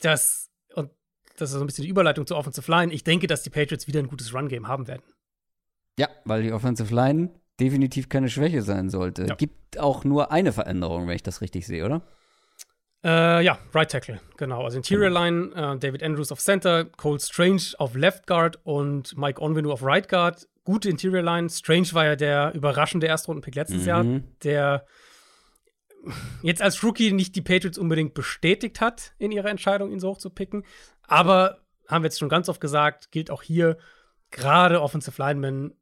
[0.00, 0.90] dass, und
[1.36, 3.86] das ist so ein bisschen die Überleitung zur Offensive Line, ich denke, dass die Patriots
[3.86, 5.02] wieder ein gutes Run-Game haben werden.
[5.98, 9.26] Ja, weil die Offensive Line definitiv keine Schwäche sein sollte.
[9.26, 9.34] Ja.
[9.34, 12.02] Gibt auch nur eine Veränderung, wenn ich das richtig sehe, oder?
[13.04, 14.64] Äh, ja, Right Tackle, genau.
[14.64, 19.40] Also Interior Line, äh, David Andrews auf Center, Cole Strange auf Left Guard und Mike
[19.40, 20.48] Onwenu auf Right Guard.
[20.68, 21.48] Gute Interior Line.
[21.48, 24.24] Strange war ja der überraschende Erstrunden-Pick letztes Jahr, Mhm.
[24.42, 24.84] der
[26.42, 30.18] jetzt als Rookie nicht die Patriots unbedingt bestätigt hat in ihrer Entscheidung, ihn so hoch
[30.18, 30.64] zu picken.
[31.04, 33.78] Aber haben wir jetzt schon ganz oft gesagt, gilt auch hier,
[34.30, 35.72] gerade Offensive Linemen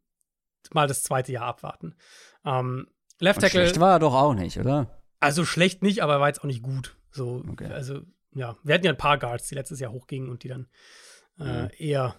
[0.72, 1.96] mal das zweite Jahr abwarten.
[2.44, 2.86] Ähm,
[3.18, 3.62] Left Und Tackle.
[3.62, 5.02] schlecht war er doch auch nicht, oder?
[5.18, 6.96] Also schlecht nicht, aber war jetzt auch nicht gut.
[7.10, 7.66] So, Okay.
[7.72, 8.02] also
[8.36, 10.68] ja, wir hatten ja ein paar Guards, die letztes Jahr hochgingen und die dann
[11.40, 11.70] äh, Mhm.
[11.76, 12.14] eher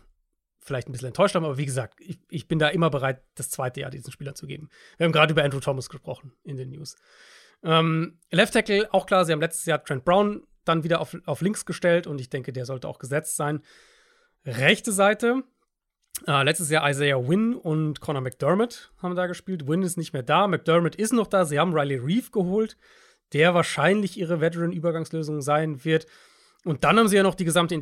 [0.67, 1.45] vielleicht ein bisschen enttäuscht haben.
[1.45, 4.45] Aber wie gesagt, ich, ich bin da immer bereit, das zweite Jahr diesen Spielern zu
[4.45, 4.69] geben.
[4.97, 6.95] Wir haben gerade über Andrew Thomas gesprochen in den News.
[7.63, 11.41] Ähm, Left Tackle, auch klar, sie haben letztes Jahr Trent Brown dann wieder auf, auf
[11.41, 13.61] links gestellt und ich denke, der sollte auch gesetzt sein.
[14.45, 15.43] Rechte Seite,
[16.25, 19.67] äh, letztes Jahr Isaiah Wynn und Conor McDermott haben da gespielt.
[19.67, 21.45] Wynn ist nicht mehr da, McDermott ist noch da.
[21.45, 22.77] Sie haben Riley Reeve geholt,
[23.33, 26.05] der wahrscheinlich ihre Veteran-Übergangslösung sein wird.
[26.63, 27.75] Und dann haben sie ja noch die gesamte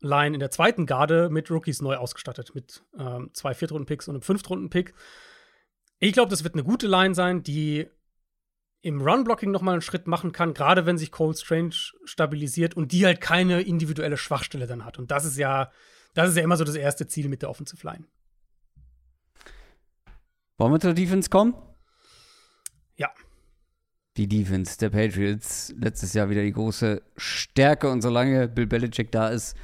[0.00, 4.22] Interior-Line in der zweiten Garde mit Rookies neu ausgestattet, mit ähm, zwei Viertrunden-Picks und einem
[4.22, 4.94] Fünftrunden-Pick.
[5.98, 7.88] Ich glaube, das wird eine gute Line sein, die
[8.80, 12.92] im Run-Blocking noch mal einen Schritt machen kann, gerade wenn sich Cole Strange stabilisiert und
[12.92, 14.98] die halt keine individuelle Schwachstelle dann hat.
[14.98, 15.72] Und das ist ja,
[16.14, 18.04] das ist ja immer so das erste Ziel mit der Offensive Line.
[20.58, 21.54] Wollen wir zur Defense kommen?
[24.18, 25.72] die Defense der Patriots.
[25.78, 29.56] Letztes Jahr wieder die große Stärke und solange Bill Belichick da ist,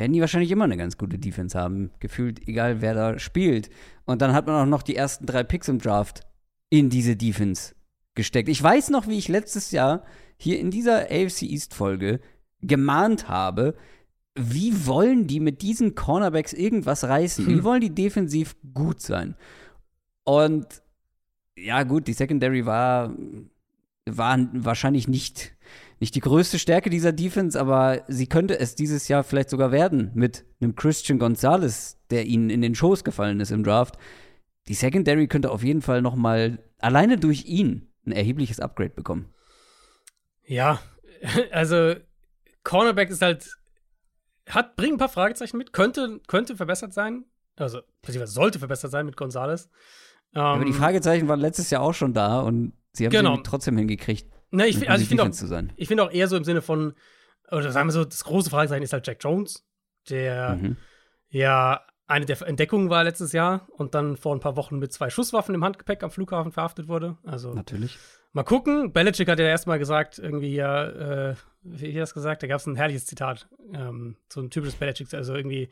[0.00, 1.90] werden die wahrscheinlich immer eine ganz gute Defense haben.
[2.00, 3.68] Gefühlt, egal wer da spielt.
[4.06, 6.22] Und dann hat man auch noch die ersten drei Picks im Draft
[6.70, 7.74] in diese Defense
[8.14, 8.48] gesteckt.
[8.48, 10.02] Ich weiß noch, wie ich letztes Jahr
[10.38, 12.20] hier in dieser AFC East Folge
[12.62, 13.76] gemahnt habe,
[14.34, 17.46] wie wollen die mit diesen Cornerbacks irgendwas reißen?
[17.46, 17.64] Wie hm.
[17.64, 19.36] wollen die defensiv gut sein?
[20.24, 20.82] Und
[21.58, 23.14] ja, gut, die Secondary war,
[24.06, 25.54] war wahrscheinlich nicht,
[26.00, 30.10] nicht die größte Stärke dieser Defense, aber sie könnte es dieses Jahr vielleicht sogar werden
[30.14, 33.98] mit einem Christian Gonzalez, der ihnen in den Schoß gefallen ist im Draft.
[34.66, 39.28] Die Secondary könnte auf jeden Fall noch mal alleine durch ihn ein erhebliches Upgrade bekommen.
[40.46, 40.80] Ja,
[41.52, 41.94] also
[42.64, 43.50] Cornerback ist halt
[44.48, 47.82] hat bringt ein paar Fragezeichen mit, könnte könnte verbessert sein, also
[48.24, 49.68] sollte verbessert sein mit Gonzalez.
[50.34, 53.36] Ähm, aber die Fragezeichen waren letztes Jahr auch schon da und sie haben genau.
[53.38, 54.39] trotzdem hingekriegt.
[54.50, 56.94] Na, ich, also ich finde auch, ich finde auch eher so im Sinne von,
[57.50, 59.64] oder sagen wir so, das große Fragezeichen ist halt Jack Jones,
[60.08, 60.76] der mhm.
[61.28, 65.10] ja eine der Entdeckungen war letztes Jahr und dann vor ein paar Wochen mit zwei
[65.10, 67.16] Schusswaffen im Handgepäck am Flughafen verhaftet wurde.
[67.24, 67.98] Also natürlich.
[68.32, 68.92] Mal gucken.
[68.92, 72.42] Belichick hat ja erstmal gesagt, irgendwie ja, äh, wie hat das gesagt?
[72.42, 75.68] Da gab es ein herrliches Zitat, ähm, so ein typisches Belichick, also irgendwie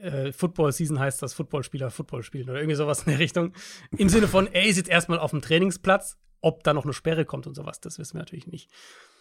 [0.00, 3.52] äh, Football Season heißt, dass Footballspieler Football spielen oder irgendwie sowas in der Richtung.
[3.96, 7.24] Im Sinne von, er ist jetzt erstmal auf dem Trainingsplatz, ob da noch eine Sperre
[7.24, 8.70] kommt und sowas, das wissen wir natürlich nicht.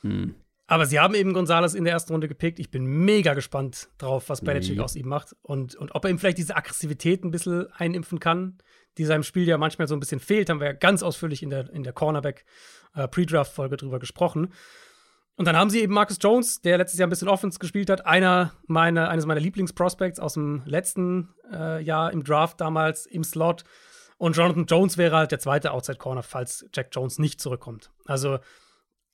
[0.02, 0.36] Hm.
[0.68, 2.58] Aber sie haben eben Gonzales in der ersten Runde gepickt.
[2.58, 4.84] Ich bin mega gespannt drauf, was Belichick ja.
[4.84, 8.58] aus ihm macht und, und ob er ihm vielleicht diese Aggressivität ein bisschen einimpfen kann,
[8.98, 10.50] die seinem Spiel ja manchmal so ein bisschen fehlt.
[10.50, 14.54] Haben wir ja ganz ausführlich in der, in der Cornerback-Pre-Draft-Folge äh, drüber gesprochen.
[15.36, 18.06] Und dann haben sie eben Marcus Jones, der letztes Jahr ein bisschen Offense gespielt hat,
[18.06, 23.64] einer meiner, eines meiner Lieblingsprospects aus dem letzten äh, Jahr im Draft damals im Slot.
[24.22, 27.90] Und Jonathan Jones wäre halt der zweite Outside Corner, falls Jack Jones nicht zurückkommt.
[28.06, 28.38] Also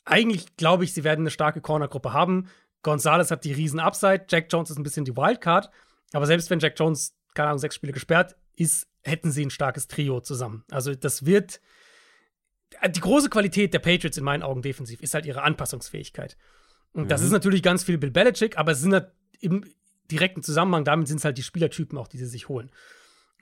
[0.04, 2.50] eigentlich glaube ich, sie werden eine starke Cornergruppe haben.
[2.84, 5.70] Gonzalez hat die riesen Upside, Jack Jones ist ein bisschen die Wildcard.
[6.12, 9.88] Aber selbst wenn Jack Jones, keine Ahnung, sechs Spiele gesperrt ist, hätten sie ein starkes
[9.88, 10.66] Trio zusammen.
[10.72, 11.62] Also das wird
[12.86, 16.36] die große Qualität der Patriots in meinen Augen defensiv ist halt ihre Anpassungsfähigkeit.
[16.92, 17.08] Und mhm.
[17.08, 19.64] das ist natürlich ganz viel Bill Belichick, aber es sind halt im
[20.12, 22.72] direkten Zusammenhang damit sind es halt die Spielertypen auch, die sie sich holen.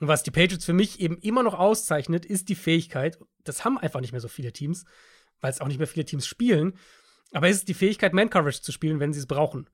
[0.00, 3.78] Und was die Patriots für mich eben immer noch auszeichnet, ist die Fähigkeit, das haben
[3.78, 4.84] einfach nicht mehr so viele Teams,
[5.40, 6.74] weil es auch nicht mehr viele Teams spielen,
[7.32, 9.68] aber es ist die Fähigkeit, Man-Coverage zu spielen, wenn sie es brauchen.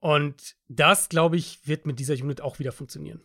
[0.00, 3.22] Und das, glaube ich, wird mit dieser Unit auch wieder funktionieren.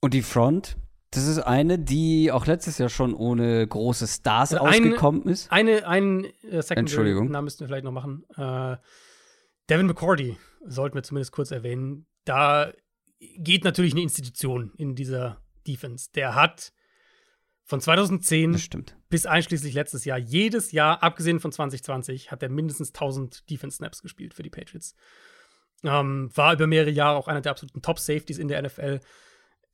[0.00, 0.76] Und die Front,
[1.10, 5.52] das ist eine, die auch letztes Jahr schon ohne große Stars also ausgekommen eine, ist.
[5.52, 7.30] Eine, einen äh, Entschuldigung.
[7.30, 8.24] Namen müssten wir vielleicht noch machen.
[8.36, 8.76] Äh,
[9.70, 12.06] Devin McCordy sollten wir zumindest kurz erwähnen.
[12.24, 12.72] Da
[13.18, 16.10] geht natürlich eine Institution in dieser Defense.
[16.14, 16.72] Der hat
[17.64, 18.58] von 2010
[19.10, 24.34] bis einschließlich letztes Jahr, jedes Jahr, abgesehen von 2020, hat er mindestens 1000 Defense-Snaps gespielt
[24.34, 24.94] für die Patriots.
[25.84, 29.00] Ähm, war über mehrere Jahre auch einer der absoluten Top-Safeties in der NFL.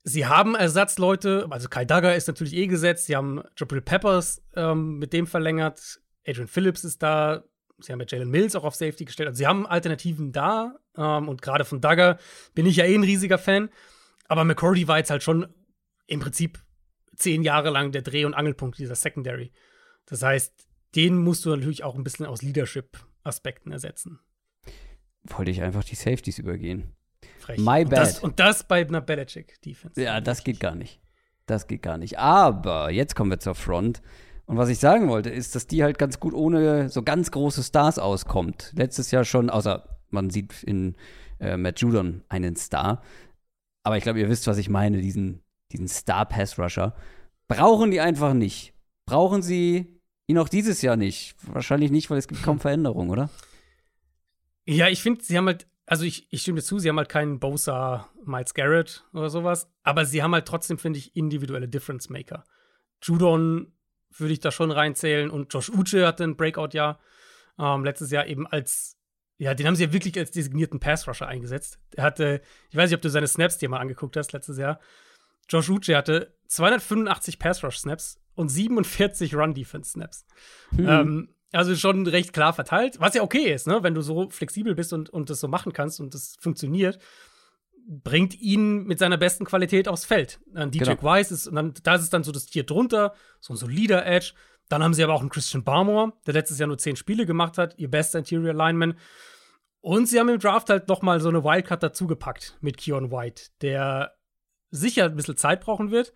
[0.03, 3.07] Sie haben Ersatzleute, also Kai Duggar ist natürlich eh gesetzt.
[3.07, 5.99] Sie haben Jabril Peppers ähm, mit dem verlängert.
[6.27, 7.43] Adrian Phillips ist da.
[7.79, 9.27] Sie haben ja Jalen Mills auch auf Safety gestellt.
[9.27, 10.75] Also sie haben Alternativen da.
[10.97, 12.17] Ähm, und gerade von Duggar
[12.53, 13.69] bin ich ja eh ein riesiger Fan.
[14.27, 15.47] Aber McCordy war jetzt halt schon
[16.07, 16.59] im Prinzip
[17.15, 19.51] zehn Jahre lang der Dreh- und Angelpunkt dieser Secondary.
[20.05, 20.53] Das heißt,
[20.95, 24.19] den musst du natürlich auch ein bisschen aus Leadership-Aspekten ersetzen.
[25.23, 26.95] Wollte ich einfach die Safeties übergehen.
[27.39, 27.59] Frech.
[27.59, 27.99] My und bad.
[27.99, 30.01] Das, und das bei einer Belichick-Defense.
[30.01, 31.01] Ja, das geht gar nicht.
[31.45, 32.19] Das geht gar nicht.
[32.19, 34.01] Aber jetzt kommen wir zur Front.
[34.45, 37.63] Und was ich sagen wollte, ist, dass die halt ganz gut ohne so ganz große
[37.63, 38.71] Stars auskommt.
[38.75, 40.95] Letztes Jahr schon, außer man sieht in
[41.39, 43.01] äh, Matt Judon einen Star.
[43.83, 45.41] Aber ich glaube, ihr wisst, was ich meine, diesen,
[45.71, 46.95] diesen Star-Pass-Rusher.
[47.47, 48.73] Brauchen die einfach nicht.
[49.05, 51.35] Brauchen sie ihn auch dieses Jahr nicht.
[51.41, 53.29] Wahrscheinlich nicht, weil es gibt kaum Veränderungen, oder?
[54.65, 57.09] Ja, ich finde, sie haben halt also ich, ich stimme dir zu, sie haben halt
[57.09, 62.09] keinen Bosa Miles Garrett oder sowas, aber sie haben halt trotzdem, finde ich, individuelle Difference
[62.09, 62.43] Maker.
[63.03, 63.71] Judon
[64.17, 66.99] würde ich da schon reinzählen und Josh Uche hatte ein Breakout-Jahr
[67.59, 68.97] ähm, letztes Jahr eben als,
[69.37, 71.79] ja, den haben sie ja wirklich als designierten Pass-Rusher eingesetzt.
[71.95, 74.79] Er hatte, ich weiß nicht, ob du seine Snaps dir mal angeguckt hast letztes Jahr.
[75.49, 80.25] Josh Uche hatte 285 Pass-Rush-Snaps und 47 Run-Defense-Snaps.
[80.75, 80.87] Hm.
[80.87, 83.81] Ähm, also schon recht klar verteilt, was ja okay ist, ne?
[83.81, 86.99] wenn du so flexibel bist und, und das so machen kannst und das funktioniert,
[87.87, 90.39] bringt ihn mit seiner besten Qualität aufs Feld.
[90.47, 91.03] Dann DJ genau.
[91.03, 94.33] Wise ist, und dann, da ist dann so das Tier drunter, so ein solider Edge.
[94.69, 97.57] Dann haben sie aber auch einen Christian Barmore, der letztes Jahr nur zehn Spiele gemacht
[97.57, 98.97] hat, ihr bester Interior Lineman.
[99.81, 103.51] Und sie haben im Draft halt noch mal so eine Wildcard dazugepackt mit Keon White,
[103.61, 104.15] der
[104.71, 106.13] sicher ein bisschen Zeit brauchen wird.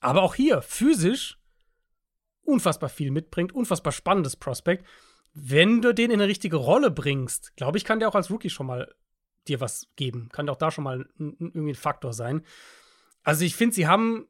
[0.00, 1.38] Aber auch hier, physisch
[2.44, 4.86] unfassbar viel mitbringt, unfassbar spannendes Prospekt.
[5.32, 8.50] Wenn du den in eine richtige Rolle bringst, glaube ich, kann der auch als Rookie
[8.50, 8.92] schon mal
[9.48, 10.28] dir was geben.
[10.32, 12.42] Kann auch da schon mal irgendwie ein Faktor sein.
[13.22, 14.28] Also ich finde, sie haben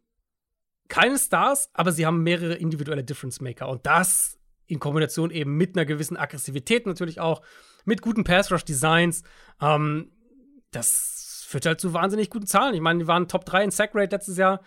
[0.89, 3.69] keine Stars, aber sie haben mehrere individuelle Difference Maker.
[3.69, 7.43] Und das in Kombination eben mit einer gewissen Aggressivität natürlich auch,
[7.85, 9.23] mit guten Pass-Rush-Designs.
[9.61, 10.13] Ähm,
[10.71, 12.75] das führt halt zu wahnsinnig guten Zahlen.
[12.75, 14.63] Ich meine, die waren Top 3 in Sack-Rate letztes Jahr.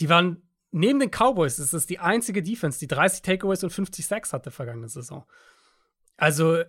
[0.00, 4.06] Die waren neben den Cowboys, das ist die einzige Defense, die 30 Takeaways und 50
[4.06, 5.24] Sacks hatte vergangene Saison.
[6.16, 6.62] Also,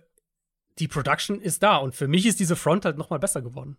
[0.80, 3.76] die Production ist da und für mich ist diese Front halt noch mal besser geworden.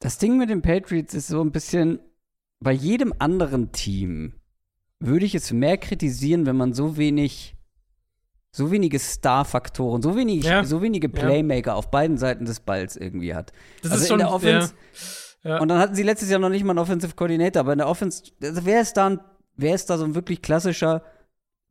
[0.00, 2.00] Das Ding mit den Patriots ist so ein bisschen,
[2.60, 4.34] bei jedem anderen Team
[5.00, 7.56] würde ich es mehr kritisieren, wenn man so wenig,
[8.50, 10.64] so wenige Star-Faktoren, so, wenig, Ja.
[10.64, 13.52] so wenige Playmaker auf beiden Seiten des Balls irgendwie hat.
[13.82, 14.74] Das also ist schon in der Offense.
[15.42, 15.50] Ja.
[15.50, 15.58] Ja.
[15.60, 17.88] Und dann hatten sie letztes Jahr noch nicht mal einen Offensive Coordinator, aber in der
[17.88, 19.20] Offense, also wer ist da ein,
[19.56, 21.02] wer ist da so ein wirklich klassischer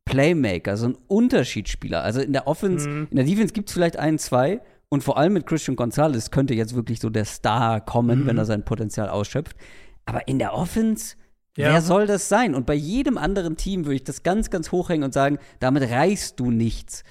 [0.04, 2.02] Playmaker, so ein Unterschiedsspieler?
[2.02, 3.08] Also in der Offense, Mhm.
[3.10, 6.54] in der Defense gibt es vielleicht ein, zwei und vor allem mit Christian Gonzalez könnte
[6.54, 8.26] jetzt wirklich so der Star kommen, Mhm.
[8.26, 9.56] wenn er sein Potenzial ausschöpft.
[10.06, 11.16] Aber in der Offense,
[11.56, 11.72] Ja.
[11.72, 12.54] wer soll das sein?
[12.54, 16.38] Und bei jedem anderen Team würde ich das ganz, ganz hochhängen und sagen, damit reichst
[16.40, 17.04] du nichts.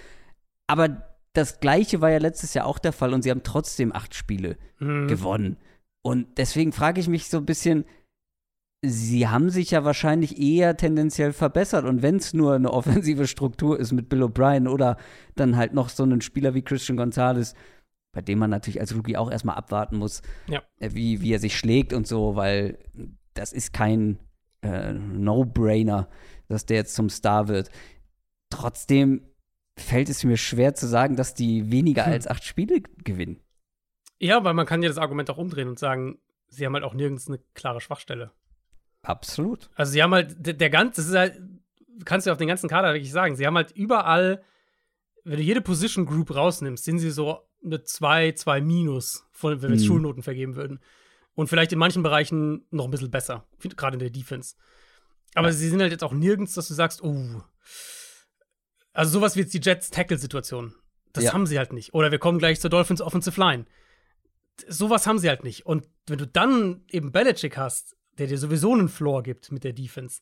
[0.68, 1.04] Aber
[1.34, 4.58] das Gleiche war ja letztes Jahr auch der Fall und sie haben trotzdem acht Spiele
[4.80, 5.08] Mhm.
[5.08, 5.58] gewonnen.
[6.04, 7.86] Und deswegen frage ich mich so ein bisschen,
[8.86, 11.86] sie haben sich ja wahrscheinlich eher tendenziell verbessert.
[11.86, 14.98] Und wenn es nur eine offensive Struktur ist mit Bill O'Brien oder
[15.36, 17.54] dann halt noch so einen Spieler wie Christian Gonzalez,
[18.12, 20.62] bei dem man natürlich als Rookie auch erstmal abwarten muss, Ja.
[20.80, 22.78] äh, wie, wie er sich schlägt und so, weil
[23.34, 24.20] das ist kein
[24.62, 26.08] äh, No-Brainer,
[26.48, 27.70] dass der jetzt zum Star wird.
[28.50, 29.22] Trotzdem
[29.80, 32.14] fällt es mir schwer zu sagen, dass die weniger Hm.
[32.14, 33.40] als acht Spiele gewinnen.
[34.20, 36.20] Ja, weil man kann ja das Argument auch umdrehen und sagen,
[36.50, 38.32] sie haben halt auch nirgends eine klare Schwachstelle.
[39.04, 39.70] Absolut.
[39.76, 41.40] Also sie haben halt, der, der ganze, das ist halt,
[42.06, 44.44] kannst du auf den ganzen Kader wirklich sagen, sie haben halt überall,
[45.24, 49.70] wenn du jede Position Group rausnimmst, sind sie so eine 2, 2 minus, von, wenn
[49.70, 49.88] wir jetzt Mhm.
[49.88, 50.80] Schulnoten vergeben würden.
[51.36, 54.56] Und vielleicht in manchen Bereichen noch ein bisschen besser, gerade in der Defense.
[55.36, 57.42] Aber sie sind halt jetzt auch nirgends, dass du sagst, oh.
[58.94, 60.76] Also sowas wie jetzt die Jets-Tackle-Situation.
[61.14, 61.34] Das Ja.
[61.34, 61.94] haben sie halt nicht.
[61.94, 63.66] Oder wir kommen gleich zur Dolphins Offensive Line.
[64.68, 65.66] Sowas haben sie halt nicht.
[65.66, 69.74] Und wenn du dann eben Belichick hast, der dir sowieso einen Floor gibt mit der
[69.74, 70.22] Defense,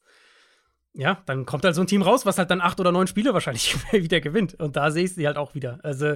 [0.93, 3.33] ja, dann kommt halt so ein Team raus, was halt dann acht oder neun Spiele
[3.33, 4.55] wahrscheinlich wieder gewinnt.
[4.55, 5.79] Und da sehe ich sie halt auch wieder.
[5.83, 6.15] Also,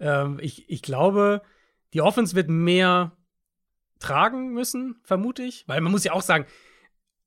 [0.00, 1.42] ähm, ich, ich glaube,
[1.94, 3.12] die Offense wird mehr
[4.00, 5.64] tragen müssen, vermute ich.
[5.68, 6.46] Weil man muss ja auch sagen,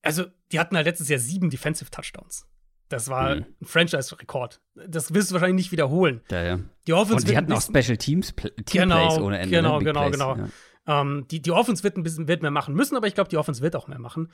[0.02, 2.46] also, die hatten halt letztes Jahr sieben Defensive Touchdowns.
[2.90, 3.46] Das war Mhm.
[3.62, 4.62] ein Franchise-Rekord.
[4.88, 6.22] Das wirst du wahrscheinlich nicht wiederholen.
[6.32, 6.60] Ja, ja.
[6.88, 9.56] Die Offense Und die hatten auch Special Teams, Teamplays Genau, ohne Ende.
[9.56, 9.86] genau, ne?
[9.86, 10.36] Genau, Plays, genau.
[10.38, 10.50] Ja.
[10.90, 13.38] Ähm, die, die Offense wird ein bisschen wird mehr machen müssen, aber ich glaube, die
[13.38, 14.32] Offense wird auch mehr machen.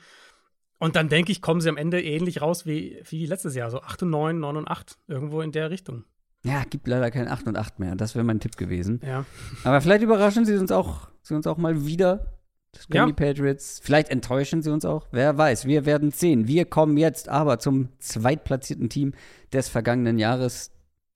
[0.78, 3.80] Und dann denke ich, kommen sie am Ende ähnlich raus wie, wie letztes Jahr, so
[3.82, 6.04] 8 und 9, 9 und 8, irgendwo in der Richtung.
[6.44, 7.94] ja, gibt leider kein 8 und 8 mehr.
[7.94, 9.00] Das wäre mein Tipp gewesen.
[9.04, 9.24] Ja.
[9.64, 12.32] Aber vielleicht überraschen sie uns auch, sie uns auch mal wieder.
[12.72, 13.06] Das können Ja.
[13.06, 13.80] die Patriots.
[13.82, 15.08] Vielleicht enttäuschen sie uns auch.
[15.10, 15.64] Wer weiß.
[15.66, 16.46] Wir werden sehen.
[16.46, 19.14] Wir kommen jetzt aber zum zweitplatzierten Team
[19.52, 20.72] des vergangenen Jahres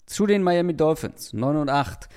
[0.07, 1.33] zu den Miami Dolphins.
[1.35, 2.09] 9 und 8.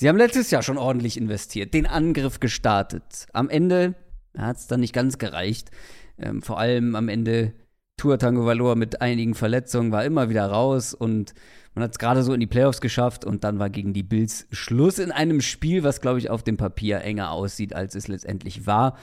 [0.00, 3.26] Sie haben letztes Jahr schon ordentlich investiert, den Angriff gestartet.
[3.32, 3.96] Am Ende
[4.36, 5.72] hat es dann nicht ganz gereicht.
[6.18, 7.52] Ähm, vor allem am Ende
[7.96, 11.34] Tour Tango Valor mit einigen Verletzungen war immer wieder raus und
[11.74, 14.46] man hat es gerade so in die Playoffs geschafft und dann war gegen die Bills
[14.52, 18.68] Schluss in einem Spiel, was, glaube ich, auf dem Papier enger aussieht, als es letztendlich
[18.68, 18.96] war.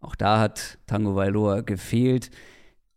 [0.00, 2.30] Auch da hat Tango Valor gefehlt.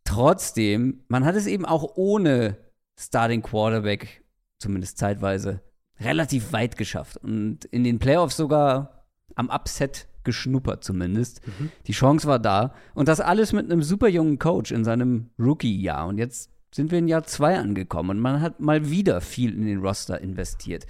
[0.03, 2.57] Trotzdem, man hat es eben auch ohne
[2.99, 4.21] Starting Quarterback,
[4.59, 5.61] zumindest zeitweise,
[5.99, 9.05] relativ weit geschafft und in den Playoffs sogar
[9.35, 11.41] am Upset geschnuppert zumindest.
[11.87, 16.07] Die Chance war da und das alles mit einem super jungen Coach in seinem Rookie-Jahr
[16.07, 19.65] und jetzt sind wir in Jahr zwei angekommen und man hat mal wieder viel in
[19.65, 20.85] den Roster investiert.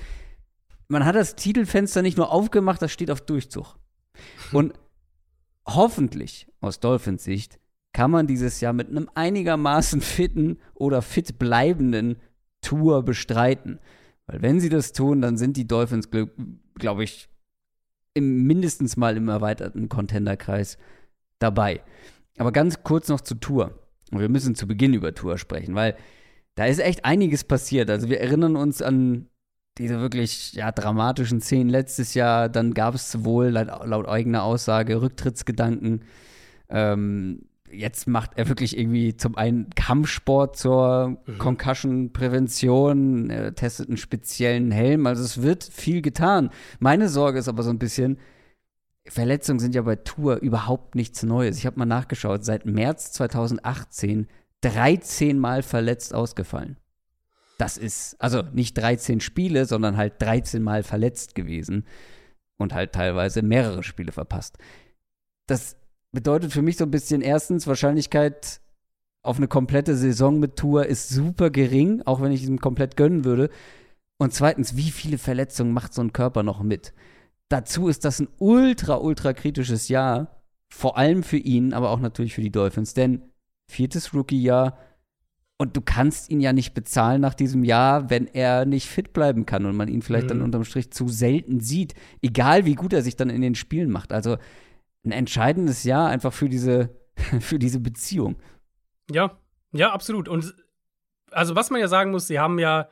[0.88, 3.76] Man hat das Titelfenster nicht nur aufgemacht, das steht auf Durchzug.
[4.52, 4.74] Und
[5.66, 7.60] hoffentlich aus Dolphins Sicht
[7.94, 12.18] kann man dieses Jahr mit einem einigermaßen fitten oder fit bleibenden
[12.62, 13.80] Tour bestreiten.
[14.28, 16.10] Weil wenn sie das tun, dann sind die Dolphins,
[16.76, 17.30] glaube ich,
[18.14, 20.78] im, mindestens mal im erweiterten Contenderkreis
[21.40, 21.82] dabei.
[22.38, 23.80] Aber ganz kurz noch zu Tour.
[24.12, 25.95] Und wir müssen zu Beginn über Tour sprechen, weil
[26.56, 27.90] da ist echt einiges passiert.
[27.90, 29.28] Also wir erinnern uns an
[29.78, 32.49] diese wirklich ja, dramatischen Szenen letztes Jahr.
[32.49, 36.04] Dann gab es wohl laut, laut eigener Aussage Rücktrittsgedanken.
[36.70, 41.38] Ähm, jetzt macht er wirklich irgendwie zum einen Kampfsport zur Mhm.
[41.38, 45.06] Concussion-Prävention, er testet einen speziellen Helm.
[45.07, 46.49] Also es wird viel getan.
[46.80, 48.18] Meine Sorge ist aber so ein bisschen,
[49.07, 51.57] Verletzungen sind ja bei Tour überhaupt nichts Neues.
[51.57, 54.27] Ich habe mal nachgeschaut, seit März 2018
[54.61, 56.77] 13 Mal verletzt ausgefallen.
[57.57, 61.85] Das ist, also nicht 13 Spiele, sondern halt 13 Mal verletzt gewesen
[62.57, 64.57] und halt teilweise mehrere Spiele verpasst.
[65.48, 65.77] Das
[66.18, 68.60] bedeutet für mich so ein bisschen erstens Wahrscheinlichkeit
[69.22, 73.23] auf eine komplette Saison mit Tour ist super gering, auch wenn ich ihm komplett gönnen
[73.23, 73.52] würde.
[74.18, 76.91] Und zweitens, wie viele Verletzungen macht so ein Körper noch mit?
[77.49, 82.34] Dazu ist das ein ultra, ultra kritisches Jahr, vor allem für ihn, aber auch natürlich
[82.34, 83.22] für die Dolphins, denn
[83.68, 84.76] viertes Rookie-Jahr
[85.60, 89.45] und du kannst ihn ja nicht bezahlen nach diesem Jahr, wenn er nicht fit bleiben
[89.45, 90.30] kann und man ihn vielleicht mhm.
[90.30, 93.91] dann unterm Strich zu selten sieht, egal wie gut er sich dann in den Spielen
[93.91, 94.11] macht.
[94.11, 94.38] Also
[95.08, 96.96] ein entscheidendes Jahr einfach für diese,
[97.40, 98.38] für diese Beziehung.
[99.10, 99.38] Ja,
[99.72, 100.28] ja, absolut.
[100.28, 100.54] Und
[101.32, 102.90] also was man ja sagen muss, sie haben ja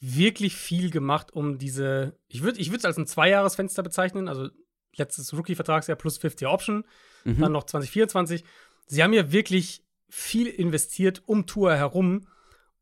[0.00, 4.48] wirklich viel gemacht, um diese, ich würde ich es als ein Zweijahresfenster bezeichnen, also
[4.96, 6.84] letztes Rookie-Vertragsjahr plus 50 Option,
[7.24, 7.38] mhm.
[7.38, 8.44] dann noch 2024.
[8.86, 12.26] Sie haben ja wirklich viel investiert um Tour herum,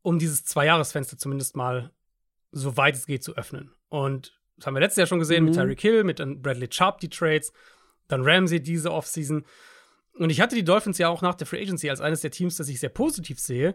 [0.01, 1.91] um dieses Zweijahresfenster zumindest mal
[2.51, 3.73] so weit es geht zu öffnen.
[3.89, 5.49] Und das haben wir letztes Jahr schon gesehen mhm.
[5.49, 7.51] mit Tyreek Hill, mit Bradley Chubb die Trades,
[8.09, 9.45] dann Ramsey diese Offseason.
[10.13, 12.57] Und ich hatte die Dolphins ja auch nach der Free Agency als eines der Teams,
[12.57, 13.73] das ich sehr positiv sehe,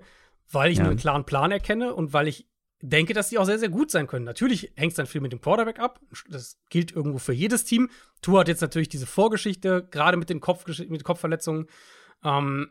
[0.52, 0.85] weil ich ja.
[0.85, 2.47] einen klaren Plan erkenne und weil ich
[2.82, 4.27] denke, dass die auch sehr, sehr gut sein können.
[4.27, 6.01] Natürlich hängt es dann viel mit dem Quarterback ab.
[6.28, 7.89] Das gilt irgendwo für jedes Team.
[8.20, 11.66] Tour hat jetzt natürlich diese Vorgeschichte, gerade mit den Kopf mit Kopfverletzungen.
[12.23, 12.70] Ähm,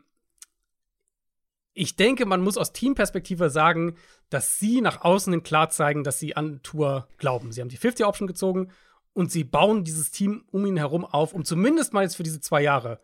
[1.72, 3.96] ich denke, man muss aus Teamperspektive sagen,
[4.30, 7.50] dass sie nach außen klar zeigen, dass sie an Tour glauben.
[7.50, 8.70] Sie haben die 50-Option gezogen
[9.14, 12.40] und sie bauen dieses Team um ihn herum auf, um zumindest mal jetzt für diese
[12.40, 13.00] zwei Jahre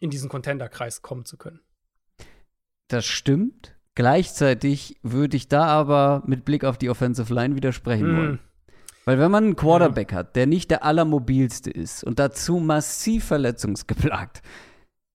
[0.00, 1.60] in diesen Contender-Kreis kommen zu können.
[2.88, 3.76] Das stimmt.
[3.94, 8.16] Gleichzeitig würde ich da aber mit Blick auf die Offensive Line widersprechen mm.
[8.16, 8.38] wollen.
[9.04, 10.18] Weil wenn man einen Quarterback ja.
[10.18, 14.42] hat, der nicht der allermobilste ist und dazu massiv verletzungsgeplagt,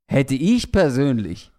[0.07, 1.51] hätte ich persönlich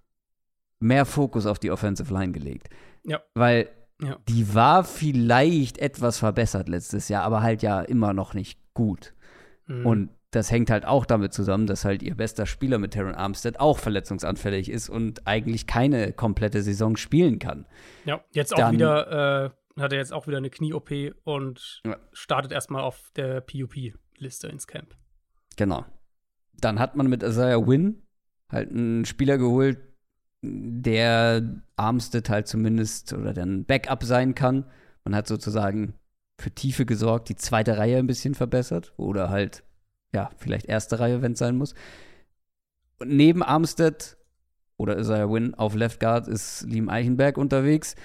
[0.78, 2.68] mehr Fokus auf die Offensive Line gelegt.
[3.04, 3.22] Ja.
[3.34, 3.68] Weil
[4.00, 4.18] ja.
[4.28, 9.14] die war vielleicht etwas verbessert letztes Jahr, aber halt ja immer noch nicht gut.
[9.66, 9.86] Mhm.
[9.86, 13.58] Und das hängt halt auch damit zusammen, dass halt ihr bester Spieler mit Terran Armstead
[13.58, 17.66] auch verletzungsanfällig ist und eigentlich keine komplette Saison spielen kann.
[18.04, 20.90] Ja, jetzt auch Dann, wieder, äh, hat er jetzt auch wieder eine Knie-OP
[21.24, 21.96] und ja.
[22.12, 24.94] startet erstmal auf der PUP-Liste ins Camp.
[25.56, 25.86] Genau.
[26.60, 28.02] Dann hat man mit Isaiah Wynn
[28.50, 29.78] halt einen Spieler geholt,
[30.42, 34.64] der Armstead halt zumindest oder dann Backup sein kann.
[35.04, 35.94] Man hat sozusagen
[36.38, 39.64] für Tiefe gesorgt, die zweite Reihe ein bisschen verbessert oder halt,
[40.12, 41.74] ja, vielleicht erste Reihe, wenn es sein muss.
[42.98, 44.16] Und neben Armstead
[44.76, 47.96] oder Isaiah Wynn auf Left Guard ist Liam Eichenberg unterwegs.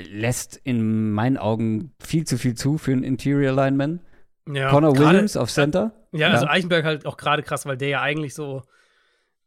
[0.00, 4.00] Lässt in meinen Augen viel zu viel zu für einen Interior Lineman.
[4.48, 5.92] Ja, Connor Williams auf Center.
[6.12, 8.62] Ja, ja, also Eichenberg halt auch gerade krass, weil der ja eigentlich so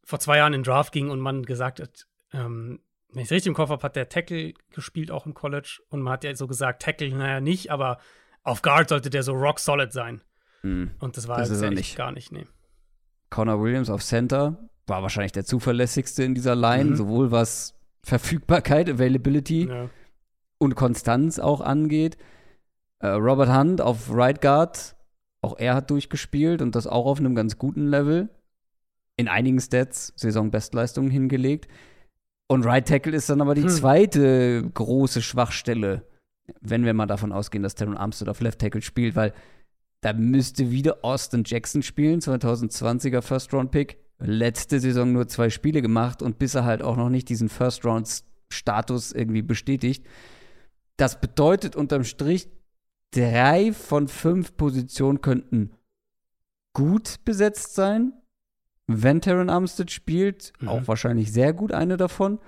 [0.03, 2.79] vor zwei Jahren in den Draft ging und man gesagt hat, ähm,
[3.13, 6.01] wenn ich es richtig im Kopf habe, hat der Tackle gespielt auch im College und
[6.01, 7.99] man hat ja so gesagt, Tackle, naja, nicht, aber
[8.43, 10.21] auf Guard sollte der so rock solid sein.
[10.63, 10.91] Mhm.
[10.99, 11.95] Und das war das jetzt nicht.
[11.95, 12.45] gar nicht, nee.
[13.29, 16.95] Connor Williams auf Center war wahrscheinlich der zuverlässigste in dieser Line, mhm.
[16.95, 19.89] sowohl was Verfügbarkeit, Availability ja.
[20.57, 22.17] und Konstanz auch angeht.
[22.99, 24.95] Äh, Robert Hunt auf Right Guard,
[25.41, 28.29] auch er hat durchgespielt und das auch auf einem ganz guten Level
[29.17, 31.67] in einigen Stats Saisonbestleistungen hingelegt.
[32.47, 33.69] Und Right Tackle ist dann aber die hm.
[33.69, 36.07] zweite große Schwachstelle,
[36.61, 39.33] wenn wir mal davon ausgehen, dass Teron Armstead auf Left Tackle spielt, weil
[40.01, 43.97] da müsste wieder Austin Jackson spielen, 2020er First Round Pick.
[44.19, 47.85] Letzte Saison nur zwei Spiele gemacht und bis er halt auch noch nicht diesen First
[47.85, 50.05] Round Status irgendwie bestätigt.
[50.97, 52.49] Das bedeutet unterm Strich,
[53.11, 55.71] drei von fünf Positionen könnten
[56.73, 58.13] gut besetzt sein
[58.87, 60.69] wenn Terran Armstead spielt, mhm.
[60.69, 62.39] auch wahrscheinlich sehr gut eine davon.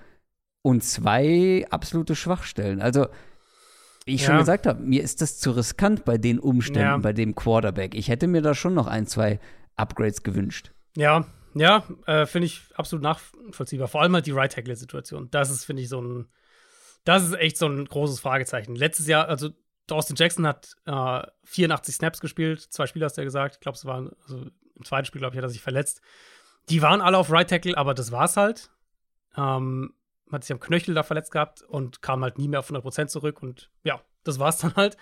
[0.61, 2.81] Und zwei absolute Schwachstellen.
[2.81, 3.07] Also,
[4.05, 4.27] wie ich ja.
[4.27, 6.97] schon gesagt habe, mir ist das zu riskant bei den Umständen, ja.
[6.97, 7.93] bei dem Quarterback.
[7.93, 9.39] Ich hätte mir da schon noch ein, zwei
[9.75, 10.71] Upgrades gewünscht.
[10.95, 13.87] Ja, ja, äh, finde ich absolut nachvollziehbar.
[13.87, 15.29] Vor allem halt die Right-Tackle-Situation.
[15.31, 16.27] Das ist, finde ich, so ein,
[17.05, 18.75] das ist echt so ein großes Fragezeichen.
[18.75, 19.51] Letztes Jahr, also
[19.89, 23.55] Austin Jackson hat äh, 84 Snaps gespielt, zwei Spieler hast du ja gesagt.
[23.55, 26.01] Ich glaube, es waren, also im zweiten Spiel, glaube ich, hat er sich verletzt.
[26.69, 28.69] Die waren alle auf Right Tackle, aber das war's halt.
[29.37, 29.93] Ähm,
[30.31, 33.41] hat sich am Knöchel da verletzt gehabt und kam halt nie mehr auf 100% zurück
[33.41, 34.97] und ja, das war's dann halt.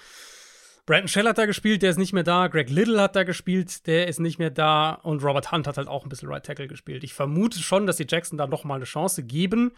[0.85, 2.47] Brandon Shell hat da gespielt, der ist nicht mehr da.
[2.47, 4.91] Greg Little hat da gespielt, der ist nicht mehr da.
[4.91, 7.05] Und Robert Hunt hat halt auch ein bisschen Right Tackle gespielt.
[7.05, 9.71] Ich vermute schon, dass die Jackson da noch mal eine Chance geben.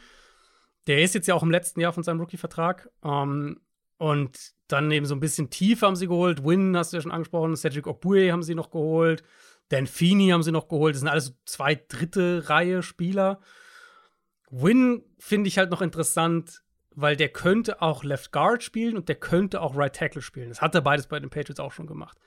[0.87, 2.89] Der ist jetzt ja auch im letzten Jahr von seinem Rookie-Vertrag.
[3.03, 3.61] Ähm,
[3.97, 6.43] und dann eben so ein bisschen tiefer haben sie geholt.
[6.43, 7.55] Win hast du ja schon angesprochen.
[7.55, 9.23] Cedric Ogbuye haben sie noch geholt.
[9.69, 10.95] Dan Feeney haben sie noch geholt.
[10.95, 13.39] Das sind alles zwei dritte Reihe Spieler.
[14.49, 16.61] Win finde ich halt noch interessant,
[16.91, 20.49] weil der könnte auch Left Guard spielen und der könnte auch Right Tackle spielen.
[20.49, 22.17] Das hat er beides bei den Patriots auch schon gemacht.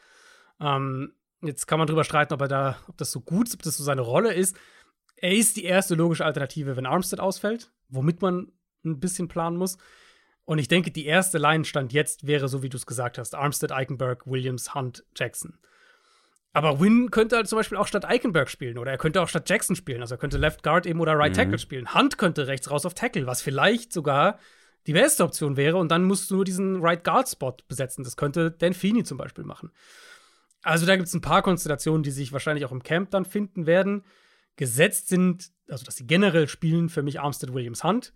[0.61, 3.63] Ähm, jetzt kann man drüber streiten, ob er da, ob das so gut ist, ob
[3.63, 4.57] das so seine Rolle ist.
[5.17, 8.53] Er ist die erste logische Alternative, wenn Armstead ausfällt, womit man
[8.85, 9.79] ein bisschen planen muss.
[10.45, 13.35] Und ich denke, die erste Line stand jetzt wäre, so wie du es gesagt hast,
[13.35, 15.59] Armstead, Eichenberg, Williams, Hunt, Jackson.
[16.53, 19.49] Aber Win könnte halt zum Beispiel auch statt Eichenberg spielen oder er könnte auch statt
[19.49, 20.01] Jackson spielen.
[20.01, 21.37] Also er könnte Left Guard eben oder Right mhm.
[21.37, 21.95] Tackle spielen.
[21.95, 24.39] Hunt könnte rechts raus auf Tackle, was vielleicht sogar
[24.87, 25.77] die beste Option wäre.
[25.77, 28.03] Und dann musst du nur diesen Right Guard Spot besetzen.
[28.03, 29.71] Das könnte Dan Feeney zum Beispiel machen.
[30.63, 33.67] Also da gibt es ein paar Konstellationen, die sich wahrscheinlich auch im Camp dann finden
[33.67, 34.05] werden.
[34.57, 38.13] Gesetzt sind, also dass sie generell spielen, für mich Armstead Williams Hunt.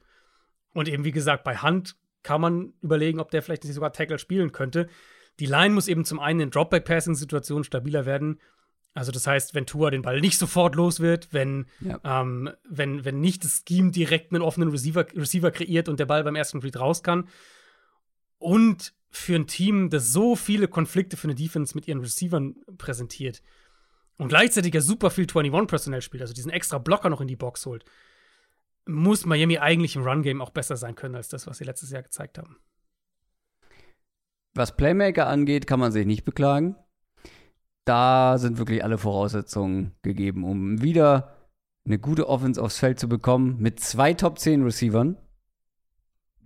[0.74, 4.18] Und eben wie gesagt, bei Hunt kann man überlegen, ob der vielleicht nicht sogar Tackle
[4.18, 4.88] spielen könnte.
[5.40, 8.40] Die Line muss eben zum einen in Dropback-Passing-Situationen stabiler werden.
[8.94, 11.98] Also das heißt, wenn Tua den Ball nicht sofort los wird, wenn, ja.
[12.04, 16.24] ähm, wenn, wenn nicht das Scheme direkt einen offenen Receiver, Receiver kreiert und der Ball
[16.24, 17.28] beim ersten Read raus kann.
[18.38, 23.42] Und für ein Team, das so viele Konflikte für eine Defense mit ihren Receivern präsentiert
[24.18, 27.66] und gleichzeitig ja super viel 21-Personell spielt, also diesen extra Blocker noch in die Box
[27.66, 27.84] holt,
[28.86, 32.02] muss Miami eigentlich im Run-Game auch besser sein können als das, was sie letztes Jahr
[32.02, 32.56] gezeigt haben.
[34.54, 36.76] Was Playmaker angeht, kann man sich nicht beklagen.
[37.84, 41.36] Da sind wirklich alle Voraussetzungen gegeben, um wieder
[41.84, 45.16] eine gute Offense aufs Feld zu bekommen mit zwei Top 10 Receivern,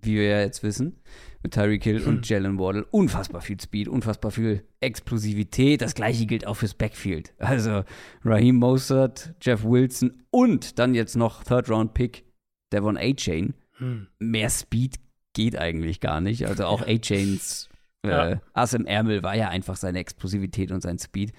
[0.01, 1.03] wie wir ja jetzt wissen,
[1.43, 2.09] mit Tyreek Hill hm.
[2.09, 2.87] und Jalen Waddle.
[2.91, 5.83] Unfassbar viel Speed, unfassbar viel Explosivität.
[5.83, 7.35] Das gleiche gilt auch fürs Backfield.
[7.39, 7.83] Also
[8.25, 12.25] Raheem Mostert, Jeff Wilson und dann jetzt noch Third-Round-Pick
[12.73, 13.55] Devon A-Chain.
[13.79, 14.07] Hm.
[14.19, 14.97] Mehr Speed
[15.35, 16.47] geht eigentlich gar nicht.
[16.47, 17.69] Also auch A-Chains
[18.07, 18.41] äh, ja.
[18.53, 21.33] Ass im Ärmel war ja einfach seine Explosivität und sein Speed.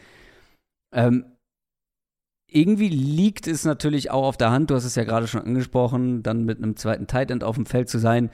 [0.94, 1.26] Ähm,
[2.50, 6.24] irgendwie liegt es natürlich auch auf der Hand, du hast es ja gerade schon angesprochen,
[6.24, 8.30] dann mit einem zweiten Tight End auf dem Feld zu sein,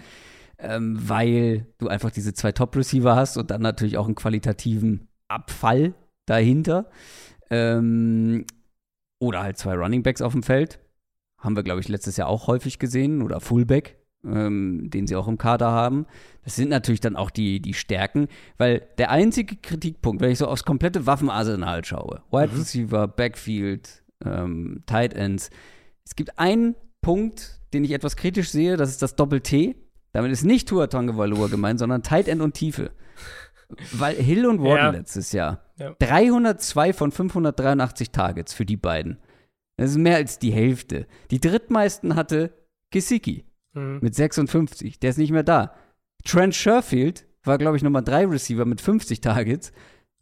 [0.59, 5.95] ähm, weil du einfach diese zwei Top-Receiver hast und dann natürlich auch einen qualitativen Abfall
[6.27, 6.89] dahinter.
[7.49, 8.45] Ähm,
[9.19, 10.79] oder halt zwei Running Backs auf dem Feld.
[11.39, 13.21] Haben wir, glaube ich, letztes Jahr auch häufig gesehen.
[13.21, 16.05] Oder Fullback, ähm, den sie auch im Kader haben.
[16.43, 18.27] Das sind natürlich dann auch die, die Stärken,
[18.57, 22.59] weil der einzige Kritikpunkt, wenn ich so aufs komplette Waffenarsenal schaue, Wide mhm.
[22.59, 25.49] Receiver, Backfield, ähm, Tight Ends,
[26.05, 29.75] es gibt einen Punkt, den ich etwas kritisch sehe, das ist das Doppel-T.
[30.11, 32.91] Damit ist nicht Tua Tagovailoa gemeint, sondern Tight End und Tiefe.
[33.93, 34.89] Weil Hill und Warden ja.
[34.91, 35.95] letztes Jahr ja.
[35.97, 39.17] 302 von 583 Targets für die beiden.
[39.77, 41.07] Das ist mehr als die Hälfte.
[41.31, 42.53] Die drittmeisten hatte
[42.91, 43.99] Gesicki mhm.
[44.01, 44.99] mit 56.
[44.99, 45.73] Der ist nicht mehr da.
[46.23, 49.71] Trent Sherfield war, glaube ich, Nummer 3 Receiver mit 50 Targets.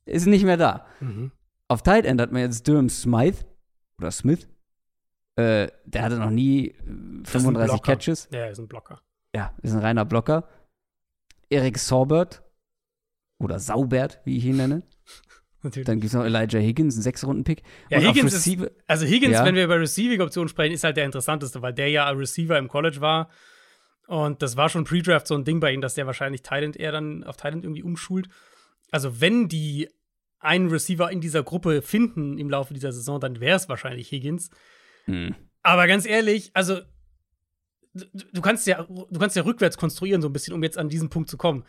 [0.06, 0.86] Ist nicht mehr da.
[1.00, 1.32] Mhm.
[1.68, 3.46] Auf Tight End hat man jetzt Durham Smythe
[3.98, 4.48] oder Smith.
[5.36, 6.76] Äh, der hatte noch nie
[7.24, 8.28] 35 äh, Catches.
[8.32, 9.02] Ja, ist ein Blocker.
[9.34, 10.48] Ja, ist ein reiner Blocker.
[11.50, 12.44] Eric Saubert
[13.40, 14.84] oder Saubert, wie ich ihn nenne.
[15.64, 15.86] Natürlich.
[15.86, 17.62] Dann gibt es noch Elijah Higgins, ein Sechs-Runden-Pick.
[17.90, 19.46] Ja, und Higgins ist, also Higgins, ja.
[19.46, 22.68] wenn wir über Receiving-Optionen sprechen, ist halt der interessanteste, weil der ja ein Receiver im
[22.68, 23.30] College war.
[24.08, 26.92] Und das war schon Pre-Draft so ein Ding bei ihm, dass der wahrscheinlich Thailand eher
[26.92, 28.28] dann auf Thailand irgendwie umschult.
[28.90, 29.88] Also, wenn die
[30.40, 34.50] einen Receiver in dieser Gruppe finden im Laufe dieser Saison, dann wäre es wahrscheinlich Higgins.
[35.06, 35.36] Hm.
[35.62, 36.80] Aber ganz ehrlich, also
[37.94, 40.90] du, du, kannst ja, du kannst ja rückwärts konstruieren, so ein bisschen, um jetzt an
[40.90, 41.64] diesen Punkt zu kommen.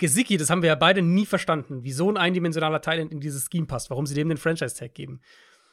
[0.00, 3.48] Gesicki, das haben wir ja beide nie verstanden, wie so ein eindimensionaler Talent in dieses
[3.50, 5.20] Scheme passt, warum sie dem den Franchise-Tag geben.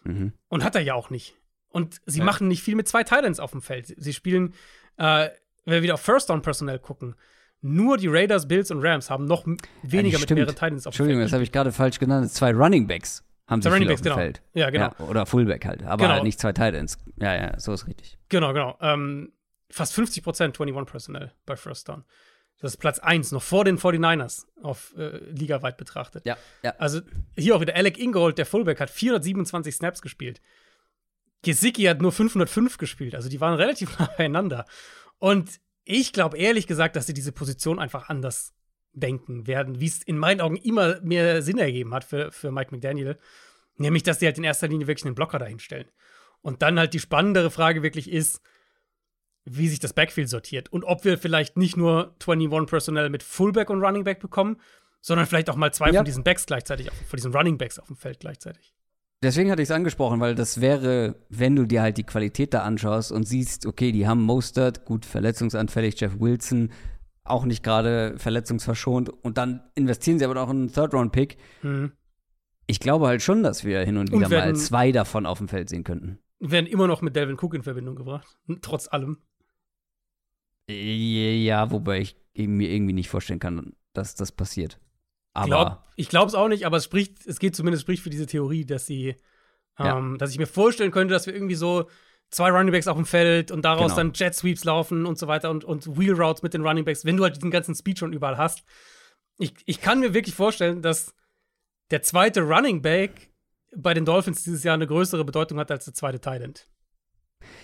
[0.03, 0.33] Mhm.
[0.49, 1.35] Und hat er ja auch nicht.
[1.69, 2.25] Und sie ja.
[2.25, 3.93] machen nicht viel mit zwei Titans auf dem Feld.
[3.97, 4.53] Sie spielen,
[4.97, 5.29] äh,
[5.65, 7.15] wenn wir wieder auf First-Down-Personell gucken,
[7.61, 9.47] nur die Raiders, Bills und Rams haben noch
[9.81, 11.09] weniger ja, mit mehreren Titans auf dem Feld.
[11.09, 12.31] Entschuldigung, das habe ich gerade falsch genannt.
[12.31, 14.15] Zwei Running Backs haben sie Running Backs, auf dem genau.
[14.17, 14.41] Feld.
[14.53, 14.93] Ja, genau.
[14.99, 16.13] Ja, oder Fullback halt, aber genau.
[16.15, 16.99] halt nicht zwei Titans.
[17.19, 18.17] Ja, ja, so ist richtig.
[18.29, 18.77] Genau, genau.
[18.81, 19.31] Ähm,
[19.69, 22.03] fast 50 Prozent 21 Personnel bei First Down.
[22.59, 26.25] Das ist Platz 1, noch vor den 49ers auf äh, ligaweit betrachtet.
[26.25, 26.73] Ja, ja.
[26.79, 27.01] Also
[27.37, 30.41] hier auch wieder Alec Ingold, der Fullback, hat 427 Snaps gespielt.
[31.43, 33.13] Gesicki hat nur 505 gespielt.
[33.13, 34.65] Also die waren relativ nah beieinander.
[35.19, 38.53] Und ich glaube ehrlich gesagt, dass sie diese Position einfach anders
[38.93, 42.71] denken werden, wie es in meinen Augen immer mehr Sinn ergeben hat für, für Mike
[42.71, 43.19] McDaniel.
[43.75, 45.87] Nämlich, dass die halt in erster Linie wirklich einen Blocker dahinstellen.
[46.41, 48.41] Und dann halt die spannendere Frage wirklich ist,
[49.49, 53.69] wie sich das Backfield sortiert und ob wir vielleicht nicht nur 21 Personnel mit Fullback
[53.69, 54.57] und Running Back bekommen,
[55.01, 55.99] sondern vielleicht auch mal zwei ja.
[55.99, 58.73] von diesen Backs gleichzeitig, von diesen Running Backs auf dem Feld gleichzeitig.
[59.23, 62.61] Deswegen hatte ich es angesprochen, weil das wäre, wenn du dir halt die Qualität da
[62.63, 66.71] anschaust und siehst, okay, die haben Mostert, gut verletzungsanfällig, Jeff Wilson,
[67.23, 71.37] auch nicht gerade verletzungsverschont und dann investieren sie aber noch einen Third-Round-Pick.
[71.63, 71.93] Mhm.
[72.67, 75.47] Ich glaube halt schon, dass wir hin und wieder und mal zwei davon auf dem
[75.47, 76.19] Feld sehen könnten.
[76.39, 79.17] Werden immer noch mit Delvin Cook in Verbindung gebracht, trotz allem.
[80.69, 84.79] Ja, wobei ich mir irgendwie nicht vorstellen kann, dass das passiert.
[85.33, 88.09] Aber Glaub, ich glaube es auch nicht, aber es spricht, es geht zumindest spricht für
[88.09, 89.15] diese Theorie, dass sie,
[89.79, 91.87] ähm, dass ich mir vorstellen könnte, dass wir irgendwie so
[92.29, 93.95] zwei Runningbacks auf dem Feld und daraus Genau.
[93.95, 97.17] dann Jet Sweeps laufen und so weiter und, und Wheel Routes mit den Runningbacks, wenn
[97.17, 98.63] du halt diesen ganzen Speed schon überall hast.
[99.37, 101.13] Ich, ich kann mir wirklich vorstellen, dass
[101.91, 103.31] der zweite Running Back
[103.75, 106.67] bei den Dolphins dieses Jahr eine größere Bedeutung hat als der zweite Tight End.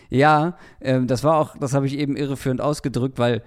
[0.10, 3.44] Ja, ähm, das war auch, das habe ich eben irreführend ausgedrückt, weil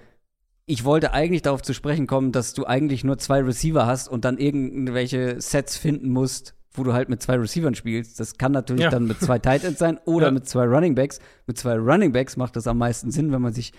[0.65, 4.25] ich wollte eigentlich darauf zu sprechen kommen, dass du eigentlich nur zwei Receiver hast und
[4.25, 8.19] dann irgendwelche Sets finden musst, wo du halt mit zwei Receivern spielst.
[8.19, 8.89] Das kann natürlich Ja.
[8.89, 10.31] dann mit zwei Tight Ends sein oder Ja.
[10.31, 11.19] mit zwei Running Backs.
[11.45, 13.71] Mit zwei Running Backs macht das am meisten Sinn, wenn man sich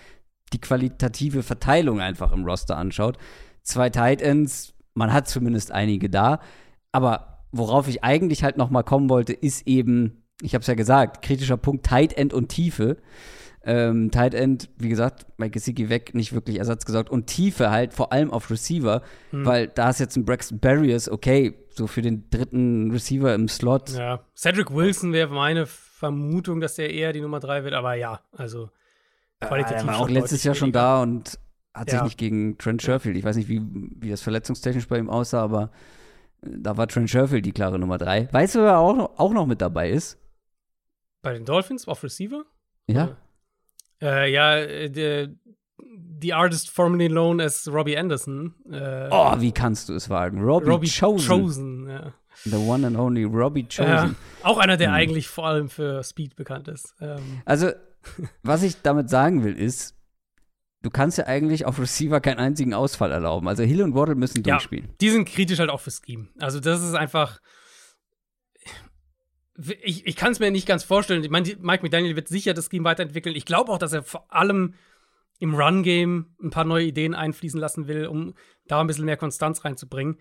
[0.51, 3.17] die qualitative Verteilung einfach im Roster anschaut.
[3.61, 6.39] Zwei Tight Ends, man hat zumindest einige da,
[6.91, 10.73] aber worauf ich eigentlich halt noch mal kommen wollte, ist eben, ich habe es ja
[10.75, 12.97] gesagt, kritischer Punkt Tight End und Tiefe.
[13.61, 17.09] Ähm, Tight End, wie gesagt, Mike Gesicki weg, nicht wirklich Ersatz gesorgt.
[17.09, 19.01] Und Tiefe halt vor allem auf Receiver,
[19.31, 23.89] weil da ist jetzt ein Braxton Barriers, okay, so für den dritten Receiver im Slot.
[23.91, 24.21] Ja.
[24.35, 28.69] Cedric Wilson wäre meine Vermutung, dass der eher die Nummer drei wird, aber ja, also
[29.41, 31.37] qualitativ er war auch letztes Jahr schon da und
[31.73, 32.03] hat sich Ja.
[32.05, 33.61] nicht gegen Trent Sherfield, ich weiß nicht, wie,
[33.99, 35.71] wie das verletzungstechnisch bei ihm aussah, aber
[36.41, 38.29] äh, da war Trent Sherfield die klare Nummer drei.
[38.31, 40.17] Weißt du, wer auch noch, auch noch mit dabei ist?
[41.21, 42.43] Bei den Dolphins auf Receiver?
[42.87, 43.17] Ja?
[44.01, 45.29] Äh, ja, äh, der,
[46.21, 48.55] the artist formerly known as Robbie Anderson.
[48.71, 50.41] Äh, Oh, wie kannst du es wagen?
[50.41, 51.27] Robbie, Robbie Chosen.
[51.27, 52.13] Chosen, ja.
[52.45, 53.85] The one and only Robbie Chosen.
[53.87, 54.15] ja.
[54.43, 54.93] Auch einer, der Hm.
[54.95, 56.95] eigentlich vor allem für Speed bekannt ist.
[57.01, 57.71] Ähm, Also,
[58.43, 59.95] was ich damit sagen will, ist,
[60.81, 63.47] du kannst ja eigentlich auf Receiver keinen einzigen Ausfall erlauben.
[63.49, 64.55] Also Hill und Waddle müssen Ja.
[64.55, 64.93] durchspielen.
[65.01, 66.29] die sind kritisch halt auch für Scheme.
[66.39, 67.39] Also, das ist einfach.
[69.81, 71.23] Ich, ich kann es mir nicht ganz vorstellen.
[71.23, 73.35] Ich meine, Mike McDaniel wird sicher das Scheme weiterentwickeln.
[73.35, 74.75] Ich glaube auch, dass er vor allem
[75.39, 78.33] im Run-Game ein paar neue Ideen einfließen lassen will, um
[78.67, 80.19] da ein bisschen mehr Konstanz reinzubringen.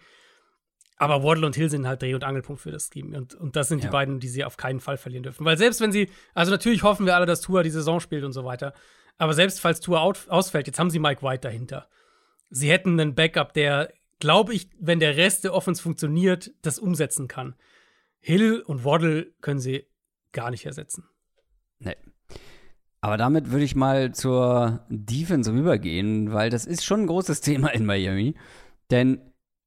[0.96, 3.16] Aber Waddle und Hill sind halt Dreh- und Angelpunkt für das Scheme.
[3.16, 3.88] Und, und das sind Ja.
[3.88, 5.44] die beiden, die sie auf keinen Fall verlieren dürfen.
[5.44, 8.32] Weil selbst wenn sie, also natürlich hoffen wir alle, dass Tua die Saison spielt und
[8.32, 8.74] so weiter.
[9.16, 11.88] Aber selbst falls Tua out, ausfällt, jetzt haben sie Mike White dahinter.
[12.50, 17.28] Sie hätten einen Backup, der, glaube ich, wenn der Rest der Offense funktioniert, das umsetzen
[17.28, 17.54] kann.
[18.20, 19.86] Hill und Waddle können sie
[20.32, 21.04] gar nicht ersetzen.
[21.78, 21.96] Nee.
[23.00, 27.68] Aber damit würde ich mal zur Defense rübergehen, weil das ist schon ein großes Thema
[27.68, 28.34] in Miami.
[28.90, 29.20] Denn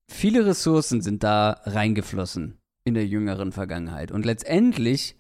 [0.10, 4.12] viele Ressourcen sind da reingeflossen in der jüngeren Vergangenheit.
[4.12, 5.18] Und letztendlich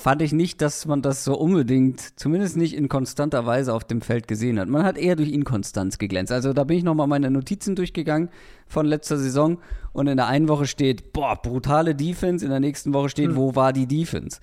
[0.00, 4.00] fand ich nicht, dass man das so unbedingt, zumindest nicht in konstanter Weise auf dem
[4.00, 4.68] Feld gesehen hat.
[4.68, 6.32] Man hat eher durch Inkonstanz geglänzt.
[6.32, 8.30] Also da bin ich nochmal meine Notizen durchgegangen
[8.66, 9.58] von letzter Saison
[9.92, 13.36] und in der einen Woche steht, boah, brutale Defense, in der nächsten Woche steht, Hm.
[13.36, 14.40] wo war die Defense?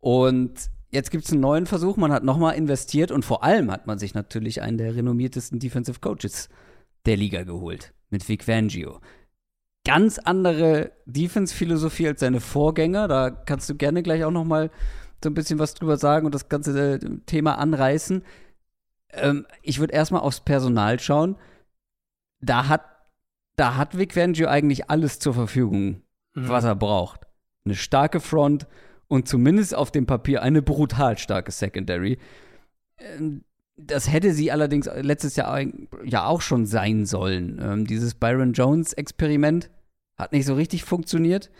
[0.00, 3.86] Und jetzt gibt es einen neuen Versuch, man hat nochmal investiert und vor allem hat
[3.86, 6.48] man sich natürlich einen der renommiertesten Defensive Coaches
[7.06, 9.00] der Liga geholt, mit Vic Fangio.
[9.88, 14.70] Ganz andere Defense-Philosophie als seine Vorgänger, da kannst du gerne gleich auch nochmal
[15.24, 18.22] so ein bisschen was drüber sagen und das ganze äh, Thema anreißen.
[19.12, 21.36] Ähm, ich würde erstmal aufs Personal schauen.
[22.40, 22.82] Da hat,
[23.56, 26.02] da hat Vic Fangio eigentlich alles zur Verfügung,
[26.34, 26.48] Mhm.
[26.48, 27.22] was er braucht.
[27.64, 28.66] Eine starke Front
[29.08, 32.18] und zumindest auf dem Papier eine brutal starke Secondary.
[32.98, 33.42] Ähm,
[33.80, 35.62] Das hätte sie allerdings letztes Jahr
[36.04, 37.60] ja auch schon sein sollen.
[37.62, 39.70] Ähm, dieses Byron Jones-Experiment
[40.18, 41.50] hat nicht so richtig funktioniert,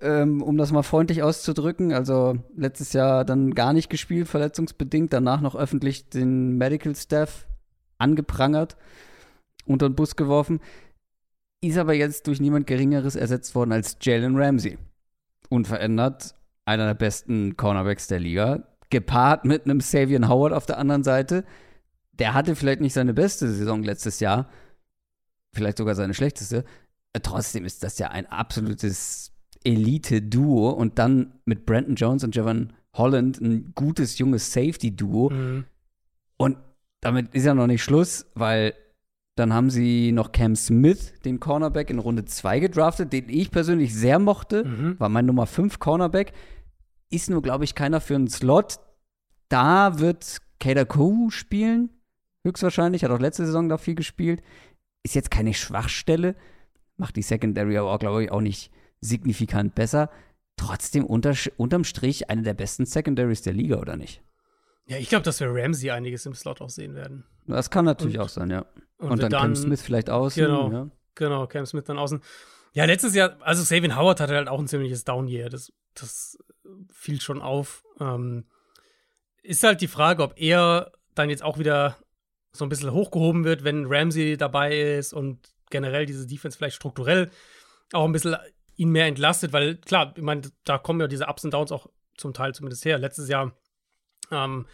[0.00, 1.92] ähm, um das mal freundlich auszudrücken.
[1.92, 5.12] Also letztes Jahr dann gar nicht gespielt, verletzungsbedingt.
[5.12, 7.46] Danach noch öffentlich den Medical Staff
[7.98, 8.76] angeprangert,
[9.66, 10.60] unter den Bus geworfen.
[11.60, 14.78] Ist aber jetzt durch niemand Geringeres ersetzt worden als Jalen Ramsey.
[15.48, 18.68] Unverändert, einer der besten Cornerbacks der Liga.
[18.90, 21.44] Gepaart mit einem Savian Howard auf der anderen Seite.
[22.12, 24.48] Der hatte vielleicht nicht seine beste Saison letztes Jahr,
[25.52, 26.64] vielleicht sogar seine schlechteste.
[27.12, 29.32] Äh, Trotzdem ist das ja ein absolutes
[29.64, 35.30] Elite-Duo und dann mit Brandon Jones und Javon Holland ein gutes junges Safety-Duo.
[35.30, 35.64] Mhm.
[36.36, 36.58] Und
[37.00, 38.74] damit ist ja noch nicht Schluss, weil
[39.36, 43.94] dann haben sie noch Cam Smith, den Cornerback, in Runde 2 gedraftet, den ich persönlich
[43.94, 44.64] sehr mochte.
[44.64, 44.98] Mhm.
[44.98, 46.32] War mein Nummer 5 Cornerback.
[47.10, 48.80] Ist nur, glaube ich, keiner für einen Slot.
[49.48, 51.90] Da wird Kader Koo spielen.
[52.44, 53.04] Höchstwahrscheinlich.
[53.04, 54.42] Hat auch letzte Saison da viel gespielt.
[55.04, 56.34] Ist jetzt keine Schwachstelle.
[56.98, 58.70] Macht die Secondary aber, auch, glaube ich, auch nicht
[59.00, 60.10] signifikant besser.
[60.56, 64.22] Trotzdem unter, unterm Strich eine der besten Secondaries der Liga, oder nicht?
[64.86, 67.24] Ja, ich glaube, dass wir Ramsey einiges im Slot auch sehen werden.
[67.46, 68.66] Das kann natürlich Und- auch sein, ja.
[68.98, 70.42] Und, Und, wir dann, Cam Smith vielleicht außen.
[70.44, 70.70] genau.
[70.72, 70.90] Ja.
[71.14, 72.20] Genau, Cam Smith dann außen.
[72.72, 75.48] Ja, letztes Jahr, also Savin Howard hatte halt auch ein ziemliches Down-Year.
[75.48, 76.36] Das, das
[76.92, 77.84] fiel schon auf.
[78.00, 78.46] Ähm,
[79.42, 81.96] ist halt die Frage, ob er dann jetzt auch wieder
[82.52, 85.38] so ein bisschen hochgehoben wird, wenn Ramsey dabei ist und
[85.70, 87.30] generell diese Defense vielleicht strukturell
[87.92, 88.36] auch ein bisschen
[88.76, 91.88] ihn mehr entlastet, weil klar, ich meine, da kommen ja diese Ups und Downs auch
[92.16, 92.98] zum Teil zumindest her.
[92.98, 93.52] Letztes Jahr
[94.30, 94.66] ähm,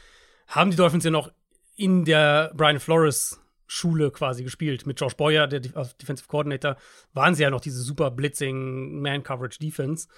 [0.47, 1.33] haben die Dolphins ja noch
[1.77, 4.87] in der Brian Flores Schule quasi gespielt.
[4.87, 6.77] Mit Josh Boyer, der Defensive Coordinator,
[7.13, 10.09] waren sie ja noch diese super Blitzing Man-Coverage Defense.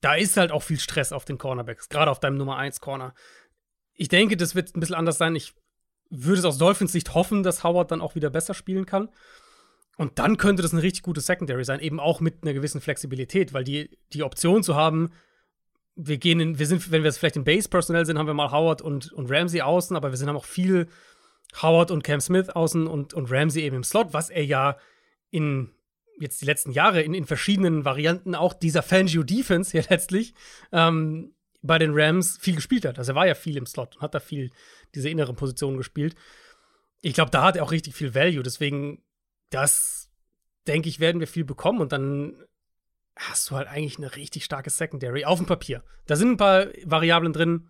[0.00, 3.14] Da ist halt auch viel Stress auf den Cornerbacks, gerade auf deinem Nummer 1 Corner.
[3.92, 5.36] Ich denke, das wird ein bisschen anders sein.
[5.36, 5.54] Ich
[6.08, 9.10] würde es aus Dolphins Sicht hoffen, dass Howard dann auch wieder besser spielen kann.
[9.96, 13.52] Und dann könnte das eine richtig gute Secondary sein, eben auch mit einer gewissen Flexibilität,
[13.52, 15.10] weil die, die Option zu haben,
[15.94, 18.50] wir gehen in, wir sind, wenn wir jetzt vielleicht im Base-Personell sind, haben wir mal
[18.50, 20.88] Howard und, und Ramsey außen, aber wir sind haben auch viel
[21.60, 24.78] Howard und Cam Smith außen und, und Ramsey eben im Slot, was er ja
[25.30, 25.70] in
[26.20, 30.34] jetzt die letzten Jahre in, in verschiedenen Varianten auch dieser Fangio-Defense hier letztlich
[30.70, 32.98] ähm, bei den Rams viel gespielt hat.
[32.98, 34.50] Also er war ja viel im Slot und hat da viel
[34.94, 36.14] diese inneren Positionen gespielt.
[37.02, 38.42] Ich glaube, da hat er auch richtig viel Value.
[38.42, 39.02] Deswegen,
[39.50, 40.10] das
[40.66, 42.34] denke ich, werden wir viel bekommen und dann
[43.16, 45.82] hast du halt eigentlich eine richtig starke Secondary auf dem Papier.
[46.06, 47.68] Da sind ein paar Variablen drin.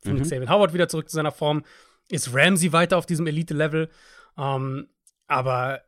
[0.00, 0.30] Findet mhm.
[0.30, 1.64] David Howard wieder zurück zu seiner Form.
[2.08, 3.88] Ist Ramsey weiter auf diesem Elite-Level?
[4.36, 4.88] Ähm,
[5.26, 5.82] aber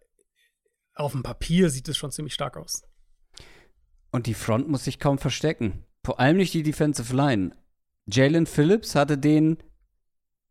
[0.95, 2.83] auf dem Papier sieht es schon ziemlich stark aus.
[4.11, 5.85] Und die Front muss sich kaum verstecken.
[6.05, 7.57] Vor allem nicht die Defensive Line.
[8.07, 9.59] Jalen Phillips hatte den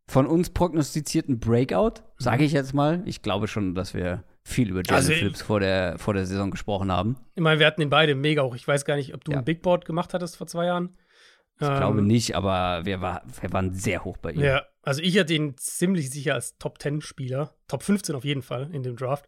[0.06, 2.46] von uns prognostizierten Breakout, sage mhm.
[2.46, 3.02] ich jetzt mal.
[3.06, 6.50] Ich glaube schon, dass wir viel über Jalen also, Phillips vor der, vor der Saison
[6.50, 7.16] gesprochen haben.
[7.34, 8.54] Ich meine, wir hatten den beide mega hoch.
[8.54, 9.38] Ich weiß gar nicht, ob du ja.
[9.38, 10.96] ein Big Board gemacht hattest vor zwei Jahren.
[11.60, 14.40] Ich ähm, glaube nicht, aber wir, war, wir waren sehr hoch bei ihm.
[14.40, 17.54] Ja, also ich hatte ihn ziemlich sicher als Top 10 Spieler.
[17.68, 19.26] Top 15 auf jeden Fall in dem Draft.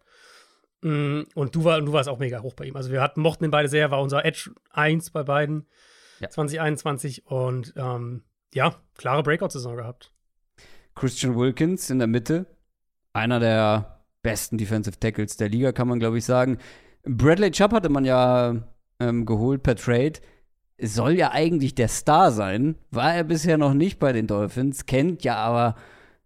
[0.83, 2.77] Mm, und du, war, du warst auch mega hoch bei ihm.
[2.77, 5.67] Also wir hatten, mochten ihn beide sehr, war unser Edge 1 bei beiden
[6.21, 6.29] ja.
[6.29, 8.23] 2021 und ähm,
[8.53, 10.13] ja, klare Breakout-Saison gehabt.
[10.95, 12.47] Christian Wilkins in der Mitte,
[13.13, 13.96] einer der
[14.27, 16.59] besten Defensive Tackles der Liga, kann man glaube ich sagen.
[17.05, 18.57] Bradley Chubb hatte man ja
[18.99, 20.15] ähm, geholt per Trade
[20.81, 25.25] soll ja eigentlich der Star sein, war er bisher noch nicht bei den Dolphins, kennt
[25.25, 25.77] ja aber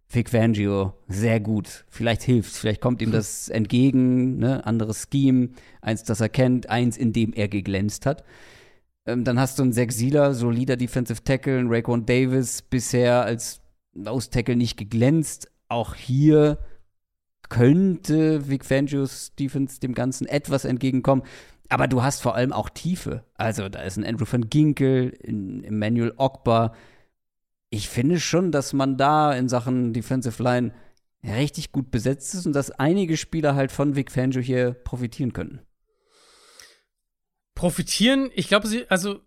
[0.09, 1.85] Vic Fangio sehr gut.
[1.89, 4.65] Vielleicht hilft vielleicht kommt ihm das entgegen, ne?
[4.65, 5.49] anderes Scheme,
[5.81, 8.23] eins, das er kennt, eins, in dem er geglänzt hat.
[9.05, 13.61] Ähm, dann hast du einen Zach Sieler, solider Defensive Tackle, einen Raekwon Davis, bisher als
[13.93, 15.49] Nose Tackle nicht geglänzt.
[15.69, 16.57] Auch hier
[17.51, 21.23] könnte Vic Fangios Defense dem Ganzen etwas entgegenkommen.
[21.67, 23.25] Aber du hast vor allem auch Tiefe.
[23.35, 26.73] Also da ist ein Andrew van Ginkel, ein Emmanuel Ogbar.
[27.69, 30.73] Ich finde schon, dass man da in Sachen Defensive Line
[31.23, 35.59] richtig gut besetzt ist und dass einige Spieler halt von Vic Fangio hier profitieren könnten.
[37.53, 38.31] Profitieren?
[38.33, 39.19] Ich glaube, sie, also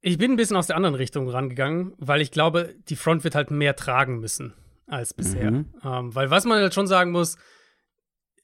[0.00, 3.36] ich bin ein bisschen aus der anderen Richtung rangegangen, weil ich glaube, die Front wird
[3.36, 4.52] halt mehr tragen müssen
[4.86, 5.50] als bisher.
[5.50, 5.74] Mhm.
[5.82, 7.36] Ähm, weil was man halt schon sagen muss,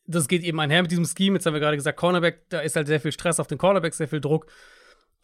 [0.07, 1.37] das geht eben einher mit diesem Scheme.
[1.37, 3.95] Jetzt haben wir gerade gesagt, Cornerback, da ist halt sehr viel Stress auf den Cornerback,
[3.95, 4.47] sehr viel Druck.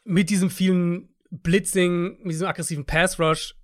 [0.05, 3.57] Mit diesem vielen Blitzing, mit diesem aggressiven Pass Rush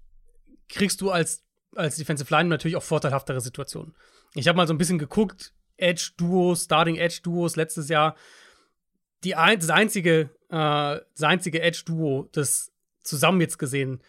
[0.69, 1.45] kriegst du als,
[1.77, 3.95] als Defensive Line natürlich auch vorteilhaftere Situationen.
[4.35, 8.16] Ich habe mal so ein bisschen geguckt, Edge-Duos, Starting Edge-Duos letztes Jahr.
[9.24, 12.73] Die ein, das einzige, äh, das einzige Edge-Duo, das
[13.03, 14.03] zusammen jetzt gesehen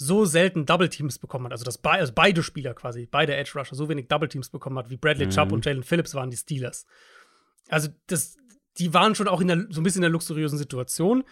[0.00, 3.52] so selten Double Teams bekommen hat, also dass be also beide Spieler quasi, beide Edge
[3.54, 5.30] Rusher so wenig Double Teams bekommen hat, wie Bradley mhm.
[5.30, 6.86] Chubb und Jalen Phillips waren die Steelers.
[7.68, 8.38] Also das,
[8.78, 11.22] die waren schon auch in der, so ein bisschen in der luxuriösen Situation.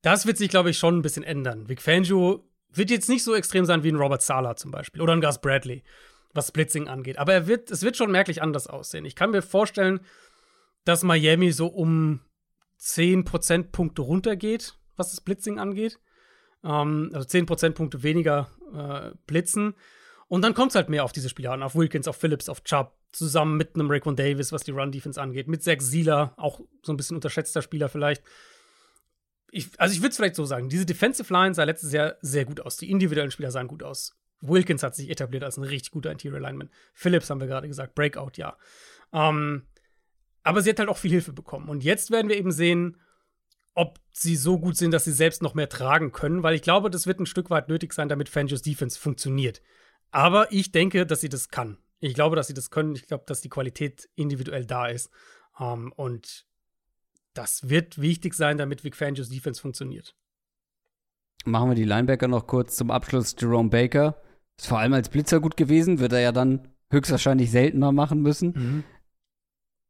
[0.00, 1.68] Das wird sich, glaube ich, schon ein bisschen ändern.
[1.68, 5.12] Vic Fangio wird jetzt nicht so extrem sein wie ein Robert Sala zum Beispiel oder
[5.12, 5.84] ein Gus Bradley,
[6.32, 7.18] was Blitzing angeht.
[7.18, 9.04] Aber er wird, es wird schon merklich anders aussehen.
[9.04, 10.00] Ich kann mir vorstellen,
[10.86, 12.20] dass Miami so um
[12.78, 15.98] 10 Prozentpunkte runtergeht, was das Blitzing angeht.
[16.64, 19.74] Ähm, also 10 Prozentpunkte weniger äh, blitzen.
[20.28, 22.64] Und dann kommt es halt mehr auf diese Spieler an, auf Wilkins, auf Phillips, auf
[22.64, 26.92] Chubb, zusammen mit einem Raekwon Davis, was die Run-Defense angeht, mit Zach Sieler, auch so
[26.92, 28.22] ein bisschen unterschätzter Spieler vielleicht.
[29.52, 32.44] Ich, also ich würde es vielleicht so sagen, diese Defensive Line sah letztes Jahr sehr
[32.44, 32.76] gut aus.
[32.76, 34.16] Die individuellen Spieler sahen gut aus.
[34.40, 36.70] Wilkins hat sich etabliert als ein richtig guter Interior Lineman.
[36.92, 38.56] Phillips haben wir gerade gesagt, Breakout, ja.
[39.12, 39.62] Ähm,
[40.42, 41.68] aber sie hat halt auch viel Hilfe bekommen.
[41.68, 42.98] Und jetzt werden wir eben sehen,
[43.76, 46.90] ob sie so gut sind, dass sie selbst noch mehr tragen können, weil ich glaube,
[46.90, 49.62] das wird ein Stück weit nötig sein, damit Fangio's Defense funktioniert.
[50.10, 51.76] Aber ich denke, dass sie das kann.
[52.00, 52.94] Ich glaube, dass sie das können.
[52.96, 55.10] Ich glaube, dass die Qualität individuell da ist.
[55.58, 56.46] Um, ähm, und
[57.34, 60.14] das wird wichtig sein, damit Vic Fangio's Defense funktioniert.
[61.44, 63.36] Machen wir die Linebacker noch kurz zum Abschluss.
[63.38, 64.22] Jerome Baker
[64.56, 68.52] ist vor allem als Blitzer gut gewesen, wird er ja dann höchstwahrscheinlich seltener machen müssen.
[68.54, 68.84] Mhm.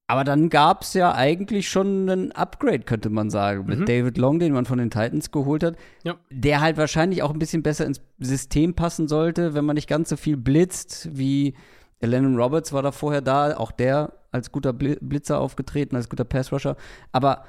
[0.09, 3.67] Aber dann gab es ja eigentlich schon ein Upgrade, könnte man sagen, mhm.
[3.67, 6.17] mit David Long, den man von den Titans geholt hat, ja.
[6.31, 10.09] der halt wahrscheinlich auch ein bisschen besser ins System passen sollte, wenn man nicht ganz
[10.09, 11.55] so viel blitzt wie
[12.01, 16.77] Lennon Roberts war da vorher da, auch der als guter Blitzer aufgetreten, als guter Passrusher.
[17.11, 17.45] Aber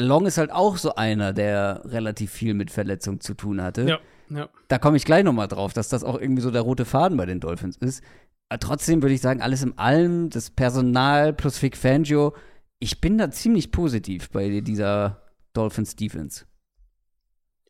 [0.00, 3.82] Long ist halt auch so einer, der relativ viel mit Verletzungen zu tun hatte.
[3.82, 3.98] Ja,
[4.30, 4.48] ja.
[4.68, 7.26] Da komme ich gleich nochmal drauf, dass das auch irgendwie so der rote Faden bei
[7.26, 8.02] den Dolphins ist.
[8.48, 12.36] Aber trotzdem würde ich sagen, alles im Allem, das Personal plus Vic Fangio,
[12.78, 15.22] ich bin da ziemlich positiv bei dieser
[15.54, 16.44] Dolphins Defense.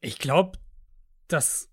[0.01, 0.59] Ich glaube,
[1.29, 1.71] dass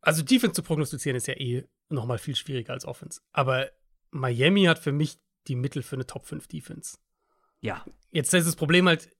[0.00, 3.20] also Defense zu prognostizieren ist ja eh noch mal viel schwieriger als Offense.
[3.32, 3.70] Aber
[4.10, 6.98] Miami hat für mich die Mittel für eine Top 5 Defense.
[7.60, 7.84] Ja.
[8.10, 9.10] Jetzt ist das Problem halt,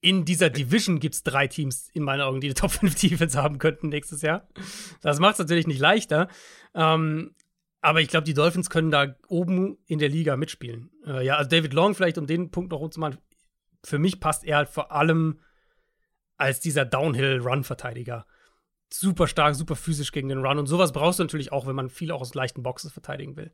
[0.00, 3.40] in dieser Division gibt es drei Teams in meinen Augen, die eine Top 5 Defense
[3.40, 4.48] haben könnten nächstes Jahr.
[5.00, 6.28] Das macht es natürlich nicht leichter.
[6.74, 7.34] Ähm,
[7.82, 10.90] aber ich glaube, die Dolphins können da oben in der Liga mitspielen.
[11.04, 13.00] Äh, ja, also David Long, vielleicht um den Punkt noch rund zu
[13.84, 15.40] für mich passt er halt vor allem
[16.36, 18.26] als dieser Downhill-Run-Verteidiger
[18.92, 20.58] super stark, super physisch gegen den Run.
[20.58, 23.52] Und sowas brauchst du natürlich auch, wenn man viel auch aus leichten Boxen verteidigen will.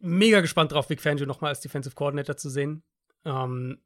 [0.00, 2.82] Mega gespannt drauf, Vic Fangio nochmal als Defensive Coordinator zu sehen.
[3.24, 3.82] Ähm,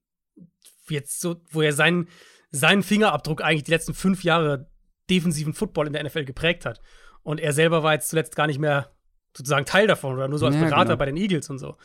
[0.89, 2.09] jetzt so, wo er seinen,
[2.51, 4.71] seinen Fingerabdruck eigentlich die letzten fünf Jahre
[5.11, 6.81] defensiven Football in der NFL geprägt hat.
[7.27, 8.93] Und er selber war jetzt zuletzt gar nicht mehr
[9.37, 10.97] sozusagen Teil davon oder nur so als ja, Berater genau.
[10.97, 11.77] bei den Eagles und so.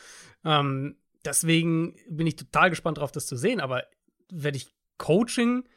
[0.44, 3.60] Ähm, deswegen bin ich total gespannt drauf, das zu sehen.
[3.60, 3.82] Aber
[4.30, 5.68] wenn ich Coaching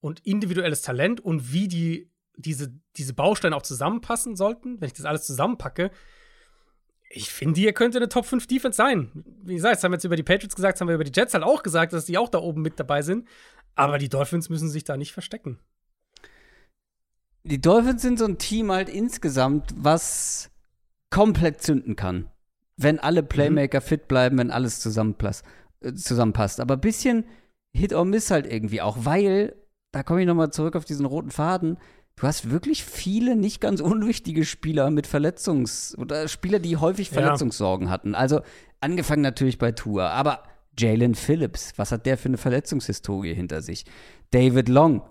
[0.00, 5.06] und individuelles Talent und wie die diese, diese Bausteine auch zusammenpassen sollten, wenn ich das
[5.06, 5.92] alles zusammenpacke,
[7.08, 9.12] ich finde, hier könnte eine Top 5 Defense sein.
[9.44, 11.12] Wie gesagt, das haben wir jetzt über die Patriots gesagt, das haben wir über die
[11.14, 13.28] Jets halt auch gesagt, dass die auch da oben mit dabei sind.
[13.76, 15.60] Aber die Dolphins müssen sich da nicht verstecken.
[17.46, 20.50] Die Dolphins sind so ein Team halt insgesamt, was
[21.10, 22.30] komplett zünden kann.
[22.76, 23.28] Wenn alle mhm.
[23.28, 23.84] Playmaker mhm.
[23.84, 25.44] fit bleiben, wenn alles zusammenpasst.
[25.80, 26.60] Äh, zusammenpasst.
[26.60, 27.24] Aber ein bisschen
[27.72, 29.54] Hit or Miss halt irgendwie auch, weil
[29.92, 31.76] da komme ich nochmal zurück auf diesen roten Faden.
[32.16, 37.88] Du hast wirklich viele nicht ganz unwichtige Spieler mit Verletzungs- oder Spieler, die häufig Verletzungssorgen
[37.88, 37.92] ja.
[37.92, 38.14] hatten.
[38.14, 38.40] Also
[38.80, 40.44] angefangen natürlich bei Tour, aber
[40.78, 43.84] Jalen Phillips, was hat der für eine Verletzungshistorie hinter sich?
[44.30, 45.02] David Long,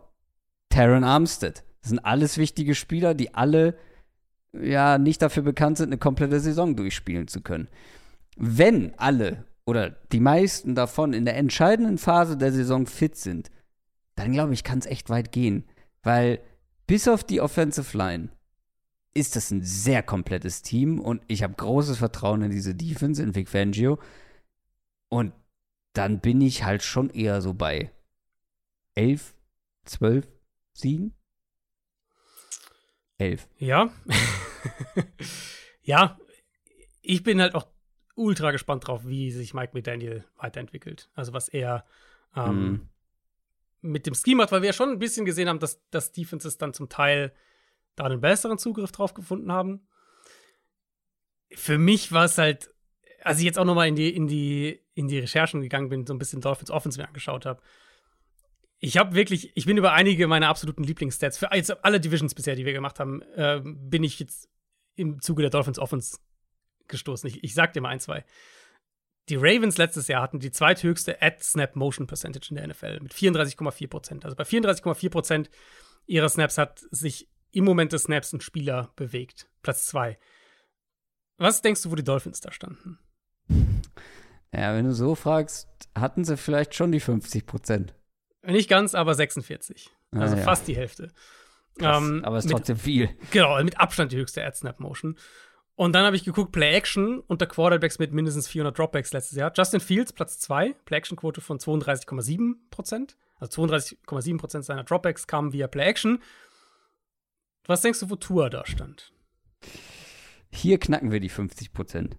[0.69, 3.77] Taron Armstead, das sind alles wichtige Spieler, die alle
[4.53, 7.67] ja nicht dafür bekannt sind, eine komplette Saison durchspielen zu können.
[8.37, 13.51] Wenn alle oder die meisten davon in der entscheidenden Phase der Saison fit sind,
[14.15, 15.65] dann glaube ich, kann es echt weit gehen.
[16.03, 16.39] Weil
[16.87, 18.29] bis auf die Offensive Line
[19.13, 23.35] ist das ein sehr komplettes Team und ich habe großes Vertrauen in diese Defense, in
[23.35, 23.99] Vic Fangio.
[25.09, 25.33] Und
[25.91, 27.91] dann bin ich halt schon eher so bei
[28.95, 29.35] 11,
[29.83, 30.27] 12
[30.73, 31.13] Siegen.
[33.17, 33.47] 11.
[33.57, 33.91] Ja.
[35.83, 36.17] ja,
[37.01, 37.67] ich bin halt auch
[38.15, 41.09] ultra gespannt drauf, wie sich Mike McDaniel weiterentwickelt.
[41.13, 41.85] Also was er
[42.35, 42.89] ähm, mm
[43.83, 46.57] mit dem Scheme hat, weil wir ja schon ein bisschen gesehen haben, dass, dass Defenses
[46.57, 47.33] dann zum Teil
[47.95, 49.85] da einen besseren Zugriff drauf gefunden haben.
[51.51, 52.73] Für mich war es halt,
[53.21, 56.13] als ich jetzt auch nochmal in die, in, die, in die Recherchen gegangen bin, so
[56.13, 57.61] ein bisschen Dolphins Offense mir angeschaut habe.
[58.85, 62.65] Ich habe wirklich, ich bin über einige meiner absoluten Lieblingsstats, für alle Divisions bisher, die
[62.65, 64.49] wir gemacht haben, äh, bin ich jetzt
[64.95, 66.17] im Zuge der Dolphins Offense
[66.89, 67.29] gestoßen.
[67.29, 68.25] Ich, ich sag dir mal ein, zwei.
[69.29, 74.25] Die Ravens letztes Jahr hatten die zweithöchste Ad-Snap-Motion-Percentage in der NFL mit 34,4 Prozent.
[74.25, 75.49] Also bei 34,4 Prozent
[76.05, 79.49] ihrer Snaps hat sich im Moment des Snaps ein Spieler bewegt.
[79.61, 80.19] Platz zwei.
[81.37, 82.99] Was denkst du, wo die Dolphins da standen?
[84.53, 87.95] Ja, wenn du so fragst, hatten sie vielleicht schon die 50 Prozent.
[88.45, 89.89] Nicht ganz, aber 46.
[90.11, 90.43] Also ah, ja.
[90.43, 91.11] fast die Hälfte.
[91.77, 93.09] Krass, ähm, aber es ist trotzdem viel.
[93.31, 95.17] Genau, mit Abstand die höchste Ad-Snap-Motion.
[95.75, 99.51] Und dann habe ich geguckt, Play Action unter Quarterbacks mit mindestens 400 Dropbacks letztes Jahr.
[99.55, 103.17] Justin Fields, Platz 2, Play Action Quote von 32,7 Prozent.
[103.39, 106.21] Also 32,7 Prozent seiner Dropbacks kamen via Play Action.
[107.65, 109.13] Was denkst du, wo Tour da stand?
[110.51, 112.17] Hier knacken wir die 50 Prozent.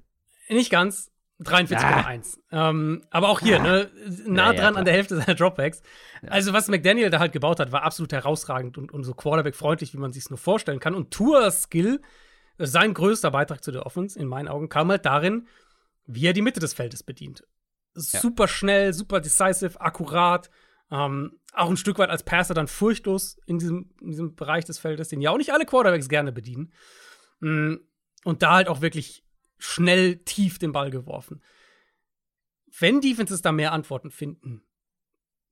[0.49, 1.13] Nicht ganz.
[1.45, 2.39] 43,1.
[2.51, 2.71] Ah.
[2.71, 3.63] Ähm, aber auch hier, ah.
[3.63, 3.91] ne,
[4.27, 5.83] nah dran ja, an der Hälfte seiner Dropbacks.
[6.23, 6.31] Ja.
[6.31, 9.99] Also, was McDaniel da halt gebaut hat, war absolut herausragend und, und so Quarterback-freundlich, wie
[9.99, 10.95] man sich nur vorstellen kann.
[10.95, 12.01] Und Tours Skill
[12.59, 15.49] sein größter Beitrag zu der Offense, in meinen Augen, kam halt darin,
[16.07, 17.45] wie er die Mitte des Feldes bedient.
[17.95, 20.51] Super schnell, super decisive, akkurat.
[20.91, 24.79] Ähm, auch ein Stück weit als Passer dann furchtlos in diesem, in diesem Bereich des
[24.79, 26.73] Feldes, den ja auch nicht alle Quarterbacks gerne bedienen.
[27.41, 27.77] Mm,
[28.25, 29.25] und da halt auch wirklich
[29.59, 31.43] schnell tief den Ball geworfen.
[32.79, 34.63] Wenn Defenses da mehr Antworten finden,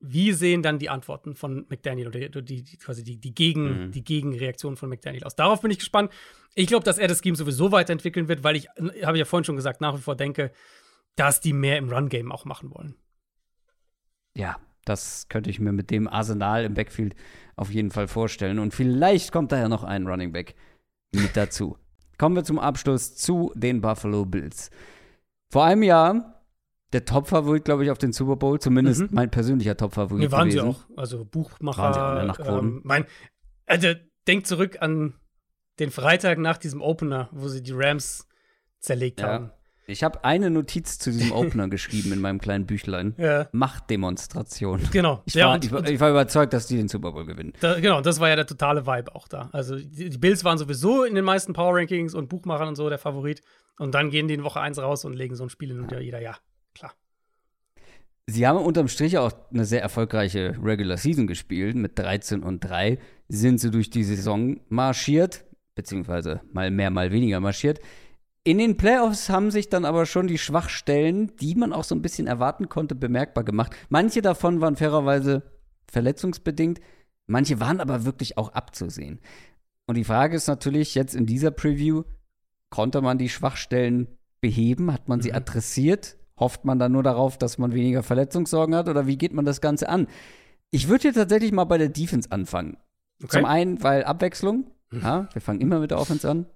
[0.01, 3.93] wie sehen dann die Antworten von McDaniel oder die, die, quasi die, die, Gegen, mhm.
[3.93, 5.37] die Gegenreaktion von McDaniel aus?
[5.37, 6.13] Darauf bin ich gespannt.
[6.55, 9.45] Ich glaube, dass er das Game sowieso weiterentwickeln wird, weil ich, habe ich ja vorhin
[9.45, 10.51] schon gesagt, nach wie vor denke,
[11.15, 12.97] dass die mehr im Run-Game auch machen wollen.
[14.35, 17.15] Ja, das könnte ich mir mit dem Arsenal im Backfield
[17.55, 18.59] auf jeden Fall vorstellen.
[18.59, 20.57] Und vielleicht kommt da ja noch ein Running Back
[21.13, 21.79] mit dazu.
[22.23, 24.71] Kommen wir zum Abschluss zu den Buffalo Bills.
[25.51, 26.45] Vor einem Jahr
[26.93, 29.09] der Top-Favorit, glaube ich, auf den Super Bowl, zumindest Mhm.
[29.11, 30.23] mein persönlicher Top-Favorit.
[30.27, 30.63] Nee, waren gewesen.
[30.63, 30.85] sie auch.
[30.97, 31.83] Also Buchmacher.
[31.83, 32.67] Waren sie auch, ne, nach Quoten.
[32.69, 33.07] ähm, mein,
[33.67, 33.89] also,
[34.29, 35.15] denk zurück an
[35.81, 38.29] den Freitag nach diesem Opener, wo sie die Rams
[38.79, 39.27] zerlegt Ja.
[39.27, 39.51] haben.
[39.87, 43.15] Ich habe eine Notiz zu diesem Opener geschrieben in meinem kleinen Büchlein.
[43.19, 44.81] Ja, Machtdemonstration.
[44.93, 45.23] genau.
[45.25, 47.53] Ich, ja, war, und, ich, war, ich war überzeugt, dass die den Super Bowl gewinnen.
[47.61, 49.51] da, genau, das war ja der totale Vibe auch da.
[49.53, 52.89] Also die, die Bills waren sowieso in den meisten Power Rankings und Buchmachern und so
[52.89, 53.43] der Favorit.
[53.79, 55.91] Und dann gehen die in Woche 1 raus und legen so ein Spiel hin und
[55.91, 55.99] ja.
[55.99, 56.37] jeder, ja,
[56.75, 56.93] klar.
[58.27, 61.75] Sie haben unterm Strich auch eine sehr erfolgreiche Regular Season gespielt.
[61.75, 62.99] Mit 13 und 3
[63.29, 65.45] sind sie durch die Saison marschiert,
[65.75, 67.81] beziehungsweise mal mehr, mal weniger marschiert.
[68.45, 72.03] In den Playoffs haben sich dann aber schon die Schwachstellen, die man auch so ein
[72.03, 73.73] bisschen erwarten konnte, bemerkbar gemacht.
[73.89, 75.43] Manche davon waren fairerweise
[75.91, 76.81] verletzungsbedingt,
[77.27, 79.21] manche waren aber wirklich auch abzusehen.
[79.87, 82.03] Und die Frage ist natürlich jetzt in dieser Preview,
[82.71, 84.09] konnte man die Schwachstellen
[84.41, 84.93] beheben?
[84.93, 85.37] Hat man sie Mhm.
[85.37, 86.17] adressiert?
[86.39, 88.89] Hofft man dann nur darauf, dass man weniger Verletzungssorgen hat?
[88.89, 90.09] Oder wie geht man das Ganze an?
[90.71, 92.77] Ich würde hier tatsächlich mal bei der Defense anfangen.
[93.23, 93.37] Okay.
[93.39, 94.71] Zum einen, weil Abwechslung.
[94.93, 96.47] Ja, wir fangen immer mit der Offense an.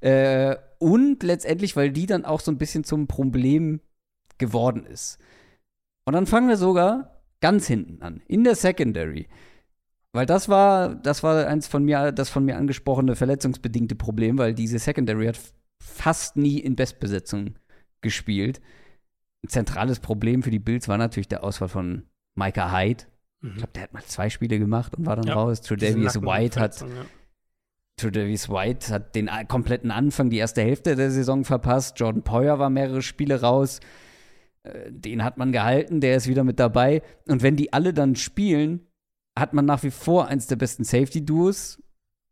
[0.00, 3.80] Äh, und letztendlich, weil die dann auch so ein bisschen zum Problem
[4.38, 5.18] geworden ist.
[6.04, 9.28] Und dann fangen wir sogar ganz hinten an, in der Secondary.
[10.12, 14.52] Weil das war, das war eins von mir, das von mir angesprochene verletzungsbedingte Problem, weil
[14.54, 15.38] diese Secondary hat
[15.82, 17.54] fast nie in Bestbesetzung
[18.02, 18.60] gespielt.
[19.44, 22.04] Ein zentrales Problem für die Bills war natürlich der Ausfall von
[22.34, 23.04] Micah Hyde.
[23.42, 23.56] Ich Mhm.
[23.56, 25.62] glaube, der hat mal zwei Spiele gemacht und war dann Ja, raus.
[25.62, 26.86] Tredavious White hat ja.
[27.96, 31.98] Tredavious White hat den kompletten Anfang, die erste Hälfte der Saison verpasst.
[32.00, 33.80] Jordan Poyer war mehrere Spiele raus.
[34.64, 37.02] Äh, Den hat man gehalten, der ist wieder mit dabei.
[37.28, 38.86] Und wenn die alle dann spielen,
[39.38, 41.82] hat man nach wie vor eins der besten Safety-Duos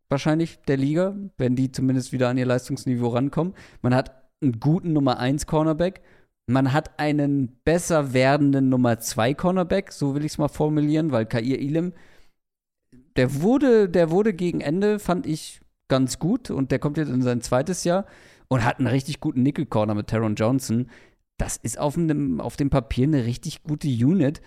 [0.08, 3.54] wahrscheinlich der Liga, wenn die zumindest wieder an ihr Leistungsniveau rankommen.
[3.80, 6.02] Man hat einen guten Nummer 1 Cornerback.
[6.46, 11.26] Man hat einen besser werdenden Nummer 2 Cornerback, so will ich es mal formulieren, weil
[11.26, 11.92] Kair Elam
[13.16, 17.22] der wurde, der wurde gegen Ende, fand ich ganz gut und der kommt jetzt in
[17.22, 18.06] sein zweites Jahr
[18.48, 20.90] und hat einen richtig guten Nickel-Corner mit Taron Johnson.
[21.36, 24.40] Das ist auf dem, auf dem Papier eine richtig gute Unit.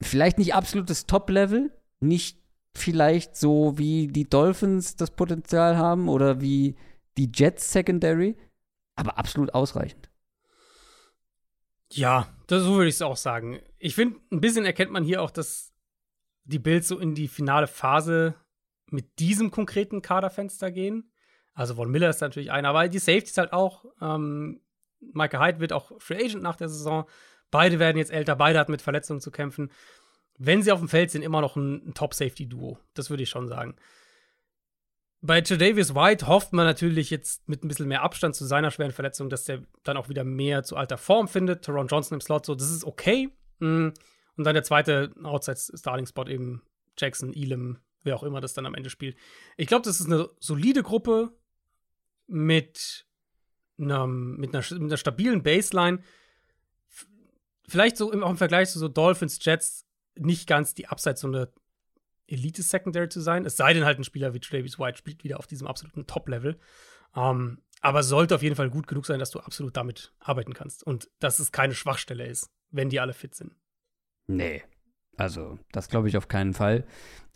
[0.00, 2.38] Vielleicht nicht absolutes Top-Level, nicht
[2.76, 6.76] vielleicht so wie die Dolphins das Potenzial haben oder wie
[7.16, 8.36] die Jets Secondary,
[8.94, 10.10] aber absolut ausreichend.
[11.92, 13.60] Ja, das, so würde ich es auch sagen.
[13.78, 15.72] Ich finde, ein bisschen erkennt man hier auch, dass
[16.46, 18.34] die Bills so in die finale Phase
[18.90, 21.10] mit diesem konkreten Kaderfenster gehen.
[21.52, 23.84] Also Von Miller ist natürlich einer, aber die Safeties halt auch.
[24.00, 24.60] Ähm,
[25.00, 27.06] Michael Hyde wird auch Free Agent nach der Saison.
[27.50, 29.70] Beide werden jetzt älter, beide hatten mit Verletzungen zu kämpfen.
[30.38, 32.78] Wenn sie auf dem Feld sind, immer noch ein, ein Top-Safety-Duo.
[32.94, 33.76] Das würde ich schon sagen.
[35.22, 38.92] Bei Tredavious White hofft man natürlich jetzt mit ein bisschen mehr Abstand zu seiner schweren
[38.92, 41.64] Verletzung, dass der dann auch wieder mehr zu alter Form findet.
[41.64, 43.30] Teron Johnson im Slot, so, das ist okay.
[43.58, 43.88] Mm.
[44.36, 46.62] Und dann der zweite Outside-Starting-Spot eben
[46.98, 49.16] Jackson, Elam, wer auch immer das dann am Ende spielt.
[49.56, 51.32] Ich glaube, das ist eine solide Gruppe
[52.26, 53.06] mit,
[53.78, 56.02] einem, mit, einer, mit einer stabilen Baseline.
[57.68, 61.26] Vielleicht so im, auch im Vergleich zu so Dolphins, Jets nicht ganz die Upside, so
[61.26, 61.52] eine
[62.28, 63.44] Elite-Secondary zu sein.
[63.44, 66.58] Es sei denn halt ein Spieler wie Travis White spielt wieder auf diesem absoluten Top-Level.
[67.14, 70.82] Ähm, aber sollte auf jeden Fall gut genug sein, dass du absolut damit arbeiten kannst.
[70.82, 73.54] Und dass es keine Schwachstelle ist, wenn die alle fit sind.
[74.28, 74.62] Nee.
[75.16, 76.84] Also, das glaube ich auf keinen Fall.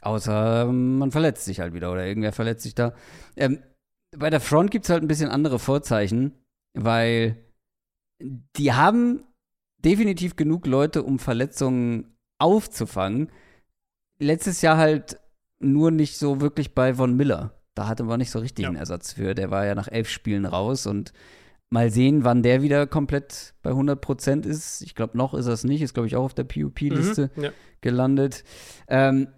[0.02, 2.94] Außer ähm, man verletzt sich halt wieder oder irgendwer verletzt sich da.
[3.36, 3.62] Ähm,
[4.16, 6.32] bei der Front gibt es halt ein bisschen andere Vorzeichen,
[6.74, 7.36] weil
[8.22, 9.24] die haben
[9.78, 13.30] definitiv genug Leute, um Verletzungen aufzufangen.
[14.18, 15.20] Letztes Jahr halt
[15.58, 17.54] nur nicht so wirklich bei Von Miller.
[17.74, 18.68] Da hatte man nicht so richtig Ja.
[18.68, 19.34] einen Ersatz für.
[19.34, 21.12] Der war ja nach elf Spielen raus und
[21.70, 24.82] mal sehen, wann der wieder komplett bei 100 Prozent ist.
[24.82, 25.82] Ich glaube, noch ist er es nicht.
[25.82, 27.50] Ist, glaube ich, auch auf der PUP-Liste Mhm, ja.
[27.80, 28.44] gelandet.
[28.88, 29.28] Ähm,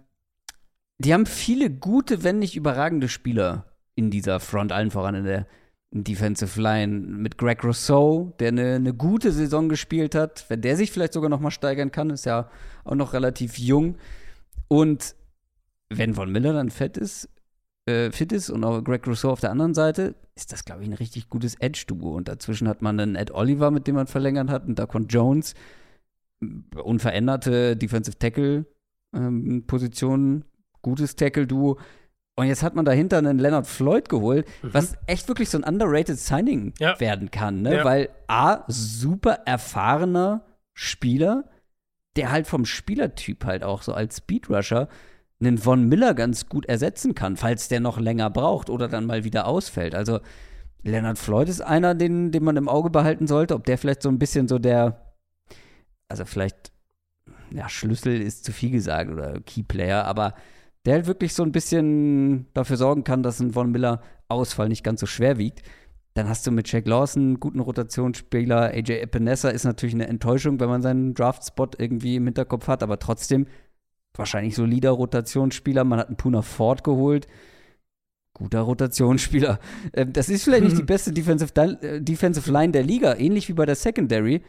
[0.97, 3.65] die haben viele gute, wenn nicht überragende Spieler
[3.95, 5.47] in dieser Front, allen voran in der
[5.91, 6.99] Defensive Line.
[6.99, 10.45] Mit Greg Rousseau, der eine, eine gute Saison gespielt hat.
[10.49, 12.49] Wenn der sich vielleicht sogar noch mal steigern kann, ist ja
[12.83, 13.95] auch noch relativ jung.
[14.67, 15.15] Und
[15.89, 17.29] wenn Von Miller dann fett ist,
[17.85, 20.89] äh, fit ist und auch Greg Rousseau auf der anderen Seite, ist das, glaube ich,
[20.89, 22.15] ein richtig gutes Edge-Duo.
[22.15, 25.53] Und dazwischen hat man einen Ed Oliver, mit dem man verlängert hat, und Daquan Jones,
[26.83, 28.65] unveränderte Defensive Tackle
[29.15, 29.65] ähm,
[30.81, 31.79] gutes Tackle-Duo.
[32.35, 36.17] Und jetzt hat man dahinter einen Leonard Floyd geholt, was echt wirklich so ein underrated
[36.17, 36.73] Signing Mhm.
[36.79, 36.99] Ja.
[36.99, 37.75] werden kann, ne?
[37.77, 37.85] Ja.
[37.85, 40.43] Weil A, super erfahrener
[40.73, 41.47] Spieler,
[42.15, 44.87] der halt vom Spielertyp halt auch so als Speedrusher
[45.45, 49.23] einen Von Miller ganz gut ersetzen kann, falls der noch länger braucht oder dann mal
[49.23, 49.95] wieder ausfällt.
[49.95, 50.19] Also
[50.83, 54.09] Leonard Floyd ist einer, den, den man im Auge behalten sollte, ob der vielleicht so
[54.09, 55.15] ein bisschen so der,
[56.09, 56.71] also vielleicht,
[57.51, 60.33] ja, Schlüssel ist zu viel gesagt oder Keyplayer, aber
[60.85, 64.83] der halt wirklich so ein bisschen dafür sorgen kann, dass ein Von Miller Ausfall nicht
[64.83, 65.61] ganz so schwer wiegt.
[66.15, 68.71] Dann hast du mit Jack Lawson einen guten Rotationsspieler.
[68.73, 72.99] AJ Epinesa ist natürlich eine Enttäuschung, wenn man seinen Draftspot irgendwie im Hinterkopf hat, aber
[72.99, 73.47] trotzdem
[74.15, 75.83] wahrscheinlich solider Rotationsspieler.
[75.83, 77.27] Man hat einen Puna Ford geholt.
[78.33, 79.59] Guter Rotationsspieler.
[79.93, 83.53] Ähm, das ist vielleicht nicht die beste Defensive, äh, Defensive Line der Liga, ähnlich wie
[83.53, 84.43] bei der Secondary.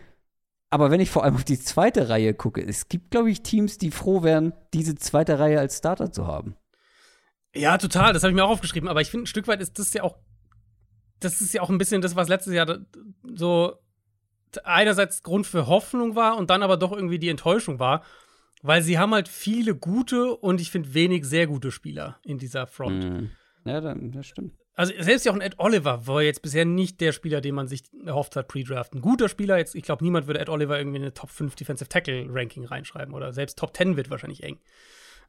[0.70, 3.78] Aber wenn ich vor allem auf die zweite Reihe gucke, es gibt, glaube ich, Teams,
[3.78, 6.57] die froh wären, diese zweite Reihe als Starter zu haben.
[7.55, 8.12] Ja, total.
[8.12, 8.89] Das habe ich mir auch aufgeschrieben.
[8.89, 10.16] Aber ich finde, ein Stück weit ist das ja auch,
[11.20, 12.78] das ist ja auch ein bisschen das, was letztes Jahr
[13.23, 13.74] so
[14.65, 18.03] einerseits Grund für Hoffnung war und dann aber doch irgendwie die Enttäuschung war.
[18.66, 22.66] Weil sie haben halt viele gute und ich finde wenig sehr gute Spieler in dieser
[22.66, 23.05] Front.
[23.05, 23.31] Mhm.
[23.66, 24.55] Ja, dann, das stimmt.
[24.73, 27.69] Also selbst ja auch ein Ed Oliver war jetzt bisher nicht der Spieler, den man
[27.69, 28.95] sich erhofft hat, pre-draft.
[28.95, 31.55] Ein guter Spieler, jetzt, ich glaube, niemand würde Ed Oliver irgendwie in eine Top 5
[31.57, 34.59] Defensive Tackle Ranking reinschreiben oder selbst Top 10 wird wahrscheinlich eng.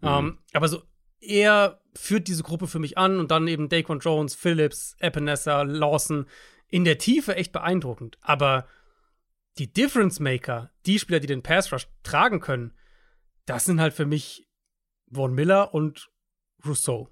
[0.01, 0.07] Mhm.
[0.07, 0.81] Um, ähm, aber so
[1.19, 6.25] er führt diese Gruppe für mich an und dann eben Daquan Jones, Phillips, Epinesa, Lawson
[6.69, 8.17] in der Tiefe echt beeindruckend.
[8.21, 8.65] Aber
[9.57, 12.73] die Difference Maker, die Spieler, die den Pass Rush tragen können,
[13.45, 14.47] das sind halt für mich
[15.11, 16.09] Von Miller und
[16.65, 17.09] Rousseau.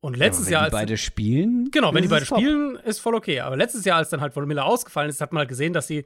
[0.00, 0.62] Und letztes ja, Jahr.
[0.62, 1.70] Wenn die beide spielen.
[1.70, 2.38] Genau, wenn die beide top.
[2.38, 3.40] spielen, ist voll okay.
[3.40, 5.86] Aber letztes Jahr, als dann halt Von Miller ausgefallen ist, hat man halt gesehen, dass
[5.86, 6.04] sie,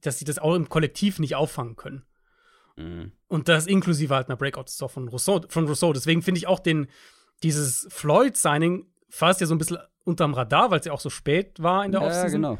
[0.00, 2.04] dass sie das auch im Kollektiv nicht auffangen können.
[2.76, 3.12] Mhm.
[3.26, 5.92] Und das inklusive halt einer Breakout-Saison von Rousseau, von Rousseau.
[5.92, 6.86] Deswegen finde ich auch den,
[7.42, 11.60] dieses Floyd-Signing fast ja so ein bisschen unterm Radar, weil es ja auch so spät
[11.60, 12.42] war in der ja, Offseason.
[12.42, 12.58] genau.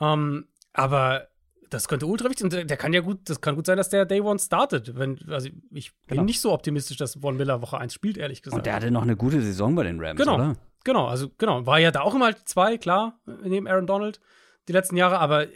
[0.00, 1.28] Ähm, aber
[1.70, 2.66] das könnte ultra wichtig sein.
[2.66, 4.96] Der kann ja gut, das kann gut sein, dass der Day One startet.
[4.96, 6.22] Wenn, also ich bin genau.
[6.24, 8.58] nicht so optimistisch, dass Von Miller Woche 1 spielt, ehrlich gesagt.
[8.58, 10.34] Und der hatte noch eine gute Saison bei den Rams, genau.
[10.34, 10.56] oder?
[10.84, 11.66] Genau, also genau.
[11.66, 14.20] War ja da auch immer zwei, klar, neben Aaron Donald
[14.68, 15.46] die letzten Jahre, aber